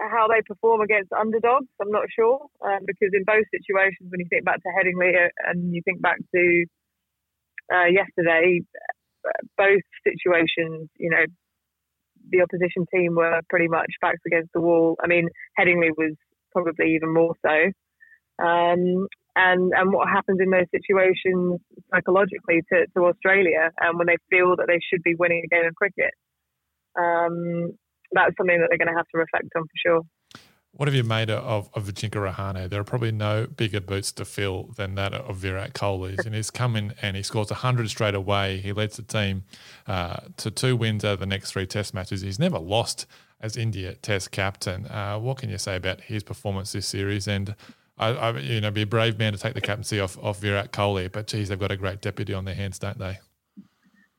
how 0.00 0.26
they 0.28 0.40
perform 0.46 0.80
against 0.80 1.12
underdogs, 1.12 1.68
I'm 1.80 1.90
not 1.90 2.06
sure, 2.14 2.46
um, 2.64 2.80
because 2.86 3.10
in 3.12 3.24
both 3.24 3.44
situations, 3.52 4.08
when 4.08 4.20
you 4.20 4.26
think 4.30 4.44
back 4.44 4.62
to 4.62 4.70
Headingley 4.72 5.12
uh, 5.14 5.28
and 5.48 5.74
you 5.74 5.82
think 5.84 6.00
back 6.00 6.18
to 6.34 6.64
uh, 7.72 7.86
yesterday, 7.86 8.60
both 9.56 9.82
situations, 10.04 10.88
you 10.98 11.10
know, 11.10 11.24
the 12.30 12.42
opposition 12.42 12.86
team 12.94 13.14
were 13.16 13.40
pretty 13.48 13.68
much 13.68 13.90
backs 14.00 14.20
against 14.26 14.52
the 14.54 14.60
wall. 14.60 14.96
I 15.02 15.06
mean, 15.06 15.28
Headingley 15.58 15.90
was 15.96 16.14
probably 16.52 16.94
even 16.94 17.12
more 17.12 17.34
so. 17.44 17.72
Um, 18.42 19.06
and 19.34 19.72
and 19.74 19.92
what 19.92 20.08
happens 20.08 20.38
in 20.40 20.50
those 20.50 20.68
situations 20.70 21.60
psychologically 21.92 22.60
to, 22.72 22.86
to 22.94 23.06
Australia, 23.06 23.70
and 23.80 23.90
um, 23.90 23.98
when 23.98 24.06
they 24.06 24.18
feel 24.30 24.56
that 24.56 24.66
they 24.68 24.80
should 24.82 25.02
be 25.02 25.14
winning 25.18 25.42
a 25.44 25.54
game 25.54 25.66
of 25.66 25.74
cricket, 25.74 26.12
um, 26.98 27.72
that's 28.12 28.36
something 28.36 28.60
that 28.60 28.68
they're 28.68 28.78
going 28.78 28.92
to 28.92 28.98
have 28.98 29.08
to 29.12 29.18
reflect 29.18 29.48
on 29.56 29.62
for 29.62 29.78
sure. 29.84 30.02
What 30.74 30.88
have 30.88 30.94
you 30.94 31.04
made 31.04 31.28
of, 31.28 31.68
of 31.74 31.84
Ajinkya 31.84 32.32
Rahane? 32.32 32.70
There 32.70 32.80
are 32.80 32.84
probably 32.84 33.12
no 33.12 33.46
bigger 33.46 33.80
boots 33.80 34.10
to 34.12 34.24
fill 34.24 34.70
than 34.76 34.94
that 34.94 35.12
of 35.12 35.36
Virat 35.36 35.74
Kohli's. 35.74 36.24
And 36.24 36.34
he's 36.34 36.50
come 36.50 36.76
in 36.76 36.94
and 37.02 37.14
he 37.14 37.22
scores 37.22 37.50
100 37.50 37.90
straight 37.90 38.14
away. 38.14 38.56
He 38.56 38.72
leads 38.72 38.96
the 38.96 39.02
team 39.02 39.44
uh, 39.86 40.20
to 40.38 40.50
two 40.50 40.74
wins 40.74 41.04
out 41.04 41.14
of 41.14 41.20
the 41.20 41.26
next 41.26 41.52
three 41.52 41.66
test 41.66 41.92
matches. 41.92 42.22
He's 42.22 42.38
never 42.38 42.58
lost 42.58 43.06
as 43.38 43.54
India 43.54 43.96
test 43.96 44.30
captain. 44.30 44.86
Uh, 44.86 45.18
what 45.18 45.36
can 45.36 45.50
you 45.50 45.58
say 45.58 45.76
about 45.76 46.00
his 46.00 46.22
performance 46.22 46.72
this 46.72 46.86
series? 46.86 47.28
And 47.28 47.54
I, 47.98 48.08
I, 48.08 48.38
you 48.38 48.62
know, 48.62 48.70
be 48.70 48.82
a 48.82 48.86
brave 48.86 49.18
man 49.18 49.34
to 49.34 49.38
take 49.38 49.52
the 49.52 49.60
captaincy 49.60 50.00
off, 50.00 50.16
off 50.22 50.40
Virat 50.40 50.72
Kohli, 50.72 51.12
but 51.12 51.26
geez, 51.26 51.50
they've 51.50 51.58
got 51.60 51.70
a 51.70 51.76
great 51.76 52.00
deputy 52.00 52.32
on 52.32 52.46
their 52.46 52.54
hands, 52.54 52.78
don't 52.78 52.98
they? 52.98 53.18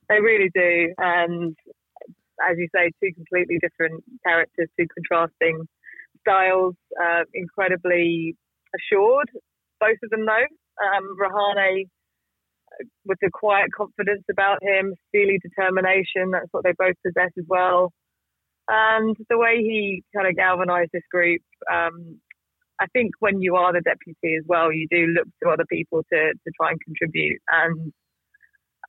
They 0.08 0.20
really 0.20 0.52
do. 0.54 0.94
And 1.00 1.58
as 2.48 2.58
you 2.60 2.68
say, 2.76 2.92
two 3.02 3.12
completely 3.16 3.58
different 3.60 4.04
characters, 4.24 4.70
two 4.80 4.86
contrasting 4.94 5.68
styles, 6.24 6.76
uh, 7.02 7.24
incredibly 7.34 8.36
assured. 8.76 9.30
Both 9.80 9.98
of 10.04 10.10
them, 10.10 10.26
though. 10.26 10.48
Um, 10.84 11.16
Rahane 11.22 11.84
uh, 11.84 12.86
with 13.06 13.20
the 13.22 13.30
quiet 13.32 13.70
confidence 13.76 14.24
about 14.32 14.64
him, 14.64 14.96
steely 15.10 15.40
determination. 15.42 16.32
That's 16.32 16.52
what 16.52 16.64
they 16.64 16.74
both 16.78 16.96
possess 17.06 17.32
as 17.38 17.46
well. 17.48 17.92
And 18.68 19.16
the 19.30 19.38
way 19.38 19.58
he 19.58 20.04
kind 20.16 20.28
of 20.28 20.36
galvanized 20.36 20.92
this 20.94 21.04
group, 21.12 21.42
um, 21.72 22.20
I 22.80 22.88
think 22.94 23.12
when 23.20 23.42
you 23.42 23.56
are 23.56 23.74
the 23.74 23.82
deputy 23.82 24.36
as 24.36 24.46
well, 24.48 24.72
you 24.72 24.88
do 24.90 25.08
look 25.08 25.28
to 25.44 25.50
other 25.50 25.66
people 25.70 26.04
to, 26.12 26.34
to 26.34 26.52
try 26.60 26.72
and 26.72 26.80
contribute. 26.82 27.40
And 27.52 27.94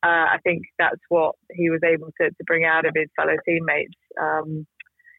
uh, 0.02 0.34
I 0.34 0.38
think 0.44 0.62
that's 0.78 1.00
what 1.08 1.34
he 1.50 1.70
was 1.70 1.80
able 1.84 2.10
to, 2.20 2.28
to 2.28 2.44
bring 2.46 2.64
out 2.64 2.86
of 2.86 2.92
his 2.94 3.08
fellow 3.16 3.36
teammates. 3.46 3.94
Um, 4.20 4.66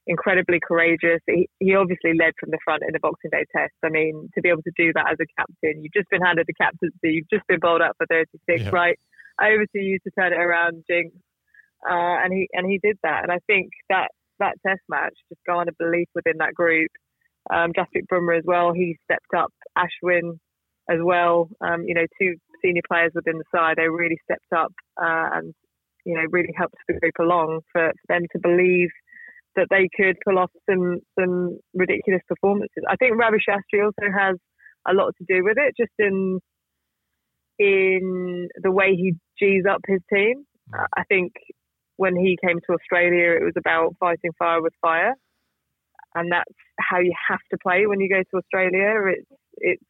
incredibly 0.08 0.60
courageous. 0.60 1.22
He, 1.28 1.50
he 1.60 1.76
obviously 1.76 2.13
led 2.13 2.34
from 2.39 2.52
the 2.52 2.60
front 2.63 2.84
in 2.84 2.94
the 2.94 3.00
Boxing 3.00 3.32
Day 3.32 3.46
test. 3.56 3.74
I 3.84 3.89
mean, 3.89 4.30
to 4.36 4.41
be 4.41 4.50
able 4.50 4.63
to 4.63 4.72
do 4.78 4.94
that 4.94 5.10
as 5.12 5.18
a 5.20 5.28
captain, 5.38 5.84
you've 5.84 5.94
just 5.94 6.10
been 6.10 6.22
handed 6.22 6.46
the 6.48 6.54
captaincy, 6.54 6.96
you've 7.04 7.30
just 7.30 7.48
been 7.48 7.60
bowled 7.60 7.82
out 7.82 7.96
for 7.98 8.06
36, 8.08 8.39
yeah. 8.48 8.70
right? 8.70 9.00
Over 9.41 9.65
to 9.65 9.80
you 9.80 10.00
to 10.00 10.12
turn 10.18 10.34
it 10.34 10.39
around, 10.39 10.84
Jinx. 10.89 11.12
Uh, 11.88 12.18
and 12.24 12.34
he 12.34 12.48
and 12.54 12.65
he 12.65 12.80
did 12.82 12.98
that. 13.04 13.24
And 13.24 13.32
I 13.32 13.39
think 13.46 13.70
that 13.89 14.08
that 14.39 14.56
test 14.65 14.82
match 14.89 15.13
just 15.30 15.41
garnered 15.46 15.78
belief 15.78 16.08
within 16.15 16.38
that 16.39 16.54
group. 16.54 16.89
Um, 17.54 17.74
Jasprit 17.74 18.08
Bumrah 18.12 18.39
as 18.39 18.44
well, 18.46 18.74
he 18.74 18.98
stepped 19.04 19.34
up. 19.38 19.54
Ashwin 19.78 20.39
as 20.89 21.00
well, 21.04 21.50
um, 21.62 21.84
you 21.86 21.94
know, 21.94 22.06
two 22.20 22.36
senior 22.63 22.82
players 22.88 23.12
within 23.13 23.38
the 23.38 23.44
side, 23.54 23.76
they 23.78 23.88
really 23.88 24.18
stepped 24.24 24.52
up 24.56 24.72
uh, 25.02 25.30
and, 25.34 25.54
you 26.06 26.15
know, 26.15 26.24
really 26.32 26.54
helped 26.56 26.76
the 26.88 26.94
group 27.00 27.13
along 27.20 27.62
for, 27.72 27.91
for 27.91 28.13
them 28.13 28.24
to 28.32 28.39
believe– 28.39 28.89
that 29.56 29.68
they 29.70 29.89
could 29.96 30.18
pull 30.26 30.38
off 30.38 30.52
some 30.70 31.00
some 31.20 31.58
ridiculous 31.74 32.22
performances. 32.28 32.84
I 32.89 32.96
think 32.96 33.18
Ravi 33.18 33.38
Shastri 33.38 33.84
also 33.84 34.12
has 34.15 34.36
a 34.88 34.94
lot 34.94 35.13
to 35.18 35.26
do 35.28 35.44
with 35.44 35.58
it, 35.58 35.74
just 35.78 35.94
in 36.00 36.39
in 37.58 38.48
the 38.62 38.72
way 38.72 38.96
he 38.96 39.13
g's 39.39 39.63
up 39.70 39.82
his 39.88 40.02
team. 40.13 40.44
Uh, 40.74 40.86
I 40.98 41.04
think 41.10 41.34
when 41.98 42.15
he 42.15 42.38
came 42.46 42.60
to 42.60 42.74
Australia, 42.74 43.32
it 43.39 43.44
was 43.44 43.54
about 43.58 43.96
fighting 44.00 44.32
fire 44.38 44.62
with 44.62 44.74
fire, 44.82 45.13
and 46.13 46.32
that's 46.32 46.52
how 46.80 47.00
you 47.00 47.13
have 47.30 47.39
to 47.52 47.58
play 47.62 47.88
when 47.88 48.00
you 48.00 48.10
go 48.10 48.22
to 48.22 48.38
Australia. 48.38 49.13
It's 49.18 49.30
it's 49.58 49.84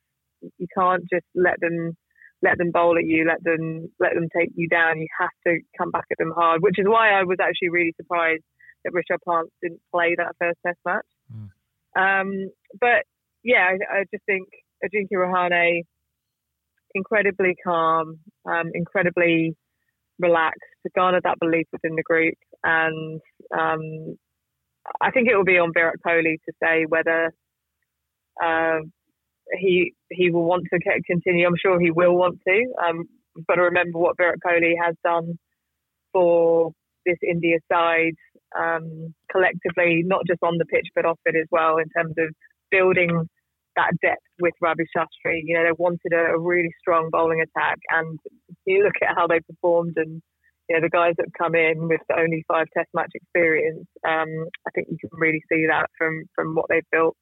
you 0.58 0.68
can't 0.78 1.04
just 1.12 1.26
let 1.34 1.60
them 1.60 1.94
let 2.42 2.58
them 2.58 2.72
bowl 2.72 2.98
at 2.98 3.06
you, 3.06 3.26
let 3.26 3.44
them 3.44 3.90
let 4.00 4.14
them 4.14 4.28
take 4.36 4.52
you 4.56 4.68
down. 4.70 5.00
You 5.00 5.08
have 5.20 5.30
to 5.48 5.60
come 5.78 5.92
back 5.92 6.06
at 6.12 6.18
them 6.18 6.34
hard, 6.36 6.62
which 6.62 6.78
is 6.78 6.86
why 6.88 7.12
I 7.12 7.24
was 7.24 7.38
actually 7.42 7.70
really 7.70 7.94
surprised 7.98 8.44
that 8.86 8.94
Rishabh 8.94 9.20
Pant 9.28 9.50
didn't 9.62 9.82
play 9.92 10.16
that 10.18 10.36
first 10.40 10.60
Test 10.66 10.80
match. 10.86 11.06
Mm. 11.34 11.50
Um, 11.98 12.50
but 12.80 13.04
yeah, 13.44 13.70
I, 13.70 14.00
I, 14.00 14.04
just 14.12 14.24
think 14.26 14.48
Ajinkya 14.84 15.14
Rahane 15.14 15.82
incredibly 16.94 17.56
calm, 17.64 18.20
um, 18.46 18.72
incredibly 18.74 19.56
relaxed, 20.20 20.62
garnered 20.96 21.24
that 21.24 21.40
belief 21.40 21.68
within 21.72 21.96
the 21.96 22.04
group, 22.04 22.36
and 22.64 23.20
um, 23.58 24.18
I 25.02 25.12
think 25.12 25.28
it 25.28 25.36
will 25.36 25.44
be 25.44 25.58
on 25.58 25.74
Virat 25.74 25.96
Kohli 26.06 26.36
to 26.46 26.54
say 26.62 26.86
whether 26.88 27.32
uh, 28.44 28.80
he 29.58 29.94
he 30.10 30.32
will 30.32 30.46
want 30.46 30.66
to 30.72 30.80
continue. 31.06 31.48
I'm 31.48 31.56
sure 31.62 31.80
he 31.80 31.92
will 31.92 32.16
want 32.16 32.40
to. 32.48 32.66
Um, 32.86 33.06
to 33.54 33.62
remember 33.62 34.00
what 34.00 34.18
Virat 34.18 34.40
Kohli 34.46 34.74
has 34.82 34.96
done 35.04 35.38
for 36.14 36.72
this 37.06 37.18
India 37.22 37.58
side 37.72 38.16
um, 38.58 39.14
collectively, 39.32 40.04
not 40.06 40.22
just 40.28 40.42
on 40.44 40.58
the 40.58 40.66
pitch 40.66 40.88
but 40.96 41.06
off 41.06 41.20
it 41.26 41.36
as 41.36 41.48
well, 41.52 41.78
in 41.78 41.90
terms 41.90 42.16
of 42.18 42.34
building 42.72 43.28
that 43.76 43.92
depth 44.02 44.22
with 44.40 44.54
Ravi 44.62 44.86
Shastri. 44.96 45.42
You 45.44 45.58
know, 45.58 45.64
they 45.64 45.76
wanted 45.78 46.14
a, 46.14 46.36
a 46.36 46.40
really 46.40 46.72
strong 46.80 47.10
bowling 47.12 47.42
attack, 47.42 47.78
and 47.90 48.20
you 48.66 48.84
look 48.84 48.96
at 49.02 49.16
how 49.16 49.28
they 49.28 49.40
performed 49.42 49.94
and 49.98 50.22
you 50.70 50.76
know, 50.76 50.82
the 50.82 50.90
guys 50.90 51.14
that 51.18 51.28
come 51.38 51.54
in 51.56 51.88
with 51.88 52.02
only 52.18 52.44
five 52.48 52.68
Test 52.76 52.90
match 52.94 53.12
experience, 53.14 53.86
um, 54.04 54.30
I 54.68 54.72
think 54.74 54.88
you 54.90 54.98
can 54.98 55.12
really 55.14 55.42
see 55.52 55.66
that 55.68 55.88
from 55.98 56.24
from 56.34 56.56
what 56.56 56.66
they've 56.70 56.90
built. 56.92 57.16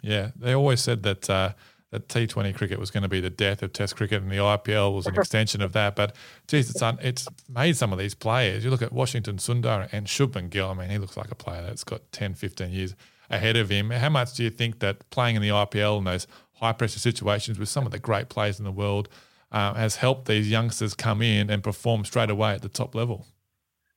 Yeah, 0.00 0.30
they 0.36 0.54
always 0.54 0.80
said 0.80 1.02
that 1.02 1.28
uh, 1.28 1.52
that 1.90 2.08
T20 2.08 2.54
cricket 2.54 2.78
was 2.78 2.90
going 2.90 3.02
to 3.02 3.08
be 3.08 3.20
the 3.20 3.30
death 3.30 3.62
of 3.62 3.72
Test 3.72 3.96
cricket, 3.96 4.22
and 4.22 4.30
the 4.30 4.36
IPL 4.36 4.94
was 4.94 5.06
an 5.06 5.14
extension 5.18 5.62
of 5.62 5.72
that. 5.72 5.96
But 5.96 6.14
geez, 6.46 6.70
it's 6.70 6.82
un- 6.82 6.98
it's 7.00 7.26
made 7.48 7.76
some 7.76 7.92
of 7.92 7.98
these 7.98 8.14
players. 8.14 8.64
You 8.64 8.70
look 8.70 8.82
at 8.82 8.92
Washington 8.92 9.36
Sundar 9.36 9.88
and 9.92 10.06
Shubman 10.06 10.50
Gill. 10.50 10.70
I 10.70 10.74
mean, 10.74 10.90
he 10.90 10.98
looks 10.98 11.16
like 11.16 11.30
a 11.30 11.34
player 11.34 11.62
that's 11.62 11.84
got 11.84 12.10
10, 12.12 12.34
15 12.34 12.70
years 12.70 12.94
ahead 13.30 13.56
of 13.56 13.70
him. 13.70 13.90
How 13.90 14.08
much 14.08 14.34
do 14.34 14.42
you 14.42 14.50
think 14.50 14.80
that 14.80 15.08
playing 15.10 15.36
in 15.36 15.42
the 15.42 15.48
IPL 15.48 15.98
in 15.98 16.04
those 16.04 16.26
high 16.54 16.72
pressure 16.72 16.98
situations 16.98 17.58
with 17.58 17.68
some 17.68 17.86
of 17.86 17.92
the 17.92 17.98
great 17.98 18.28
players 18.28 18.58
in 18.58 18.64
the 18.64 18.72
world 18.72 19.08
uh, 19.52 19.74
has 19.74 19.96
helped 19.96 20.26
these 20.26 20.50
youngsters 20.50 20.94
come 20.94 21.22
in 21.22 21.50
and 21.50 21.62
perform 21.62 22.04
straight 22.04 22.30
away 22.30 22.52
at 22.52 22.62
the 22.62 22.68
top 22.68 22.94
level? 22.94 23.26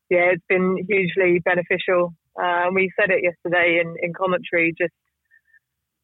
Yeah, 0.09 0.31
it's 0.33 0.43
been 0.47 0.77
hugely 0.87 1.39
beneficial. 1.39 2.13
Uh, 2.41 2.67
we 2.73 2.91
said 2.99 3.09
it 3.09 3.23
yesterday 3.23 3.81
in, 3.81 3.95
in 4.01 4.13
commentary, 4.13 4.73
just 4.77 4.93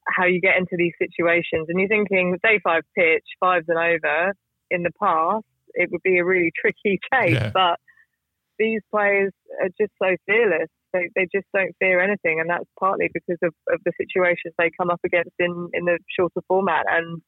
how 0.09 0.25
you 0.25 0.41
get 0.41 0.57
into 0.57 0.75
these 0.77 0.93
situations. 0.99 1.67
And 1.69 1.79
you're 1.79 1.89
thinking, 1.89 2.37
day 2.43 2.59
five 2.63 2.83
pitch, 2.95 3.25
fives 3.39 3.65
and 3.67 3.77
over, 3.77 4.33
in 4.71 4.83
the 4.83 4.91
past, 5.01 5.45
it 5.73 5.89
would 5.91 6.01
be 6.03 6.17
a 6.17 6.25
really 6.25 6.51
tricky 6.59 6.99
chase. 7.13 7.33
Yeah. 7.33 7.51
But 7.53 7.79
these 8.59 8.81
players 8.91 9.31
are 9.61 9.69
just 9.79 9.93
so 10.01 10.15
fearless. 10.25 10.69
They, 10.93 11.09
they 11.15 11.27
just 11.33 11.47
don't 11.53 11.75
fear 11.79 12.01
anything. 12.01 12.39
And 12.39 12.49
that's 12.49 12.65
partly 12.79 13.09
because 13.13 13.37
of, 13.43 13.53
of 13.69 13.81
the 13.85 13.91
situations 13.99 14.53
they 14.57 14.71
come 14.77 14.89
up 14.89 15.01
against 15.05 15.35
in, 15.39 15.69
in 15.73 15.85
the 15.85 15.99
shorter 16.17 16.41
format. 16.47 16.85
And 16.89 17.21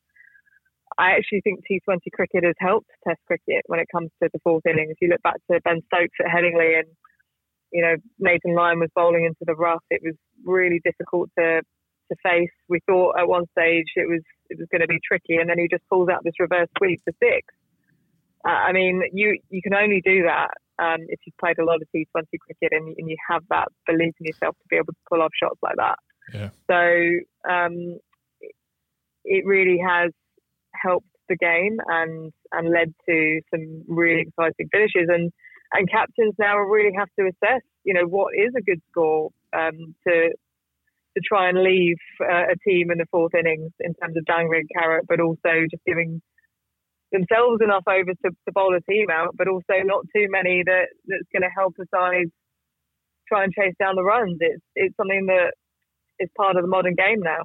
I 0.98 1.12
actually 1.12 1.42
think 1.42 1.60
T20 1.70 2.00
cricket 2.14 2.44
has 2.44 2.56
helped 2.60 2.90
Test 3.08 3.20
cricket 3.28 3.62
when 3.68 3.80
it 3.80 3.88
comes 3.92 4.10
to 4.24 4.30
the 4.34 4.40
fourth 4.44 4.66
innings. 4.66 4.92
If 4.92 4.98
you 5.02 5.10
look 5.10 5.22
back 5.22 5.38
to 5.52 5.60
Ben 5.64 5.82
Stokes 5.86 6.18
at 6.20 6.32
Headingley 6.32 6.80
and, 6.80 6.88
you 7.72 7.82
know, 7.82 7.96
Nathan 8.18 8.56
Lyon 8.56 8.80
was 8.80 8.90
bowling 8.96 9.26
into 9.26 9.46
the 9.46 9.56
rough, 9.56 9.84
it 9.92 10.02
was 10.04 10.16
really 10.44 10.82
difficult 10.84 11.30
to 11.38 11.62
to 12.10 12.16
face. 12.24 12.52
We 12.68 12.80
thought 12.86 13.20
at 13.20 13.28
one 13.28 13.46
stage 13.58 13.88
it 13.96 14.08
was 14.08 14.22
it 14.50 14.58
was 14.58 14.68
going 14.72 14.82
to 14.82 14.88
be 14.88 15.00
tricky, 15.06 15.36
and 15.36 15.50
then 15.50 15.58
he 15.58 15.68
just 15.70 15.88
pulls 15.90 16.10
out 16.10 16.24
this 16.24 16.40
reverse 16.40 16.68
sweep 16.78 17.02
for 17.04 17.14
six. 17.22 17.48
Uh, 18.46 18.52
I 18.52 18.72
mean, 18.72 19.04
you 19.14 19.40
you 19.50 19.62
can 19.62 19.74
only 19.74 20.02
do 20.04 20.24
that 20.24 20.52
um, 20.80 21.06
if 21.08 21.20
you've 21.26 21.38
played 21.38 21.60
a 21.60 21.66
lot 21.66 21.82
of 21.82 21.88
T20 21.96 22.06
cricket 22.40 22.72
and, 22.72 22.96
and, 22.98 23.10
you 23.10 23.18
have 23.30 23.44
that 23.50 23.68
belief 23.86 24.14
in 24.20 24.28
yourself 24.28 24.56
to 24.56 24.68
be 24.70 24.78
able 24.78 24.94
to 24.94 25.00
pull 25.10 25.22
off 25.22 25.32
shots 25.38 25.60
like 25.62 25.76
that. 25.76 26.00
Yeah. 26.34 26.50
So 26.70 27.52
um, 27.52 28.00
it 29.26 29.46
really 29.46 29.78
has 29.86 30.12
helped 30.74 31.08
the 31.28 31.36
game 31.36 31.78
and 31.88 32.34
and 32.52 32.72
led 32.72 32.94
to 33.08 33.42
some 33.52 33.84
really 33.88 34.22
exciting 34.22 34.70
finishes 34.72 35.08
and 35.10 35.32
and 35.74 35.90
captains 35.90 36.34
now 36.40 36.58
really 36.58 36.96
have 36.98 37.10
to 37.20 37.26
assess 37.26 37.62
you 37.84 37.94
know 37.94 38.06
what 38.06 38.34
is 38.36 38.52
a 38.58 38.62
good 38.62 38.82
score 38.90 39.30
um, 39.54 39.96
to 40.08 40.32
to 41.20 41.28
try 41.28 41.50
and 41.50 41.64
leave 41.64 41.98
uh, 42.22 42.54
a 42.54 42.56
team 42.68 42.92
in 42.92 42.98
the 42.98 43.06
fourth 43.12 43.34
innings 43.36 43.72
in 43.80 43.94
terms 43.96 44.16
of 44.16 44.26
dangling 44.26 44.68
carrot, 44.74 45.06
but 45.08 45.20
also 45.20 45.68
just 45.70 45.84
giving 45.86 46.22
themselves 47.12 47.62
enough 47.62 47.84
overs 47.88 48.18
to, 48.24 48.32
to 48.46 48.52
bowl 48.54 48.76
a 48.76 48.92
team 48.92 49.08
out, 49.12 49.36
but 49.36 49.48
also 49.48 49.84
not 49.84 50.06
too 50.16 50.28
many 50.30 50.64
that 50.66 50.88
that's 51.06 51.28
going 51.34 51.42
to 51.42 51.50
help 51.56 51.74
the 51.78 51.86
side 51.94 52.28
try 53.28 53.44
and 53.44 53.54
chase 53.54 53.76
down 53.80 53.96
the 53.96 54.04
runs. 54.04 54.38
It's 54.40 54.64
it's 54.76 54.96
something 54.98 55.26
that 55.28 55.54
is 56.20 56.30
part 56.38 56.56
of 56.56 56.64
the 56.64 56.70
modern 56.70 56.96
game 56.96 57.20
now. 57.22 57.44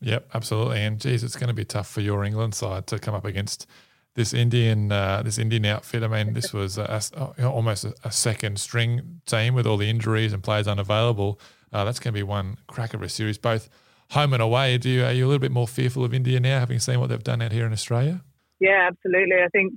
Yep, 0.00 0.30
absolutely. 0.34 0.80
And 0.80 1.00
geez, 1.00 1.24
it's 1.24 1.36
going 1.36 1.48
to 1.48 1.54
be 1.54 1.64
tough 1.64 1.88
for 1.88 2.00
your 2.00 2.24
England 2.24 2.54
side 2.54 2.86
to 2.88 2.98
come 2.98 3.14
up 3.14 3.24
against 3.24 3.66
this 4.14 4.32
Indian 4.32 4.92
uh, 4.92 5.22
this 5.22 5.38
Indian 5.38 5.64
outfit. 5.66 6.02
I 6.02 6.08
mean, 6.08 6.34
this 6.34 6.52
was 6.52 6.78
a, 6.78 7.00
a, 7.14 7.44
almost 7.46 7.84
a, 8.04 8.10
second 8.12 8.60
string 8.60 9.20
team 9.26 9.54
with 9.54 9.66
all 9.66 9.76
the 9.76 9.90
injuries 9.90 10.32
and 10.32 10.42
players 10.42 10.68
unavailable. 10.68 11.40
Uh, 11.74 11.84
that's 11.84 11.98
going 11.98 12.14
to 12.14 12.18
be 12.18 12.22
one 12.22 12.56
crack 12.68 12.94
of 12.94 13.02
a 13.02 13.08
series, 13.08 13.36
both 13.36 13.68
home 14.10 14.32
and 14.32 14.40
away. 14.40 14.78
Do 14.78 14.88
you 14.88 15.04
are 15.04 15.12
you 15.12 15.26
a 15.26 15.28
little 15.28 15.40
bit 15.40 15.50
more 15.50 15.66
fearful 15.66 16.04
of 16.04 16.14
India 16.14 16.38
now, 16.38 16.60
having 16.60 16.78
seen 16.78 17.00
what 17.00 17.08
they've 17.08 17.22
done 17.22 17.42
out 17.42 17.50
here 17.50 17.66
in 17.66 17.72
Australia? 17.72 18.22
Yeah, 18.60 18.88
absolutely. 18.90 19.36
I 19.44 19.48
think 19.48 19.74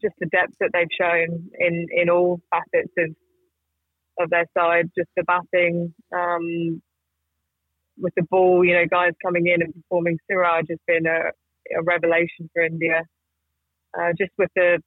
just 0.00 0.14
the 0.20 0.26
depth 0.26 0.54
that 0.60 0.70
they've 0.72 0.86
shown 0.98 1.50
in 1.58 1.86
in 1.90 2.08
all 2.08 2.40
facets 2.50 2.92
of 2.96 3.16
of 4.20 4.30
their 4.30 4.46
side, 4.56 4.90
just 4.96 5.10
the 5.16 5.24
batting. 5.24 5.92
Um, 6.16 6.80
with 7.98 8.14
the 8.16 8.22
ball, 8.30 8.64
you 8.64 8.72
know, 8.72 8.86
guys 8.90 9.12
coming 9.22 9.46
in 9.46 9.60
and 9.60 9.74
performing. 9.74 10.18
Siraj 10.26 10.64
has 10.70 10.78
been 10.86 11.06
a, 11.06 11.30
a 11.78 11.82
revelation 11.82 12.48
for 12.54 12.62
India. 12.62 13.02
Uh, 13.98 14.12
just 14.16 14.30
with 14.38 14.50
the 14.54 14.78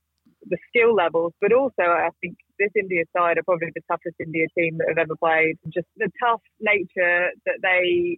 the 0.47 0.57
skill 0.69 0.95
levels, 0.95 1.33
but 1.41 1.51
also 1.51 1.83
I 1.83 2.09
think 2.21 2.37
this 2.59 2.71
India 2.75 3.03
side 3.15 3.37
are 3.37 3.43
probably 3.43 3.69
the 3.73 3.81
toughest 3.89 4.15
India 4.19 4.45
team 4.57 4.77
that 4.77 4.87
have 4.89 4.97
ever 4.97 5.15
played. 5.15 5.57
Just 5.73 5.87
the 5.97 6.09
tough 6.23 6.41
nature 6.59 7.29
that 7.45 7.59
they 7.61 8.17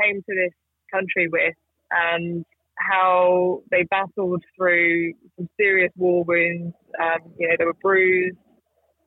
came 0.00 0.22
to 0.22 0.34
this 0.34 0.52
country 0.92 1.28
with 1.28 1.54
and 1.90 2.44
how 2.78 3.62
they 3.70 3.84
battled 3.84 4.42
through 4.56 5.12
some 5.36 5.48
serious 5.58 5.92
war 5.96 6.24
wounds. 6.24 6.74
Um, 7.00 7.32
you 7.38 7.48
know, 7.48 7.54
they 7.58 7.64
were 7.64 7.78
bruised. 7.80 8.36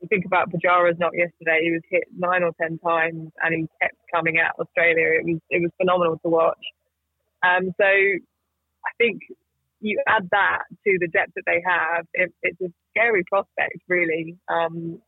You 0.01 0.08
think 0.08 0.25
about 0.25 0.49
Pujara's 0.51 0.99
not 0.99 1.12
yesterday. 1.15 1.62
He 1.63 1.71
was 1.71 1.82
hit 1.89 2.03
nine 2.15 2.43
or 2.43 2.51
ten 2.62 2.77
times, 2.80 3.32
and 3.43 3.53
he 3.53 3.67
kept 3.82 3.95
coming 4.13 4.38
out 4.39 4.53
Australia. 4.60 5.19
It 5.19 5.25
was 5.25 5.39
it 5.49 5.62
was 5.62 5.71
phenomenal 5.77 6.19
to 6.19 6.30
watch. 6.30 6.63
Um, 7.43 7.71
so 7.77 7.86
I 7.86 8.91
think 8.99 9.21
you 9.80 10.02
add 10.08 10.28
that 10.32 10.63
to 10.86 10.98
the 11.00 11.08
depth 11.08 11.34
that 11.36 11.44
they 11.46 11.62
have, 11.66 12.06
it, 12.13 12.34
it's 12.42 12.60
a 12.62 12.72
scary 12.92 13.24
prospect, 13.30 13.78
really. 13.88 14.38
Um, 14.50 15.00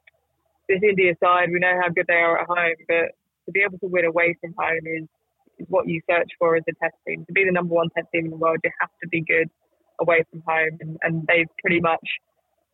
this 0.68 0.82
India 0.84 1.14
side, 1.24 1.50
we 1.52 1.60
know 1.60 1.80
how 1.82 1.90
good 1.90 2.06
they 2.08 2.22
are 2.22 2.42
at 2.42 2.48
home, 2.48 2.76
but 2.88 3.18
to 3.46 3.52
be 3.52 3.62
able 3.62 3.80
to 3.80 3.88
win 3.88 4.06
away 4.06 4.36
from 4.40 4.54
home 4.58 4.86
is, 4.86 5.08
is 5.58 5.66
what 5.70 5.88
you 5.88 6.02
search 6.10 6.30
for 6.38 6.56
as 6.56 6.64
a 6.70 6.74
test 6.84 6.96
team. 7.08 7.26
To 7.26 7.34
be 7.34 7.46
the 7.46 7.52
number 7.52 7.74
one 7.74 7.90
test 7.96 8.08
team 8.14 8.26
in 8.26 8.32
the 8.32 8.38
world, 8.38 8.60
you 8.64 8.72
have 8.80 8.92
to 9.02 9.10
be 9.10 9.22
good 9.22 9.50
away 10.00 10.24
from 10.30 10.44
home, 10.48 10.78
and, 10.80 10.98
and 11.02 11.28
they've 11.28 11.50
pretty 11.62 11.82
much 11.82 12.06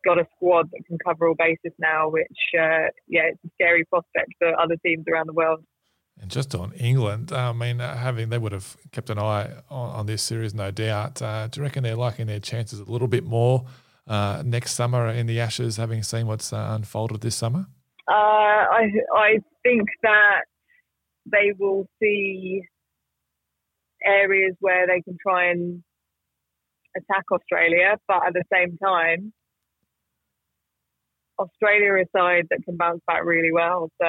got 0.04 0.18
a 0.18 0.26
squad 0.36 0.70
that 0.70 0.82
can 0.86 0.98
cover 1.04 1.28
all 1.28 1.34
bases 1.34 1.72
now, 1.78 2.08
which, 2.08 2.38
uh, 2.54 2.86
yeah, 3.08 3.32
it's 3.32 3.40
a 3.44 3.48
scary 3.54 3.84
prospect 3.86 4.30
for 4.38 4.58
other 4.60 4.76
teams 4.84 5.04
around 5.10 5.26
the 5.26 5.32
world. 5.32 5.64
And 6.20 6.30
just 6.30 6.54
on 6.54 6.72
England, 6.72 7.30
I 7.30 7.52
mean, 7.52 7.80
uh, 7.80 7.94
having 7.96 8.30
they 8.30 8.38
would 8.38 8.52
have 8.52 8.76
kept 8.90 9.10
an 9.10 9.18
eye 9.18 9.50
on, 9.68 9.90
on 9.90 10.06
this 10.06 10.22
series, 10.22 10.54
no 10.54 10.70
doubt. 10.70 11.20
Uh, 11.20 11.46
do 11.48 11.60
you 11.60 11.64
reckon 11.64 11.82
they're 11.82 11.94
liking 11.94 12.26
their 12.26 12.40
chances 12.40 12.80
a 12.80 12.84
little 12.84 13.08
bit 13.08 13.24
more 13.24 13.66
uh, 14.06 14.42
next 14.44 14.74
summer 14.74 15.08
in 15.08 15.26
the 15.26 15.40
Ashes, 15.40 15.76
having 15.76 16.02
seen 16.02 16.26
what's 16.26 16.52
uh, 16.52 16.68
unfolded 16.70 17.20
this 17.20 17.36
summer? 17.36 17.66
Uh, 18.08 18.12
I 18.12 18.90
I 19.14 19.38
think 19.62 19.88
that 20.02 20.42
they 21.30 21.52
will 21.58 21.86
see 22.00 22.62
areas 24.04 24.54
where 24.60 24.86
they 24.86 25.02
can 25.02 25.18
try 25.20 25.50
and 25.50 25.82
attack 26.96 27.24
Australia, 27.30 27.96
but 28.08 28.26
at 28.26 28.32
the 28.32 28.44
same 28.52 28.78
time, 28.78 29.32
Australia 31.38 31.96
is 32.00 32.06
a 32.14 32.18
side 32.18 32.46
that 32.50 32.60
can 32.64 32.76
bounce 32.76 33.02
back 33.06 33.24
really 33.24 33.52
well. 33.52 33.90
So 34.00 34.06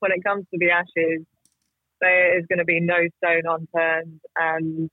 when 0.00 0.12
it 0.12 0.22
comes 0.24 0.46
to 0.52 0.58
the 0.58 0.70
Ashes, 0.70 1.24
there 2.00 2.38
is 2.38 2.44
going 2.48 2.58
to 2.58 2.64
be 2.64 2.80
no 2.80 2.98
stone 3.18 3.42
unturned, 3.46 4.20
and 4.36 4.90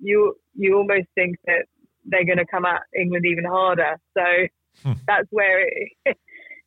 you 0.00 0.34
you 0.54 0.76
almost 0.76 1.08
think 1.14 1.36
that 1.46 1.66
they're 2.04 2.26
going 2.26 2.38
to 2.38 2.46
come 2.46 2.64
at 2.64 2.82
England 2.98 3.24
even 3.26 3.44
harder. 3.44 3.96
So 4.16 4.24
hmm. 4.82 4.92
that's 5.06 5.28
where 5.30 5.66
it, 5.66 5.92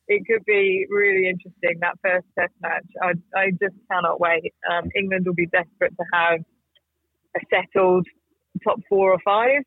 it 0.08 0.22
could 0.26 0.44
be 0.44 0.86
really 0.88 1.28
interesting 1.28 1.78
that 1.80 1.98
first 2.02 2.26
Test 2.38 2.52
match. 2.60 2.86
I, 3.02 3.12
I 3.38 3.50
just 3.50 3.76
cannot 3.90 4.20
wait. 4.20 4.54
Um, 4.70 4.90
England 4.96 5.26
will 5.26 5.34
be 5.34 5.46
desperate 5.46 5.94
to 5.96 6.04
have 6.12 6.40
a 7.36 7.40
settled 7.50 8.06
top 8.64 8.80
four 8.88 9.12
or 9.12 9.18
five. 9.24 9.62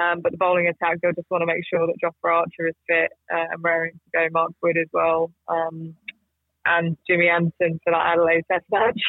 Um, 0.00 0.20
but 0.22 0.30
the 0.30 0.38
bowling 0.38 0.68
attack, 0.68 0.98
they'll 1.02 1.12
just 1.12 1.28
want 1.28 1.42
to 1.42 1.46
make 1.46 1.64
sure 1.68 1.84
that 1.86 1.96
Jofra 2.02 2.32
Archer 2.32 2.68
is 2.68 2.74
fit 2.86 3.10
uh, 3.34 3.46
and 3.50 3.62
raring 3.62 3.92
to 3.92 3.98
go. 4.14 4.26
Mark 4.30 4.52
Wood 4.62 4.78
as 4.78 4.86
well, 4.92 5.32
um, 5.48 5.96
and 6.64 6.96
Jimmy 7.08 7.28
Anderson 7.28 7.80
for 7.84 7.92
that 7.92 8.06
Adelaide 8.06 8.44
Test 8.50 8.64
match. 8.70 9.00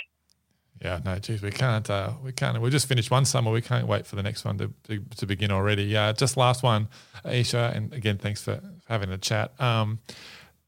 Yeah, 0.81 1.01
no, 1.03 1.19
geez, 1.19 1.41
we 1.41 1.51
can't. 1.51 1.89
Uh, 1.89 2.13
we 2.23 2.31
can't. 2.31 2.59
We 2.61 2.69
just 2.69 2.87
finished 2.87 3.11
one 3.11 3.25
summer. 3.25 3.51
We 3.51 3.61
can't 3.61 3.85
wait 3.85 4.05
for 4.05 4.15
the 4.15 4.23
next 4.23 4.45
one 4.45 4.57
to 4.59 4.73
to, 4.87 4.99
to 5.17 5.25
begin 5.25 5.51
already. 5.51 5.83
Yeah, 5.83 6.13
just 6.13 6.37
last 6.37 6.63
one, 6.63 6.87
Isa, 7.29 7.73
and 7.75 7.93
again, 7.93 8.17
thanks 8.17 8.41
for 8.41 8.61
having 8.87 9.09
a 9.11 9.17
chat. 9.17 9.59
Um, 9.59 9.99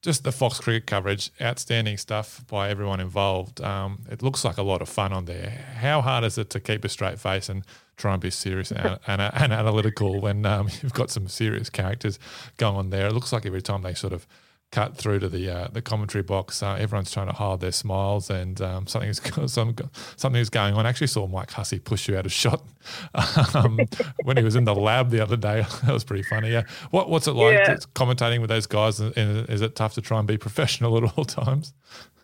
just 0.01 0.23
the 0.23 0.31
Fox 0.31 0.59
cricket 0.59 0.87
coverage, 0.87 1.31
outstanding 1.39 1.97
stuff 1.97 2.43
by 2.47 2.69
everyone 2.69 2.99
involved. 2.99 3.61
Um, 3.61 3.99
it 4.09 4.23
looks 4.23 4.43
like 4.43 4.57
a 4.57 4.63
lot 4.63 4.81
of 4.81 4.89
fun 4.89 5.13
on 5.13 5.25
there. 5.25 5.49
How 5.77 6.01
hard 6.01 6.23
is 6.23 6.37
it 6.37 6.49
to 6.51 6.59
keep 6.59 6.83
a 6.83 6.89
straight 6.89 7.19
face 7.19 7.49
and 7.49 7.63
try 7.97 8.13
and 8.13 8.21
be 8.21 8.31
serious 8.31 8.71
and, 8.71 8.99
and, 9.07 9.21
and 9.21 9.53
analytical 9.53 10.19
when 10.19 10.45
um, 10.45 10.69
you've 10.81 10.93
got 10.93 11.11
some 11.11 11.27
serious 11.27 11.69
characters 11.69 12.17
going 12.57 12.75
on 12.75 12.89
there? 12.89 13.07
It 13.07 13.13
looks 13.13 13.31
like 13.31 13.45
every 13.45 13.61
time 13.61 13.83
they 13.83 13.93
sort 13.93 14.13
of 14.13 14.27
cut 14.71 14.95
through 14.95 15.19
to 15.19 15.29
the 15.29 15.49
uh, 15.49 15.67
the 15.71 15.81
commentary 15.81 16.23
box. 16.23 16.63
Uh, 16.63 16.75
everyone's 16.79 17.11
trying 17.11 17.27
to 17.27 17.33
hide 17.33 17.59
their 17.59 17.71
smiles, 17.71 18.29
and 18.29 18.59
um, 18.61 18.87
something's 18.87 19.21
some, 19.51 19.75
something's 20.15 20.49
going 20.49 20.73
on. 20.73 20.85
I 20.85 20.89
actually 20.89 21.07
saw 21.07 21.27
Mike 21.27 21.51
Hussey 21.51 21.79
push 21.79 22.07
you 22.07 22.17
out 22.17 22.25
of 22.25 22.31
shot 22.31 22.65
um, 23.53 23.79
when 24.23 24.37
he 24.37 24.43
was 24.43 24.55
in 24.55 24.63
the 24.63 24.75
lab 24.75 25.09
the 25.09 25.21
other 25.21 25.37
day. 25.37 25.65
that 25.83 25.93
was 25.93 26.03
pretty 26.03 26.23
funny. 26.23 26.51
Yeah, 26.51 26.63
what 26.89 27.09
what's 27.09 27.27
it 27.27 27.33
like 27.33 27.53
yeah. 27.53 27.75
commentating 27.93 28.39
with 28.39 28.49
those 28.49 28.65
guys? 28.65 28.99
And, 28.99 29.15
is 29.49 29.61
it 29.61 29.75
tough 29.75 29.93
to 29.95 30.01
try 30.01 30.19
and 30.19 30.27
be 30.27 30.37
professional 30.37 30.97
at 30.97 31.17
all 31.17 31.25
times? 31.25 31.73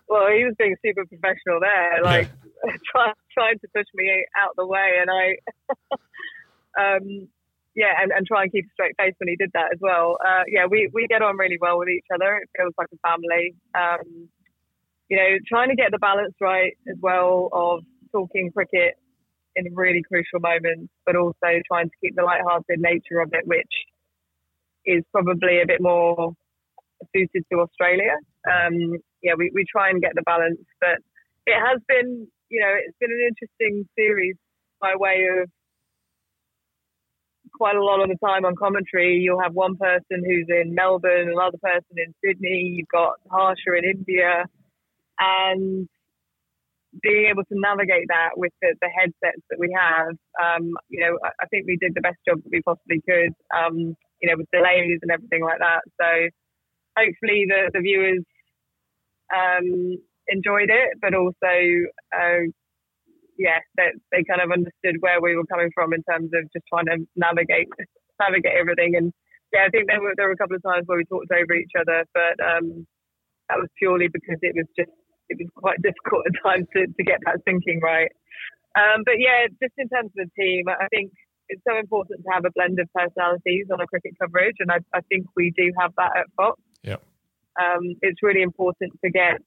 Well, 0.08 0.28
he 0.30 0.46
was 0.46 0.56
being 0.58 0.76
super 0.84 1.06
professional 1.06 1.60
there, 1.60 2.02
like 2.04 2.30
yeah. 2.66 2.72
trying 2.92 3.14
trying 3.34 3.60
to 3.60 3.68
push 3.76 3.88
me 3.94 4.26
out 4.42 4.56
the 4.56 4.66
way, 4.66 5.00
and 5.02 5.10
I. 5.12 5.38
um, 6.80 7.28
yeah, 7.78 7.94
and, 8.02 8.12
and 8.12 8.26
try 8.26 8.42
and 8.42 8.52
keep 8.52 8.66
a 8.66 8.74
straight 8.74 8.96
face 8.98 9.13
when 9.20 9.30
he 9.30 9.38
did 9.38 9.52
that 9.54 9.70
as 9.72 9.78
well. 9.80 10.18
Uh, 10.26 10.44
yeah, 10.50 10.66
we, 10.66 10.90
we 10.98 11.06
get 11.06 11.22
on 11.22 11.38
really 11.38 11.60
well 11.62 11.78
with 11.78 11.90
each 11.90 12.10
other. 12.13 12.38
It 12.42 12.50
feels 12.58 12.74
like 12.76 12.90
a 12.92 13.00
family. 13.08 13.54
Um, 13.78 14.28
you 15.10 15.16
know, 15.16 15.38
trying 15.48 15.70
to 15.70 15.76
get 15.76 15.92
the 15.92 16.00
balance 16.00 16.34
right 16.42 16.74
as 16.90 16.98
well 17.00 17.50
of 17.54 17.84
talking 18.12 18.52
cricket 18.52 18.96
in 19.56 19.63
really 19.76 20.02
crucial 20.02 20.40
moments, 20.40 20.92
but 21.06 21.16
also 21.16 21.62
trying 21.70 21.86
to 21.86 21.98
keep 22.02 22.16
the 22.16 22.24
light-hearted 22.24 22.80
nature 22.80 23.22
of 23.22 23.30
it, 23.32 23.46
which 23.46 23.76
is 24.86 25.04
probably 25.12 25.62
a 25.62 25.68
bit 25.68 25.80
more 25.80 26.34
suited 27.16 27.44
to 27.52 27.60
Australia. 27.60 28.16
Um, 28.50 28.98
yeah, 29.22 29.34
we, 29.38 29.52
we 29.54 29.66
try 29.72 29.90
and 29.90 30.02
get 30.02 30.13
the 30.16 30.24
balance, 30.24 30.66
but 30.82 30.98
it 31.46 31.60
has 31.62 31.80
been, 31.88 32.28
you 32.50 32.60
know, 32.60 32.74
it's 32.74 32.98
been 33.00 33.12
an 33.12 33.22
interesting 33.30 33.88
series 33.96 34.36
by 34.82 34.94
way 34.96 35.28
of 35.42 35.50
quite 37.58 37.76
a 37.76 37.84
lot 37.84 38.02
of 38.02 38.10
the 38.10 38.17
time 38.26 38.46
on 38.46 38.56
commentary, 38.56 39.17
you'll 39.17 39.41
have 39.41 39.54
one 39.54 39.76
person 39.76 40.24
who's 40.26 40.48
in 40.50 40.74
Melbourne, 40.74 41.30
another 41.30 41.58
person 41.62 41.96
in 41.98 42.13
Sydney, 42.24 42.76
you've 42.78 42.88
got 42.88 43.13
Harsha 43.30 43.74
in 43.78 43.84
India, 43.84 44.46
and 45.20 45.89
being 47.02 47.28
able 47.30 47.43
to 47.43 47.56
navigate 47.56 48.08
that 48.08 48.38
with 48.38 48.54
the, 48.62 48.76
the 48.82 48.89
headsets 48.89 49.43
that 49.50 49.60
we 49.60 49.76
have, 49.78 50.15
um, 50.41 50.72
you 50.89 51.00
know, 51.00 51.17
I, 51.24 51.30
I 51.41 51.46
think 51.48 51.67
we 51.67 51.78
did 51.78 51.93
the 51.93 52.02
best 52.02 52.17
job 52.28 52.41
that 52.43 52.52
we 52.52 52.62
possibly 52.62 53.02
could, 53.08 53.34
um, 53.56 53.96
you 54.22 54.30
know, 54.30 54.38
with 54.38 54.48
delays 54.52 55.00
and 55.02 55.12
everything 55.12 55.43
like 55.43 55.60
that. 55.60 55.82
So 56.00 56.08
hopefully 56.98 57.46
the, 57.48 57.70
the 57.74 57.82
viewers 57.82 58.24
um, 59.36 59.98
enjoyed 60.28 60.70
it, 60.70 60.98
but 61.02 61.13
also 61.13 61.54
uh, 62.15 62.50
yeah, 63.38 63.62
they, 63.78 63.93
they 64.12 64.23
kind 64.26 64.41
of 64.41 64.52
understood 64.52 64.97
where 65.00 65.21
we 65.21 65.36
were 65.38 65.45
coming 65.45 65.69
from 65.73 65.93
in 65.93 66.04
terms 66.04 66.32
of 66.34 66.50
just 66.52 66.65
trying 66.67 66.89
to 66.89 66.97
navigate 67.15 67.69
navigate 68.19 68.58
everything. 68.58 68.97
And 68.97 69.13
yeah, 69.54 69.65
I 69.65 69.69
think 69.69 69.88
there 69.88 70.02
were 70.02 70.13
there 70.17 70.28
were 70.28 70.38
a 70.38 70.41
couple 70.41 70.58
of 70.58 70.63
times 70.65 70.84
where 70.86 70.97
we 70.97 71.06
talked 71.06 71.32
over 71.32 71.54
each 71.54 71.78
other, 71.78 72.04
but 72.13 72.36
um, 72.41 72.86
that 73.50 73.62
was 73.62 73.69
purely 73.78 74.10
because 74.10 74.41
it 74.41 74.58
was 74.58 74.67
just 74.78 74.91
it 75.30 75.38
was 75.39 75.50
quite 75.56 75.82
difficult 75.86 76.26
at 76.26 76.36
times 76.41 76.65
to, 76.73 76.88
to 76.88 77.04
get 77.04 77.21
that 77.26 77.39
thinking 77.45 77.80
right. 77.82 78.12
Um, 78.76 79.02
but 79.06 79.17
yeah, 79.17 79.47
just 79.62 79.73
in 79.78 79.89
terms 79.89 80.12
of 80.17 80.28
the 80.28 80.32
team, 80.38 80.65
I 80.69 80.88
think 80.93 81.12
it's 81.50 81.62
so 81.67 81.78
important 81.78 82.21
to 82.21 82.30
have 82.34 82.45
a 82.45 82.52
blend 82.54 82.80
of 82.80 82.89
personalities 82.93 83.65
on 83.71 83.82
a 83.82 83.88
cricket 83.88 84.13
coverage, 84.19 84.58
and 84.60 84.71
I, 84.71 84.80
I 84.93 85.02
think 85.10 85.26
we 85.36 85.54
do 85.56 85.71
have 85.80 85.93
that 85.97 86.12
at 86.17 86.28
Fox. 86.36 86.60
Yeah. 86.84 87.02
Um, 87.58 87.95
it's 88.02 88.21
really 88.21 88.43
important 88.43 88.93
to 89.04 89.10
get 89.10 89.41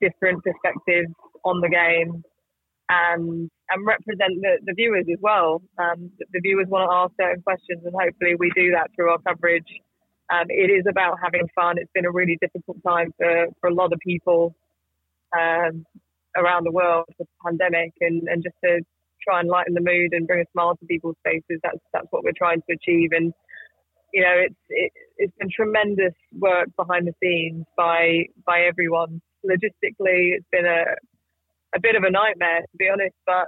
different 0.00 0.44
perspectives 0.44 1.10
on 1.44 1.60
the 1.60 1.68
game 1.68 2.22
and 2.88 3.50
and 3.70 3.86
represent 3.86 4.40
the, 4.40 4.58
the 4.64 4.72
viewers 4.72 5.04
as 5.12 5.18
well. 5.20 5.62
Um, 5.78 6.10
the 6.32 6.40
viewers 6.40 6.66
want 6.68 6.88
to 6.88 6.94
ask 6.94 7.12
certain 7.20 7.42
questions, 7.42 7.82
and 7.84 7.94
hopefully 7.94 8.34
we 8.38 8.50
do 8.54 8.72
that 8.72 8.90
through 8.94 9.10
our 9.10 9.18
coverage. 9.18 9.68
Um, 10.30 10.46
it 10.48 10.70
is 10.70 10.84
about 10.88 11.18
having 11.22 11.48
fun. 11.54 11.76
It's 11.78 11.90
been 11.94 12.06
a 12.06 12.10
really 12.10 12.38
difficult 12.40 12.78
time 12.86 13.12
for, 13.16 13.46
for 13.60 13.70
a 13.70 13.74
lot 13.74 13.92
of 13.92 13.98
people 14.00 14.54
um, 15.38 15.84
around 16.36 16.64
the 16.64 16.72
world 16.72 17.06
with 17.18 17.28
the 17.28 17.34
pandemic, 17.44 17.92
and, 18.00 18.28
and 18.28 18.42
just 18.42 18.56
to 18.64 18.80
try 19.22 19.40
and 19.40 19.48
lighten 19.48 19.74
the 19.74 19.80
mood 19.80 20.12
and 20.12 20.26
bring 20.26 20.40
a 20.40 20.50
smile 20.52 20.76
to 20.76 20.86
people's 20.86 21.16
faces. 21.24 21.60
That's 21.62 21.78
that's 21.92 22.06
what 22.10 22.24
we're 22.24 22.32
trying 22.36 22.62
to 22.68 22.74
achieve. 22.74 23.10
And 23.12 23.32
you 24.14 24.22
know, 24.22 24.34
it's 24.34 24.62
it, 24.70 24.92
it's 25.18 25.34
been 25.38 25.50
tremendous 25.54 26.14
work 26.38 26.68
behind 26.76 27.06
the 27.06 27.14
scenes 27.22 27.66
by 27.76 28.24
by 28.46 28.62
everyone. 28.62 29.20
Logistically, 29.44 30.36
it's 30.36 30.46
been 30.50 30.66
a 30.66 30.84
a 31.74 31.80
bit 31.80 31.96
of 31.96 32.02
a 32.02 32.10
nightmare 32.10 32.60
to 32.62 32.76
be 32.78 32.88
honest. 32.88 33.16
But 33.26 33.46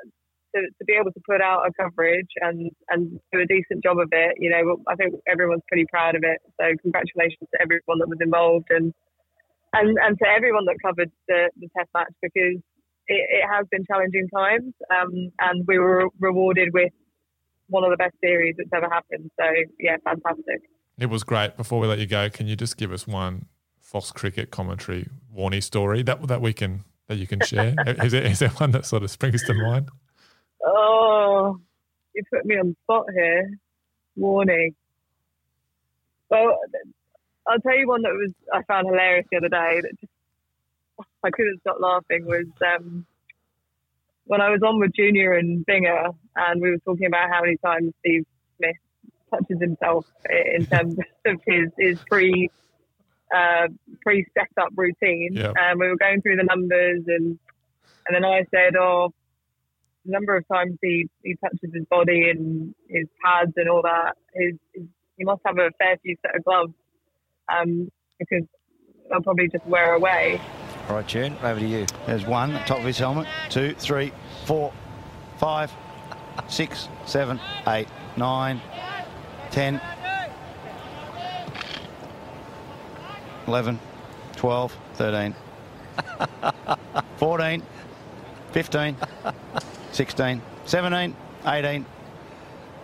to, 0.55 0.61
to 0.63 0.85
be 0.85 0.95
able 0.95 1.13
to 1.13 1.21
put 1.27 1.41
out 1.41 1.67
a 1.67 1.73
coverage 1.81 2.31
and 2.41 2.71
and 2.89 3.21
do 3.33 3.41
a 3.41 3.47
decent 3.47 3.83
job 3.83 3.99
of 3.99 4.09
it, 4.13 4.37
you 4.39 4.51
know, 4.51 4.83
I 4.89 4.95
think 4.97 5.15
everyone's 5.29 5.63
pretty 5.69 5.87
proud 5.91 6.15
of 6.15 6.23
it. 6.25 6.39
So 6.61 6.67
congratulations 6.83 7.49
to 7.55 7.63
everyone 7.63 7.99
that 8.01 8.09
was 8.09 8.19
involved 8.21 8.67
and 8.71 8.93
and 9.73 9.97
and 10.03 10.19
to 10.19 10.27
everyone 10.29 10.65
that 10.67 10.77
covered 10.85 11.11
the, 11.29 11.51
the 11.59 11.69
test 11.77 11.89
match 11.95 12.13
because 12.23 12.59
it, 13.07 13.25
it 13.31 13.45
has 13.51 13.67
been 13.71 13.85
challenging 13.87 14.29
times. 14.35 14.75
Um, 14.91 15.33
and 15.41 15.65
we 15.67 15.79
were 15.79 16.09
rewarded 16.19 16.71
with 16.73 16.93
one 17.69 17.85
of 17.85 17.91
the 17.91 17.97
best 17.97 18.15
series 18.23 18.57
that's 18.59 18.71
ever 18.75 18.93
happened. 18.93 19.31
So 19.39 19.47
yeah, 19.79 19.97
fantastic. 20.05 20.63
It 20.99 21.07
was 21.07 21.25
great. 21.25 21.57
Before 21.57 21.81
we 21.81 21.87
let 21.87 21.99
you 21.99 22.07
go, 22.07 22.29
can 22.29 22.47
you 22.47 22.57
just 22.57 22.77
give 22.77 22.93
us 22.93 23.07
one 23.07 23.47
Fox 23.81 24.13
cricket 24.13 24.51
commentary 24.51 25.09
Warnie 25.37 25.63
story 25.63 26.03
that 26.03 26.27
that 26.29 26.41
we 26.41 26.53
can 26.53 26.85
that 27.11 27.19
you 27.19 27.27
can 27.27 27.41
share? 27.41 27.75
is, 28.05 28.13
there, 28.13 28.23
is 28.23 28.39
there 28.39 28.49
one 28.51 28.71
that 28.71 28.87
sort 28.87 29.03
of 29.03 29.11
springs 29.11 29.43
to 29.45 29.53
mind? 29.53 29.91
Oh, 30.65 31.59
you 32.15 32.23
put 32.33 32.47
me 32.47 32.57
on 32.57 32.69
the 32.69 32.77
spot 32.85 33.07
here. 33.13 33.51
Warnie. 34.17 34.75
Well, 36.31 36.57
I'll 37.49 37.59
tell 37.59 37.77
you 37.77 37.89
one 37.89 38.03
that 38.03 38.13
was 38.13 38.33
I 38.53 38.63
found 38.63 38.87
hilarious 38.87 39.27
the 39.31 39.39
other 39.39 39.49
day. 39.49 39.81
That 39.83 40.01
just 40.01 40.13
I 41.25 41.31
couldn't 41.31 41.61
stop 41.61 41.79
laughing. 41.81 42.27
Was 42.27 42.47
um, 42.65 43.07
when 44.27 44.41
I 44.41 44.51
was 44.51 44.63
on 44.63 44.79
with 44.79 44.93
Junior 44.95 45.33
and 45.33 45.67
Binga, 45.67 46.15
and 46.37 46.61
we 46.61 46.71
were 46.71 46.79
talking 46.79 47.07
about 47.07 47.29
how 47.31 47.41
many 47.41 47.57
times 47.57 47.93
Steve 48.01 48.25
Smith 48.59 48.77
touches 49.31 49.61
himself 49.61 50.07
in 50.55 50.67
terms 50.67 50.97
of 51.27 51.41
his 51.45 51.71
his 51.77 51.99
pre 52.09 52.51
uh, 53.35 53.69
pre-set 54.03 54.49
up 54.61 54.71
routine. 54.77 55.31
Yep. 55.35 55.55
And 55.57 55.81
we 55.81 55.89
were 55.89 55.97
going 55.97 56.23
through 56.23 56.37
the 56.37 56.45
numbers, 56.45 57.03
and 57.07 57.39
and 58.07 58.15
then 58.15 58.25
I 58.25 58.45
said, 58.51 58.77
"Oh, 58.77 59.13
the 60.05 60.13
number 60.13 60.37
of 60.37 60.47
times 60.49 60.77
he, 60.83 61.09
he 61.23 61.37
touches 61.37 61.75
his 61.75 61.85
body 61.87 62.31
and 62.31 62.75
his 62.89 63.07
pads 63.23 63.53
and 63.57 63.69
all 63.69 63.83
that, 63.83 64.17
his, 64.35 64.55
his, 64.75 64.85
he 65.17 65.25
must 65.25 65.43
have 65.45 65.59
a 65.59 65.71
fair 65.79 65.97
few 66.03 66.17
set 66.23 66.35
of 66.37 66.45
gloves 66.45 66.73
um, 67.55 67.91
because 68.19 68.45
they'll 69.11 69.23
probably 69.23 69.49
just 69.49 69.67
wear 69.67 69.95
away." 69.95 70.41
All 70.89 70.97
right, 70.97 71.07
June, 71.07 71.37
over 71.43 71.61
to 71.61 71.67
you. 71.67 71.87
There's 72.07 72.27
one, 72.27 72.53
top 72.67 72.79
of 72.79 72.85
his 72.85 72.99
helmet, 72.99 73.29
two, 73.49 73.75
three, 73.75 74.13
four, 74.45 74.73
five, 75.39 75.71
six, 76.49 76.89
seven, 77.07 77.39
eight, 77.69 77.87
nine, 78.17 78.61
ten, 79.51 79.81
11, 83.51 83.81
12, 84.37 84.77
13, 84.95 85.35
14, 87.17 87.63
15, 88.53 88.97
16, 89.91 90.43
17, 90.67 91.17
18, 91.45 91.87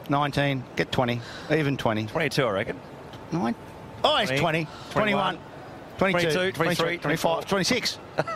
19, 0.09 0.65
get 0.75 0.91
20, 0.91 1.21
even 1.53 1.77
20. 1.77 2.07
22, 2.07 2.45
I 2.45 2.51
reckon. 2.51 2.81
Nine. 3.31 3.55
Oh, 4.03 4.17
it's 4.17 4.41
20, 4.41 4.67
21, 4.91 5.39
22, 5.99 6.33
22, 6.33 6.53
23, 6.53 6.99
25, 6.99 7.47
26. 7.47 7.99
That's 8.17 8.27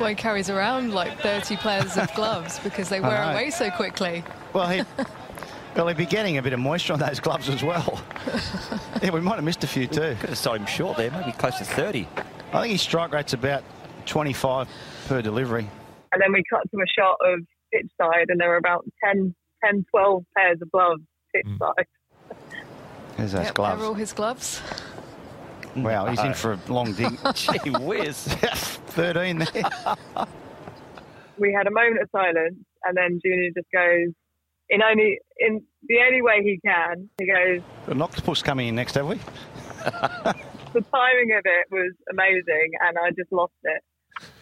why 0.00 0.08
he 0.08 0.14
carries 0.14 0.48
around 0.48 0.94
like 0.94 1.20
30 1.20 1.56
pairs 1.56 1.98
of 1.98 2.10
gloves 2.14 2.58
because 2.60 2.88
they 2.88 3.00
wear 3.00 3.32
away 3.32 3.50
so 3.50 3.70
quickly. 3.70 4.24
Well, 4.54 4.66
he, 4.66 4.82
well, 5.76 5.88
he'd 5.88 5.96
be 5.96 6.06
getting 6.06 6.38
a 6.38 6.42
bit 6.42 6.52
of 6.52 6.58
moisture 6.58 6.92
on 6.92 6.98
those 6.98 7.20
gloves 7.20 7.48
as 7.48 7.62
well. 7.62 8.02
yeah, 9.02 9.10
we 9.10 9.20
might 9.20 9.36
have 9.36 9.44
missed 9.44 9.64
a 9.64 9.66
few 9.66 9.86
too. 9.86 10.16
Could 10.20 10.30
have 10.30 10.38
sold 10.38 10.58
him 10.58 10.66
short 10.66 10.96
there, 10.96 11.10
maybe 11.10 11.32
close 11.32 11.58
to 11.58 11.64
30. 11.64 12.08
I 12.52 12.60
think 12.62 12.72
his 12.72 12.82
strike 12.82 13.12
rate's 13.12 13.32
about 13.32 13.62
25 14.06 14.68
per 15.06 15.22
delivery. 15.22 15.68
And 16.12 16.20
then 16.20 16.32
we 16.32 16.42
cut 16.50 16.62
to 16.70 16.76
a 16.76 16.86
shot 16.86 17.16
of 17.24 17.40
pitch 17.72 17.90
side, 18.00 18.26
and 18.28 18.40
there 18.40 18.48
were 18.48 18.56
about 18.56 18.84
10, 19.04 19.34
10 19.64 19.84
12 19.90 20.24
pairs 20.36 20.58
of 20.60 20.70
gloves 20.72 21.02
pitch 21.34 21.46
hmm. 21.46 21.56
side. 21.58 21.86
There's 23.16 23.32
those 23.32 23.44
Yep, 23.46 23.54
gloves. 23.54 23.78
they're 23.78 23.88
all 23.88 23.94
his 23.94 24.12
gloves. 24.12 24.62
Wow, 25.76 26.06
he's 26.06 26.20
in 26.20 26.34
for 26.34 26.52
a 26.52 26.60
long 26.72 26.92
dig. 26.94 27.16
Gee 27.34 27.70
whiz. 27.70 28.24
13 28.34 29.38
there. 29.38 29.46
We 31.38 31.52
had 31.52 31.66
a 31.66 31.70
moment 31.70 32.02
of 32.02 32.08
silence, 32.10 32.56
and 32.84 32.96
then 32.96 33.20
Junior 33.24 33.50
just 33.54 33.68
goes, 33.72 34.12
in 34.70 34.82
only 34.82 35.18
in 35.38 35.62
the 35.88 35.98
only 36.06 36.22
way 36.22 36.42
he 36.42 36.58
can, 36.64 37.10
he 37.18 37.26
goes, 37.26 37.62
An 37.86 38.00
octopus 38.00 38.42
coming 38.42 38.68
in 38.68 38.74
next, 38.74 38.94
have 38.94 39.06
we? 39.06 39.16
the 39.84 40.84
timing 40.92 41.32
of 41.36 41.42
it 41.44 41.66
was 41.70 41.92
amazing, 42.10 42.72
and 42.80 42.96
I 42.98 43.10
just 43.10 43.32
lost 43.32 43.52
it. 43.64 43.82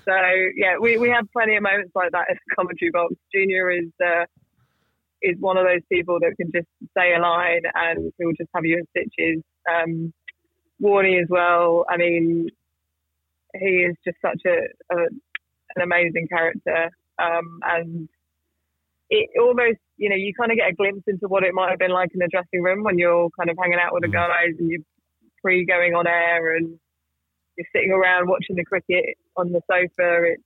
So 0.04 0.14
yeah, 0.56 0.78
we, 0.80 0.98
we 0.98 1.08
have 1.10 1.26
plenty 1.32 1.56
of 1.56 1.62
moments 1.62 1.92
like 1.94 2.12
that 2.12 2.26
in 2.28 2.36
the 2.36 2.54
commentary 2.54 2.90
box. 2.90 3.14
Junior 3.34 3.70
is 3.70 3.90
uh, 4.04 4.24
is 5.22 5.36
one 5.40 5.56
of 5.56 5.64
those 5.64 5.82
people 5.90 6.18
that 6.20 6.34
can 6.36 6.50
just 6.54 6.68
say 6.96 7.14
a 7.14 7.20
line 7.20 7.62
and 7.74 8.12
he'll 8.18 8.32
just 8.32 8.50
have 8.54 8.64
you 8.64 8.78
in 8.78 8.86
stitches. 8.90 9.42
Um, 9.68 10.12
Warnie 10.80 11.20
as 11.20 11.28
well. 11.28 11.84
I 11.88 11.96
mean, 11.96 12.48
he 13.54 13.66
is 13.66 13.96
just 14.04 14.16
such 14.22 14.42
a, 14.46 14.94
a 14.94 15.06
an 15.76 15.82
amazing 15.82 16.28
character, 16.28 16.90
um, 17.18 17.60
and 17.64 18.08
it 19.10 19.30
almost 19.40 19.78
you 19.96 20.08
know 20.08 20.16
you 20.16 20.32
kind 20.38 20.52
of 20.52 20.58
get 20.58 20.70
a 20.70 20.74
glimpse 20.74 21.04
into 21.06 21.28
what 21.28 21.44
it 21.44 21.54
might 21.54 21.70
have 21.70 21.78
been 21.78 21.90
like 21.90 22.10
in 22.12 22.20
the 22.20 22.28
dressing 22.30 22.62
room 22.62 22.84
when 22.84 22.98
you're 22.98 23.28
kind 23.38 23.50
of 23.50 23.56
hanging 23.60 23.78
out 23.78 23.92
with 23.92 24.02
the 24.02 24.08
mm. 24.08 24.12
guys 24.12 24.54
and 24.58 24.70
you're 24.70 24.84
pre 25.42 25.64
going 25.64 25.94
on 25.94 26.06
air 26.06 26.56
and 26.56 26.78
you're 27.56 27.66
sitting 27.74 27.92
around 27.92 28.28
watching 28.28 28.56
the 28.56 28.64
cricket 28.64 29.16
on 29.36 29.52
the 29.52 29.60
sofa. 29.70 30.32
It's 30.32 30.42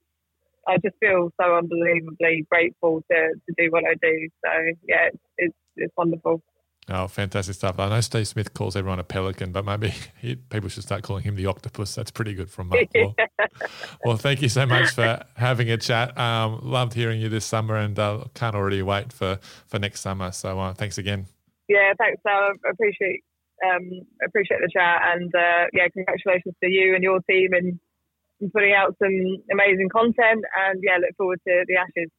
I 0.67 0.77
just 0.77 0.95
feel 0.99 1.29
so 1.39 1.55
unbelievably 1.55 2.47
grateful 2.49 3.03
to, 3.11 3.17
to 3.17 3.53
do 3.57 3.69
what 3.69 3.83
I 3.83 3.95
do. 4.01 4.29
So 4.43 4.51
yeah, 4.87 5.07
it's 5.11 5.17
it's, 5.37 5.55
it's 5.75 5.93
wonderful. 5.97 6.41
Oh, 6.89 7.07
fantastic 7.07 7.55
stuff. 7.55 7.79
I 7.79 7.87
know 7.87 8.01
Steve 8.01 8.27
Smith 8.27 8.53
calls 8.53 8.75
everyone 8.75 8.99
a 8.99 9.03
pelican, 9.03 9.51
but 9.51 9.63
maybe 9.63 9.93
he, 10.21 10.35
people 10.35 10.69
should 10.69 10.83
start 10.83 11.03
calling 11.03 11.23
him 11.23 11.35
the 11.35 11.45
octopus. 11.45 11.95
That's 11.95 12.11
pretty 12.11 12.33
good 12.33 12.49
from 12.49 12.69
Mark. 12.69 12.87
Well, 12.93 13.15
well, 14.05 14.17
thank 14.17 14.41
you 14.41 14.49
so 14.49 14.65
much 14.65 14.91
for 14.91 15.23
having 15.35 15.69
a 15.69 15.77
chat. 15.77 16.17
Um, 16.17 16.59
loved 16.61 16.93
hearing 16.93 17.21
you 17.21 17.29
this 17.29 17.45
summer 17.45 17.75
and 17.75 17.97
uh, 17.97 18.25
can't 18.33 18.55
already 18.55 18.81
wait 18.81 19.13
for, 19.13 19.39
for 19.67 19.79
next 19.79 20.01
summer. 20.01 20.31
So 20.31 20.59
uh, 20.59 20.73
thanks 20.73 20.97
again. 20.97 21.27
Yeah, 21.69 21.93
thanks, 21.97 22.21
Sal. 22.23 22.51
I 22.65 22.69
appreciate 22.71 23.23
um, 23.63 24.01
appreciate 24.25 24.59
the 24.59 24.69
chat, 24.73 24.99
and 25.13 25.33
uh, 25.33 25.65
yeah, 25.71 25.87
congratulations 25.93 26.55
to 26.61 26.69
you 26.69 26.95
and 26.95 27.03
your 27.03 27.19
team 27.29 27.53
in 27.53 27.79
putting 28.51 28.73
out 28.73 28.95
some 29.01 29.37
amazing 29.51 29.89
content. 29.89 30.43
And 30.67 30.81
yeah, 30.83 30.97
look 30.97 31.15
forward 31.17 31.39
to 31.47 31.63
the 31.67 31.75
Ashes. 31.77 32.11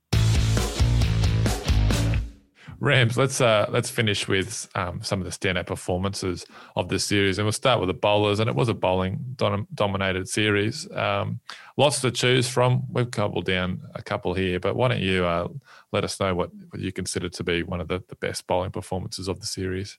Rams, 2.84 3.16
let's 3.16 3.40
uh, 3.40 3.66
let's 3.70 3.88
finish 3.88 4.28
with 4.28 4.68
um, 4.74 5.02
some 5.02 5.22
of 5.22 5.24
the 5.24 5.30
standout 5.30 5.66
performances 5.66 6.44
of 6.76 6.90
this 6.90 7.06
series, 7.06 7.38
and 7.38 7.46
we'll 7.46 7.52
start 7.52 7.80
with 7.80 7.88
the 7.88 7.94
bowlers. 7.94 8.40
And 8.40 8.50
it 8.50 8.54
was 8.54 8.68
a 8.68 8.74
bowling 8.74 9.24
dom- 9.36 9.66
dominated 9.72 10.28
series. 10.28 10.90
Um, 10.92 11.40
lots 11.78 12.02
to 12.02 12.10
choose 12.10 12.46
from. 12.46 12.84
We've 12.90 13.10
cobbled 13.10 13.46
down 13.46 13.80
a 13.94 14.02
couple 14.02 14.34
here, 14.34 14.60
but 14.60 14.76
why 14.76 14.88
don't 14.88 15.00
you 15.00 15.24
uh, 15.24 15.48
let 15.92 16.04
us 16.04 16.20
know 16.20 16.34
what, 16.34 16.50
what 16.70 16.82
you 16.82 16.92
consider 16.92 17.30
to 17.30 17.42
be 17.42 17.62
one 17.62 17.80
of 17.80 17.88
the, 17.88 18.04
the 18.08 18.16
best 18.16 18.46
bowling 18.46 18.70
performances 18.70 19.28
of 19.28 19.40
the 19.40 19.46
series? 19.46 19.98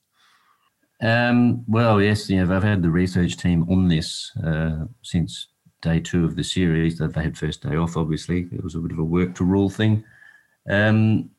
Um, 1.02 1.64
well, 1.68 2.00
yes, 2.00 2.30
you 2.30 2.46
know, 2.46 2.56
I've 2.56 2.64
had 2.64 2.84
the 2.84 2.92
research 2.92 3.38
team 3.38 3.66
on 3.68 3.88
this 3.88 4.32
uh, 4.46 4.86
since 5.02 5.48
day 5.82 6.00
two 6.00 6.24
of 6.24 6.36
the 6.36 6.44
series. 6.44 7.00
That 7.00 7.16
they 7.16 7.24
had 7.24 7.36
first 7.36 7.64
day 7.64 7.78
off, 7.78 7.98
obviously. 7.98 8.48
It 8.52 8.64
was 8.64 8.76
a 8.76 8.80
bit 8.80 8.92
of 8.92 9.00
a 9.00 9.04
work 9.04 9.34
to 9.36 9.44
rule 9.44 9.72
thing. 9.72 10.04
Um, 10.70 11.32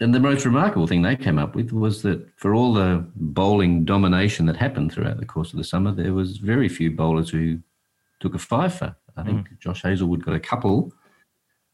and 0.00 0.14
the 0.14 0.20
most 0.20 0.44
remarkable 0.44 0.86
thing 0.86 1.02
they 1.02 1.16
came 1.16 1.38
up 1.38 1.54
with 1.54 1.72
was 1.72 2.02
that 2.02 2.26
for 2.36 2.54
all 2.54 2.74
the 2.74 3.06
bowling 3.16 3.84
domination 3.84 4.46
that 4.46 4.56
happened 4.56 4.92
throughout 4.92 5.18
the 5.18 5.24
course 5.24 5.52
of 5.52 5.58
the 5.58 5.64
summer, 5.64 5.92
there 5.92 6.12
was 6.12 6.36
very 6.36 6.68
few 6.68 6.90
bowlers 6.90 7.30
who 7.30 7.58
took 8.20 8.34
a 8.34 8.38
fifer. 8.38 8.94
I 9.16 9.22
think 9.22 9.46
Josh 9.60 9.82
Hazlewood 9.82 10.24
got 10.24 10.34
a 10.34 10.40
couple, 10.40 10.92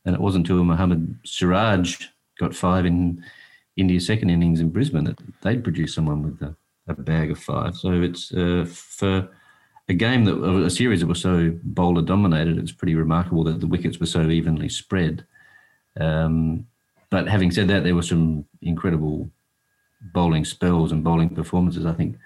and 0.05 0.15
it 0.15 0.21
wasn't 0.21 0.49
until 0.49 0.63
Mohammad 0.63 1.19
Siraj 1.25 2.07
got 2.39 2.55
five 2.55 2.87
in 2.87 3.25
India's 3.77 4.07
second 4.07 4.31
innings 4.31 4.61
in 4.61 4.71
Brisbane 4.71 5.05
that 5.05 5.19
they'd 5.43 5.65
produced 5.65 5.95
someone 5.95 6.23
with 6.23 6.41
a, 6.43 6.55
a 6.87 6.95
bag 6.95 7.33
of 7.33 7.39
five. 7.41 7.75
So 7.75 8.03
it's 8.03 8.33
uh, 8.33 8.65
for 8.69 9.29
a 9.89 9.95
game 9.95 10.25
that 10.25 10.41
a 10.41 10.71
series 10.71 11.01
that 11.01 11.07
was 11.09 11.21
so 11.21 11.53
bowler 11.65 12.03
dominated. 12.03 12.59
It's 12.59 12.73
pretty 12.73 12.95
remarkable 12.95 13.43
that 13.45 13.61
the 13.61 13.67
wickets 13.67 13.99
were 13.99 14.07
so 14.07 14.31
evenly 14.31 14.69
spread. 14.69 15.27
Um, 15.99 16.67
but 17.13 17.29
having 17.29 17.51
said 17.51 17.69
that, 17.69 17.85
there 17.85 17.95
were 17.95 18.01
some 18.01 18.47
incredible 18.63 19.29
bowling 20.15 20.47
spells 20.47 20.93
and 20.93 21.05
bowling 21.05 21.29
performances. 21.29 21.85
I 21.85 21.93
think 21.93 22.17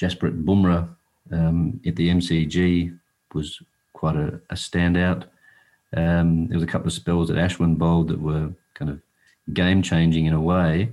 Jasprit 0.00 0.44
Bumrah 0.44 0.88
um, 1.32 1.80
at 1.84 1.96
the 1.96 2.08
MCG 2.08 2.96
was 3.34 3.60
quite 3.94 4.14
a, 4.14 4.40
a 4.48 4.54
standout. 4.54 5.24
Um, 5.96 6.46
there 6.46 6.56
was 6.56 6.62
a 6.62 6.68
couple 6.68 6.86
of 6.86 6.92
spells 6.92 7.26
that 7.28 7.36
Ashwin 7.36 7.78
bowled 7.78 8.08
that 8.08 8.20
were 8.20 8.52
kind 8.74 8.92
of 8.92 9.00
game 9.52 9.82
changing 9.82 10.26
in 10.26 10.34
a 10.34 10.40
way. 10.40 10.92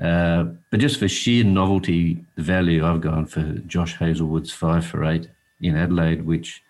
Uh, 0.00 0.44
but 0.70 0.80
just 0.80 0.98
for 0.98 1.06
sheer 1.06 1.44
novelty, 1.44 2.24
the 2.36 2.42
value, 2.42 2.82
I've 2.86 3.02
gone 3.02 3.26
for 3.26 3.42
Josh 3.66 3.98
Hazlewood's 3.98 4.52
five 4.52 4.86
for 4.86 5.04
eight 5.04 5.28
in 5.60 5.76
Adelaide, 5.76 6.24
which 6.24 6.62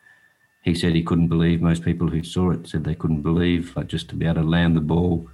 he 0.62 0.74
said 0.74 0.92
he 0.92 1.04
couldn't 1.04 1.28
believe. 1.28 1.62
Most 1.62 1.84
people 1.84 2.08
who 2.08 2.24
saw 2.24 2.50
it 2.50 2.66
said 2.66 2.82
they 2.82 2.96
couldn't 2.96 3.22
believe, 3.22 3.76
like 3.76 3.86
just 3.86 4.08
to 4.08 4.16
be 4.16 4.26
able 4.26 4.42
to 4.42 4.48
land 4.48 4.76
the 4.76 4.80
ball 4.80 5.30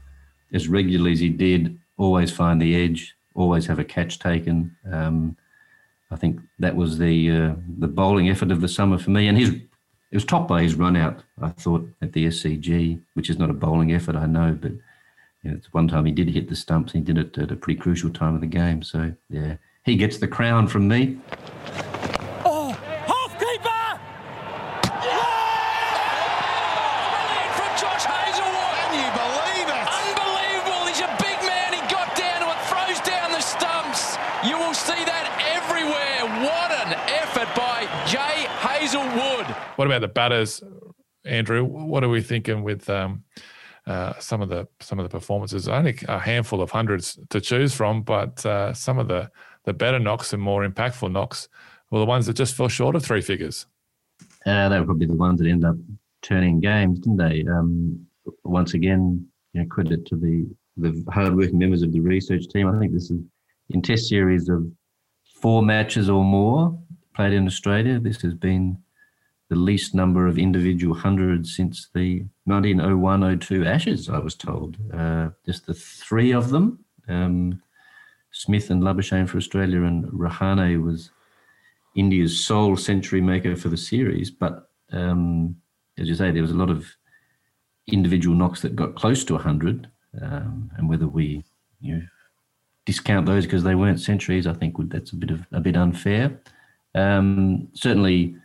as 0.53 0.68
regularly 0.68 1.12
as 1.12 1.20
he 1.20 1.28
did, 1.28 1.78
always 1.96 2.30
find 2.30 2.61
the 2.61 2.74
edge, 2.74 3.16
always 3.34 3.66
have 3.66 3.78
a 3.78 3.84
catch 3.84 4.18
taken. 4.18 4.76
Um, 4.90 5.36
I 6.11 6.16
think 6.16 6.40
that 6.59 6.74
was 6.76 6.98
the 6.98 7.30
uh, 7.30 7.55
the 7.78 7.88
bowling 7.88 8.28
effort 8.28 8.51
of 8.51 8.61
the 8.61 8.68
summer 8.68 8.98
for 8.98 9.11
me, 9.11 9.28
and 9.28 9.38
his 9.38 9.51
it 10.11 10.16
was 10.16 10.24
topped 10.24 10.48
by 10.48 10.62
his 10.62 10.74
run 10.74 10.96
out. 10.96 11.22
I 11.40 11.51
thought 11.51 11.88
at 12.03 12.12
the 12.12 12.26
SCG, 12.26 13.01
which 13.14 13.30
is 13.30 13.38
not 13.38 13.48
a 13.51 13.55
bowling 13.55 13.92
effort, 13.92 14.16
I 14.16 14.26
know, 14.26 14.59
but 14.61 14.72
you 15.42 15.51
know, 15.51 15.57
it's 15.57 15.72
one 15.72 15.86
time 15.88 16.05
he 16.05 16.12
did 16.12 16.28
hit 16.28 16.48
the 16.48 16.57
stumps. 16.57 16.92
He 16.92 17.01
did 17.01 17.16
it 17.16 17.38
at 17.38 17.53
a 17.53 17.57
pretty 17.57 17.78
crucial 17.78 18.11
time 18.11 18.34
of 18.34 18.40
the 18.40 18.46
game. 18.46 18.82
So 18.82 19.14
yeah, 19.28 19.57
he 19.84 19.96
gets 19.96 20.18
the 20.18 20.28
crown 20.28 20.66
from 20.66 20.88
me. 20.88 21.18
Oh, 22.44 22.72
half 23.07 23.38
keeper! 23.38 24.01
Brilliant 27.09 27.53
from 27.55 27.72
Josh 27.78 28.05
Hazlewood. 28.05 28.76
Can 28.82 28.92
you 28.98 29.11
believe 29.14 29.68
it? 29.70 29.86
Unbelievable. 29.88 30.90
He's 30.90 31.01
a 31.01 31.12
big 31.22 31.38
man. 31.46 31.72
He 31.72 31.80
got 31.86 32.12
down 32.18 32.42
to 32.42 32.51
it, 32.51 32.61
throws 32.66 33.01
down 33.07 33.30
the 33.30 33.40
stumps. 33.40 34.18
You 34.44 34.59
will 34.59 34.74
see 34.74 35.05
that 35.07 35.30
everywhere. 35.55 36.26
What 36.44 36.70
an 36.84 36.98
effort 37.09 37.48
by 37.55 37.86
Jay 38.11 38.44
Hazlewood. 38.61 39.46
What 39.81 39.87
about 39.87 40.03
the 40.03 40.09
batters, 40.09 40.62
Andrew? 41.24 41.64
What 41.64 42.05
are 42.05 42.11
we 42.11 42.20
thinking 42.20 42.62
with 42.62 42.91
um, 42.91 43.24
uh, 43.87 44.12
some 44.18 44.43
of 44.43 44.51
the 44.51 44.68
some 44.78 44.99
of 44.99 45.05
the 45.05 45.09
performances? 45.09 45.68
Only 45.68 45.99
a 46.07 46.18
handful 46.18 46.61
of 46.61 46.70
hundreds 46.70 47.18
to 47.31 47.41
choose 47.41 47.72
from, 47.74 48.03
but 48.03 48.45
uh, 48.45 48.74
some 48.74 48.99
of 48.99 49.09
the 49.09 49.31
the 49.64 49.72
better 49.72 49.99
knocks 49.99 50.35
and 50.35 50.43
more 50.43 50.68
impactful 50.68 51.11
knocks 51.11 51.49
were 51.91 51.99
the 51.99 52.05
ones 52.05 52.26
that 52.26 52.35
just 52.35 52.57
fell 52.57 52.68
short 52.68 52.95
of 52.95 53.03
three 53.03 53.22
figures. 53.22 53.64
Uh, 54.45 54.68
they 54.68 54.78
were 54.78 54.85
probably 54.85 55.07
the 55.07 55.14
ones 55.14 55.41
that 55.41 55.49
ended 55.49 55.70
up 55.70 55.76
turning 56.20 56.61
games, 56.61 56.99
didn't 56.99 57.16
they? 57.16 57.47
Um, 57.51 58.07
once 58.45 58.74
again, 58.74 59.26
you 59.55 59.62
know, 59.62 59.66
credit 59.66 60.05
to 60.09 60.16
the 60.16 60.47
the 60.76 61.03
hardworking 61.11 61.59
members 61.59 61.81
of 61.81 61.91
the 61.91 62.01
research 62.01 62.49
team. 62.49 62.68
I 62.68 62.78
think 62.78 62.93
this 62.93 63.11
is 63.11 63.22
in 63.70 63.81
Test 63.81 64.11
series 64.11 64.51
of 64.51 64.70
four 65.41 65.62
matches 65.62 66.11
or 66.11 66.22
more 66.22 66.78
played 67.14 67.33
in 67.33 67.47
Australia. 67.47 67.99
This 67.99 68.20
has 68.20 68.35
been 68.35 68.76
the 69.51 69.57
least 69.57 69.94
number 69.96 70.28
of 70.28 70.38
individual 70.38 70.94
hundreds 70.94 71.57
since 71.57 71.88
the 71.92 72.24
1901-02 72.48 73.66
Ashes. 73.66 74.09
I 74.09 74.18
was 74.18 74.36
told, 74.36 74.76
uh, 74.94 75.30
just 75.44 75.66
the 75.66 75.74
three 75.74 76.32
of 76.32 76.51
them. 76.51 76.84
Um, 77.09 77.61
Smith 78.30 78.70
and 78.70 78.80
Labuschagne 78.80 79.28
for 79.28 79.38
Australia, 79.38 79.82
and 79.82 80.05
Rahane 80.12 80.82
was 80.82 81.11
India's 81.96 82.44
sole 82.44 82.76
century 82.76 83.20
maker 83.20 83.57
for 83.57 83.68
the 83.68 83.76
series. 83.76 84.30
But 84.30 84.70
um, 84.92 85.57
as 85.98 86.09
you 86.09 86.14
say, 86.14 86.30
there 86.30 86.42
was 86.42 86.53
a 86.53 86.57
lot 86.57 86.70
of 86.70 86.86
individual 87.88 88.36
knocks 88.36 88.62
that 88.62 88.76
got 88.76 88.94
close 88.94 89.24
to 89.24 89.34
100. 89.34 89.90
Um, 90.22 90.70
and 90.76 90.88
whether 90.88 91.09
we 91.09 91.44
you 91.80 91.96
know, 91.96 92.03
discount 92.86 93.26
those 93.26 93.46
because 93.46 93.64
they 93.64 93.74
weren't 93.74 94.01
centuries, 94.01 94.46
I 94.46 94.53
think 94.53 94.78
would, 94.78 94.90
that's 94.90 95.11
a 95.11 95.16
bit 95.16 95.30
of 95.30 95.44
a 95.51 95.61
bit 95.61 95.76
unfair. 95.76 96.40
Um, 96.94 97.68
certainly, 97.74 98.36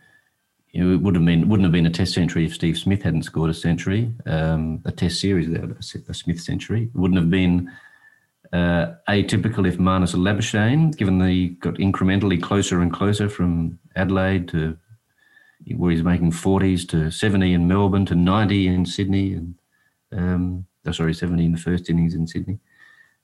you 0.76 0.84
know, 0.84 0.94
it 0.94 1.00
would 1.00 1.14
have 1.14 1.24
been 1.24 1.48
wouldn't 1.48 1.64
have 1.64 1.72
been 1.72 1.86
a 1.86 1.90
Test 1.90 2.12
century 2.12 2.44
if 2.44 2.54
Steve 2.54 2.76
Smith 2.76 3.02
hadn't 3.02 3.22
scored 3.22 3.48
a 3.48 3.54
century, 3.54 4.12
um, 4.26 4.82
a 4.84 4.92
Test 4.92 5.18
series 5.18 5.48
without 5.48 5.70
a 5.70 6.14
Smith 6.14 6.38
century. 6.38 6.90
It 6.94 6.98
wouldn't 6.98 7.18
have 7.18 7.30
been 7.30 7.72
uh, 8.52 8.92
atypical 9.08 9.66
if 9.66 9.78
Marnus 9.78 10.14
Labuschagne, 10.14 10.94
given 10.94 11.18
he 11.26 11.48
got 11.48 11.74
incrementally 11.76 12.42
closer 12.42 12.82
and 12.82 12.92
closer 12.92 13.30
from 13.30 13.78
Adelaide 13.96 14.48
to 14.48 14.76
where 15.76 15.92
he's 15.92 16.02
making 16.02 16.30
40s 16.30 16.86
to 16.90 17.10
70 17.10 17.54
in 17.54 17.66
Melbourne 17.66 18.04
to 18.06 18.14
90 18.14 18.66
in 18.66 18.84
Sydney, 18.84 19.32
and 19.32 19.54
um, 20.12 20.66
oh, 20.84 20.92
sorry, 20.92 21.14
70 21.14 21.42
in 21.42 21.52
the 21.52 21.58
first 21.58 21.88
innings 21.88 22.14
in 22.14 22.26
Sydney. 22.26 22.58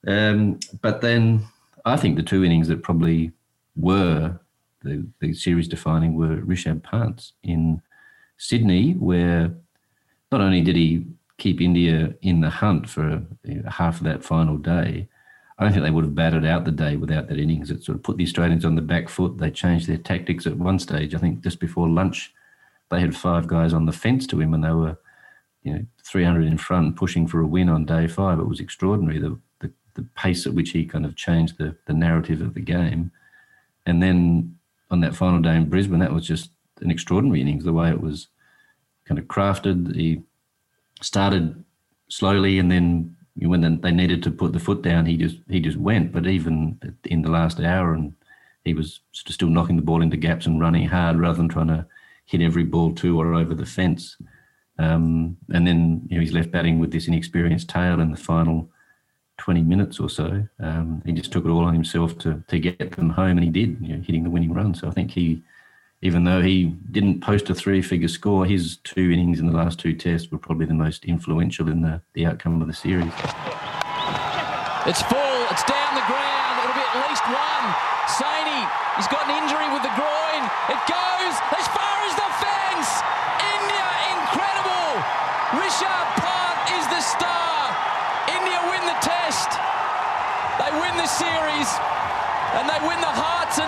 Um, 0.06 0.58
but 0.80 1.02
then 1.02 1.44
I 1.84 1.98
think 1.98 2.16
the 2.16 2.22
two 2.22 2.44
innings 2.44 2.68
that 2.68 2.82
probably 2.82 3.32
were 3.76 4.40
the, 4.82 5.06
the 5.20 5.32
series 5.34 5.68
defining 5.68 6.14
were 6.14 6.36
Rishabh 6.36 6.82
Pant's 6.82 7.32
in 7.42 7.82
Sydney, 8.36 8.92
where 8.92 9.54
not 10.30 10.40
only 10.40 10.62
did 10.62 10.76
he 10.76 11.06
keep 11.38 11.60
India 11.60 12.14
in 12.22 12.40
the 12.40 12.50
hunt 12.50 12.88
for 12.88 13.22
you 13.44 13.62
know, 13.62 13.70
half 13.70 13.98
of 13.98 14.04
that 14.04 14.24
final 14.24 14.56
day, 14.56 15.08
I 15.58 15.64
don't 15.64 15.72
think 15.72 15.84
they 15.84 15.90
would 15.90 16.04
have 16.04 16.14
batted 16.14 16.44
out 16.44 16.64
the 16.64 16.72
day 16.72 16.96
without 16.96 17.28
that 17.28 17.38
innings. 17.38 17.70
It 17.70 17.84
sort 17.84 17.96
of 17.96 18.02
put 18.02 18.16
the 18.16 18.24
Australians 18.24 18.64
on 18.64 18.74
the 18.74 18.82
back 18.82 19.08
foot. 19.08 19.38
They 19.38 19.50
changed 19.50 19.86
their 19.86 19.98
tactics 19.98 20.46
at 20.46 20.56
one 20.56 20.78
stage. 20.78 21.14
I 21.14 21.18
think 21.18 21.42
just 21.42 21.60
before 21.60 21.88
lunch, 21.88 22.32
they 22.90 23.00
had 23.00 23.14
five 23.14 23.46
guys 23.46 23.72
on 23.72 23.86
the 23.86 23.92
fence 23.92 24.26
to 24.28 24.40
him, 24.40 24.54
and 24.54 24.64
they 24.64 24.70
were, 24.72 24.98
you 25.62 25.72
know, 25.72 25.86
300 26.04 26.46
in 26.46 26.58
front, 26.58 26.96
pushing 26.96 27.28
for 27.28 27.40
a 27.40 27.46
win 27.46 27.68
on 27.68 27.84
day 27.84 28.08
five. 28.08 28.38
It 28.38 28.48
was 28.48 28.60
extraordinary 28.60 29.18
the 29.18 29.38
the, 29.60 29.70
the 29.94 30.02
pace 30.16 30.46
at 30.46 30.54
which 30.54 30.70
he 30.70 30.84
kind 30.84 31.06
of 31.06 31.16
changed 31.16 31.58
the 31.58 31.76
the 31.86 31.94
narrative 31.94 32.40
of 32.40 32.54
the 32.54 32.60
game, 32.60 33.12
and 33.86 34.02
then 34.02 34.56
on 34.92 35.00
that 35.00 35.16
final 35.16 35.40
day 35.40 35.56
in 35.56 35.68
Brisbane, 35.68 36.00
that 36.00 36.12
was 36.12 36.26
just 36.26 36.50
an 36.80 36.90
extraordinary 36.90 37.40
innings. 37.40 37.64
The 37.64 37.72
way 37.72 37.90
it 37.90 38.00
was 38.00 38.28
kind 39.06 39.18
of 39.18 39.24
crafted, 39.24 39.94
he 39.96 40.22
started 41.00 41.64
slowly, 42.08 42.58
and 42.58 42.70
then 42.70 43.16
when 43.36 43.80
they 43.80 43.90
needed 43.90 44.22
to 44.22 44.30
put 44.30 44.52
the 44.52 44.60
foot 44.60 44.82
down, 44.82 45.06
he 45.06 45.16
just 45.16 45.38
he 45.48 45.60
just 45.60 45.78
went. 45.78 46.12
But 46.12 46.26
even 46.26 46.78
in 47.04 47.22
the 47.22 47.30
last 47.30 47.58
hour, 47.58 47.94
and 47.94 48.12
he 48.64 48.74
was 48.74 49.00
still 49.12 49.48
knocking 49.48 49.76
the 49.76 49.82
ball 49.82 50.02
into 50.02 50.16
gaps 50.16 50.46
and 50.46 50.60
running 50.60 50.86
hard 50.86 51.18
rather 51.18 51.38
than 51.38 51.48
trying 51.48 51.68
to 51.68 51.86
hit 52.26 52.40
every 52.40 52.64
ball 52.64 52.94
to 52.94 53.20
or 53.20 53.34
over 53.34 53.54
the 53.54 53.66
fence. 53.66 54.16
Um, 54.78 55.36
and 55.52 55.66
then 55.66 56.02
you 56.08 56.16
know, 56.16 56.20
he's 56.20 56.32
left 56.32 56.50
batting 56.50 56.78
with 56.78 56.92
this 56.92 57.08
inexperienced 57.08 57.68
tail 57.68 58.00
in 58.00 58.10
the 58.10 58.16
final 58.16 58.70
20 59.42 59.62
minutes 59.62 59.98
or 59.98 60.08
so. 60.08 60.46
Um, 60.60 61.02
he 61.04 61.12
just 61.12 61.32
took 61.32 61.44
it 61.44 61.48
all 61.48 61.64
on 61.64 61.74
himself 61.74 62.16
to 62.18 62.42
to 62.46 62.58
get 62.60 62.92
them 62.92 63.10
home, 63.10 63.36
and 63.38 63.44
he 63.44 63.50
did, 63.50 63.76
you 63.80 63.96
know, 63.96 64.02
hitting 64.02 64.22
the 64.22 64.30
winning 64.30 64.54
run. 64.54 64.72
So 64.74 64.86
I 64.86 64.92
think 64.92 65.10
he 65.10 65.42
even 66.02 66.24
though 66.24 66.42
he 66.42 66.74
didn't 66.90 67.22
post 67.22 67.48
a 67.48 67.54
three-figure 67.54 68.08
score, 68.08 68.44
his 68.44 68.78
two 68.82 69.12
innings 69.14 69.38
in 69.38 69.46
the 69.46 69.54
last 69.54 69.78
two 69.78 69.94
tests 69.94 70.30
were 70.32 70.38
probably 70.38 70.66
the 70.66 70.74
most 70.74 71.04
influential 71.04 71.70
in 71.70 71.80
the, 71.80 72.02
the 72.14 72.26
outcome 72.26 72.60
of 72.60 72.66
the 72.66 72.74
series. 72.74 73.14
It's 74.82 74.98
full. 75.06 75.38
It's 75.46 75.62
down 75.62 75.94
the 75.94 76.02
ground. 76.10 76.54
It'll 76.58 76.74
be 76.74 76.82
at 76.82 77.06
least 77.06 77.22
one. 77.30 77.66
Saini, 78.18 78.66
he's 78.98 79.06
got 79.14 79.30
an 79.30 79.38
injury 79.46 79.70
with 79.70 79.86
the 79.86 79.94
groin. 79.94 80.42
It 80.74 80.80
goes 80.90 81.34
as 81.54 81.66
far 81.70 81.96
as 82.02 82.14
the 82.18 82.30
fence. 82.42 82.90
India, 83.62 83.86
incredible. 84.10 84.90
Rishabh 85.54 86.10
Pant 86.18 86.58
is 86.82 86.84
the 86.90 86.98
star. 86.98 87.70
India 88.26 88.58
win 88.74 88.82
the 88.90 88.98
test. 89.06 89.54
They 90.58 90.70
win 90.82 90.98
the 90.98 91.06
series. 91.06 91.70
And 92.58 92.66
they 92.66 92.82
win 92.82 92.98
the 92.98 93.14
hearts 93.14 93.62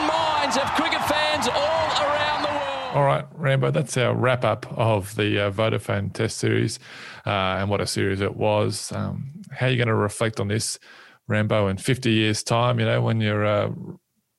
and 0.57 0.69
of 0.69 0.75
cricket 0.75 1.03
fans 1.07 1.49
all 1.49 2.03
around 2.03 2.43
the 2.43 2.49
world. 2.49 2.97
All 2.97 3.05
right, 3.05 3.25
Rambo, 3.35 3.71
that's 3.71 3.97
our 3.97 4.15
wrap 4.15 4.45
up 4.45 4.67
of 4.79 5.15
the 5.17 5.47
uh, 5.47 5.51
Vodafone 5.51 6.13
Test 6.13 6.39
Series 6.39 6.79
uh, 7.27 7.59
and 7.59 7.69
what 7.71 7.81
a 7.81 7.87
series 7.87 8.21
it 8.21 8.37
was. 8.37 8.93
Um, 8.93 9.33
how 9.51 9.67
are 9.67 9.71
you 9.71 9.77
going 9.77 9.89
to 9.89 9.95
reflect 9.95 10.39
on 10.39 10.49
this, 10.49 10.79
Rambo, 11.27 11.69
in 11.69 11.77
50 11.77 12.11
years' 12.11 12.43
time, 12.43 12.79
you 12.79 12.87
know, 12.87 13.01
when 13.01 13.21
you're 13.21 13.45
uh, 13.45 13.71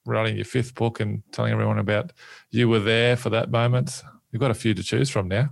writing 0.05 0.36
your 0.36 0.45
fifth 0.45 0.76
book 0.76 0.99
and 0.99 1.22
telling 1.32 1.51
everyone 1.51 1.80
about 1.80 2.13
you 2.49 2.70
were 2.70 2.80
there 2.80 3.18
for 3.18 3.30
that 3.32 3.51
moment? 3.51 4.01
You've 4.32 4.41
got 4.41 4.51
a 4.51 4.55
few 4.55 4.74
to 4.74 4.84
choose 4.84 5.09
from 5.09 5.28
now. 5.28 5.49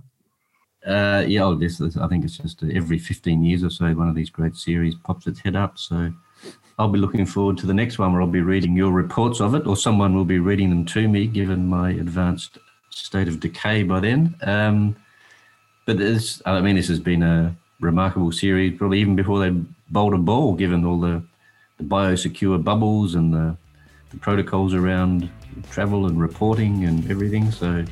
Uh, 0.86 1.24
yeah, 1.26 1.54
this, 1.58 1.80
I 1.80 2.08
think 2.08 2.24
it's 2.24 2.38
just 2.38 2.62
every 2.62 2.98
15 2.98 3.42
years 3.42 3.64
or 3.64 3.70
so, 3.70 3.86
one 3.94 4.08
of 4.08 4.14
these 4.14 4.30
great 4.30 4.56
series 4.56 4.94
pops 4.94 5.26
its 5.26 5.40
head 5.40 5.56
up. 5.56 5.78
So 5.78 6.12
I'll 6.78 6.88
be 6.88 6.98
looking 6.98 7.24
forward 7.24 7.56
to 7.58 7.66
the 7.66 7.74
next 7.74 7.98
one 7.98 8.12
where 8.12 8.20
I'll 8.20 8.28
be 8.28 8.40
reading 8.40 8.76
your 8.76 8.90
reports 8.90 9.40
of 9.40 9.54
it, 9.54 9.66
or 9.66 9.76
someone 9.76 10.14
will 10.14 10.24
be 10.24 10.40
reading 10.40 10.70
them 10.70 10.84
to 10.86 11.08
me, 11.08 11.26
given 11.26 11.68
my 11.68 11.90
advanced 11.90 12.58
state 12.90 13.28
of 13.28 13.40
decay 13.40 13.84
by 13.84 14.00
then. 14.00 14.34
Um, 14.42 14.96
but 15.86 15.98
this, 15.98 16.42
I 16.46 16.60
mean, 16.60 16.76
this 16.76 16.88
has 16.88 16.98
been 16.98 17.22
a 17.22 17.54
remarkable 17.80 18.32
series, 18.32 18.76
probably 18.76 19.00
even 19.00 19.14
before 19.14 19.38
they 19.38 19.50
bowled 19.90 20.14
a 20.14 20.18
ball, 20.18 20.54
given 20.54 20.84
all 20.84 20.98
the, 20.98 21.22
the 21.78 21.84
biosecure 21.84 22.62
bubbles 22.62 23.14
and 23.14 23.32
the, 23.32 23.56
the 24.10 24.16
protocols 24.18 24.74
around 24.74 25.30
travel 25.70 26.06
and 26.06 26.20
reporting 26.20 26.84
and 26.84 27.08
everything. 27.08 27.50
So 27.52 27.84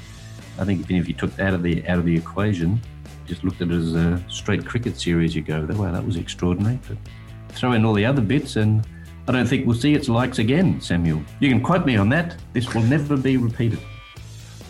I 0.59 0.64
think 0.64 0.80
even 0.80 0.97
if 0.97 1.07
you 1.07 1.14
took 1.14 1.37
that 1.37 1.49
out 1.49 1.55
of 1.55 1.62
the 1.62 1.87
out 1.87 1.99
of 1.99 2.05
the 2.05 2.16
equation, 2.16 2.80
just 3.26 3.45
looked 3.45 3.61
at 3.61 3.70
it 3.70 3.74
as 3.74 3.95
a 3.95 4.22
straight 4.28 4.66
cricket 4.66 4.99
series, 4.99 5.37
you 5.37 5.43
go, 5.43 5.64
wow, 5.70 5.93
that 5.93 6.05
was 6.05 6.16
extraordinary. 6.16 6.80
But 6.89 6.99
throw 7.53 7.73
in 7.73 7.85
all 7.85 7.95
the 7.95 8.05
other 8.05 8.23
bits, 8.23 8.57
and 8.57 8.87
I 9.29 9.33
don't 9.33 9.47
think 9.47 9.67
we'll 9.67 9.77
see 9.77 9.95
its 9.95 10.09
likes 10.09 10.39
again, 10.39 10.81
Samuel. 10.81 11.23
You 11.41 11.49
can 11.49 11.63
quote 11.63 11.87
me 11.87 11.97
on 11.97 12.09
that. 12.11 12.37
This 12.53 12.75
will 12.75 12.83
never 12.83 13.17
be 13.17 13.37
repeated. 13.37 13.79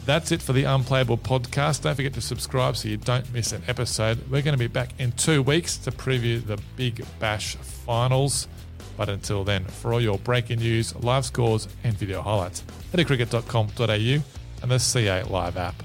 That's 0.05 0.33
it 0.33 0.43
for 0.43 0.53
the 0.53 0.65
Unplayable 0.65 1.19
podcast. 1.19 1.83
Don't 1.83 1.95
forget 1.95 2.13
to 2.15 2.21
subscribe 2.21 2.77
so 2.77 2.89
you 2.89 2.97
don't 2.97 3.33
miss 3.33 3.53
an 3.53 3.63
episode. 3.69 4.19
We're 4.29 4.43
going 4.43 4.55
to 4.55 4.59
be 4.59 4.67
back 4.67 4.91
in 4.99 5.13
two 5.13 5.43
weeks 5.43 5.77
to 5.79 5.93
preview 5.93 6.45
the 6.45 6.59
Big 6.77 7.05
Bash 7.21 7.55
finals. 7.55 8.49
But 8.97 9.09
until 9.09 9.45
then, 9.45 9.65
for 9.65 9.93
all 9.93 10.01
your 10.01 10.19
breaking 10.19 10.59
news, 10.59 10.95
live 10.97 11.25
scores, 11.25 11.69
and 11.85 11.95
video 11.95 12.21
highlights, 12.21 12.65
head 12.91 12.99
to 12.99 13.05
cricket.com.au 13.05 13.85
and 13.85 14.71
the 14.71 14.79
CA 14.79 15.23
Live 15.23 15.57
app. 15.57 15.83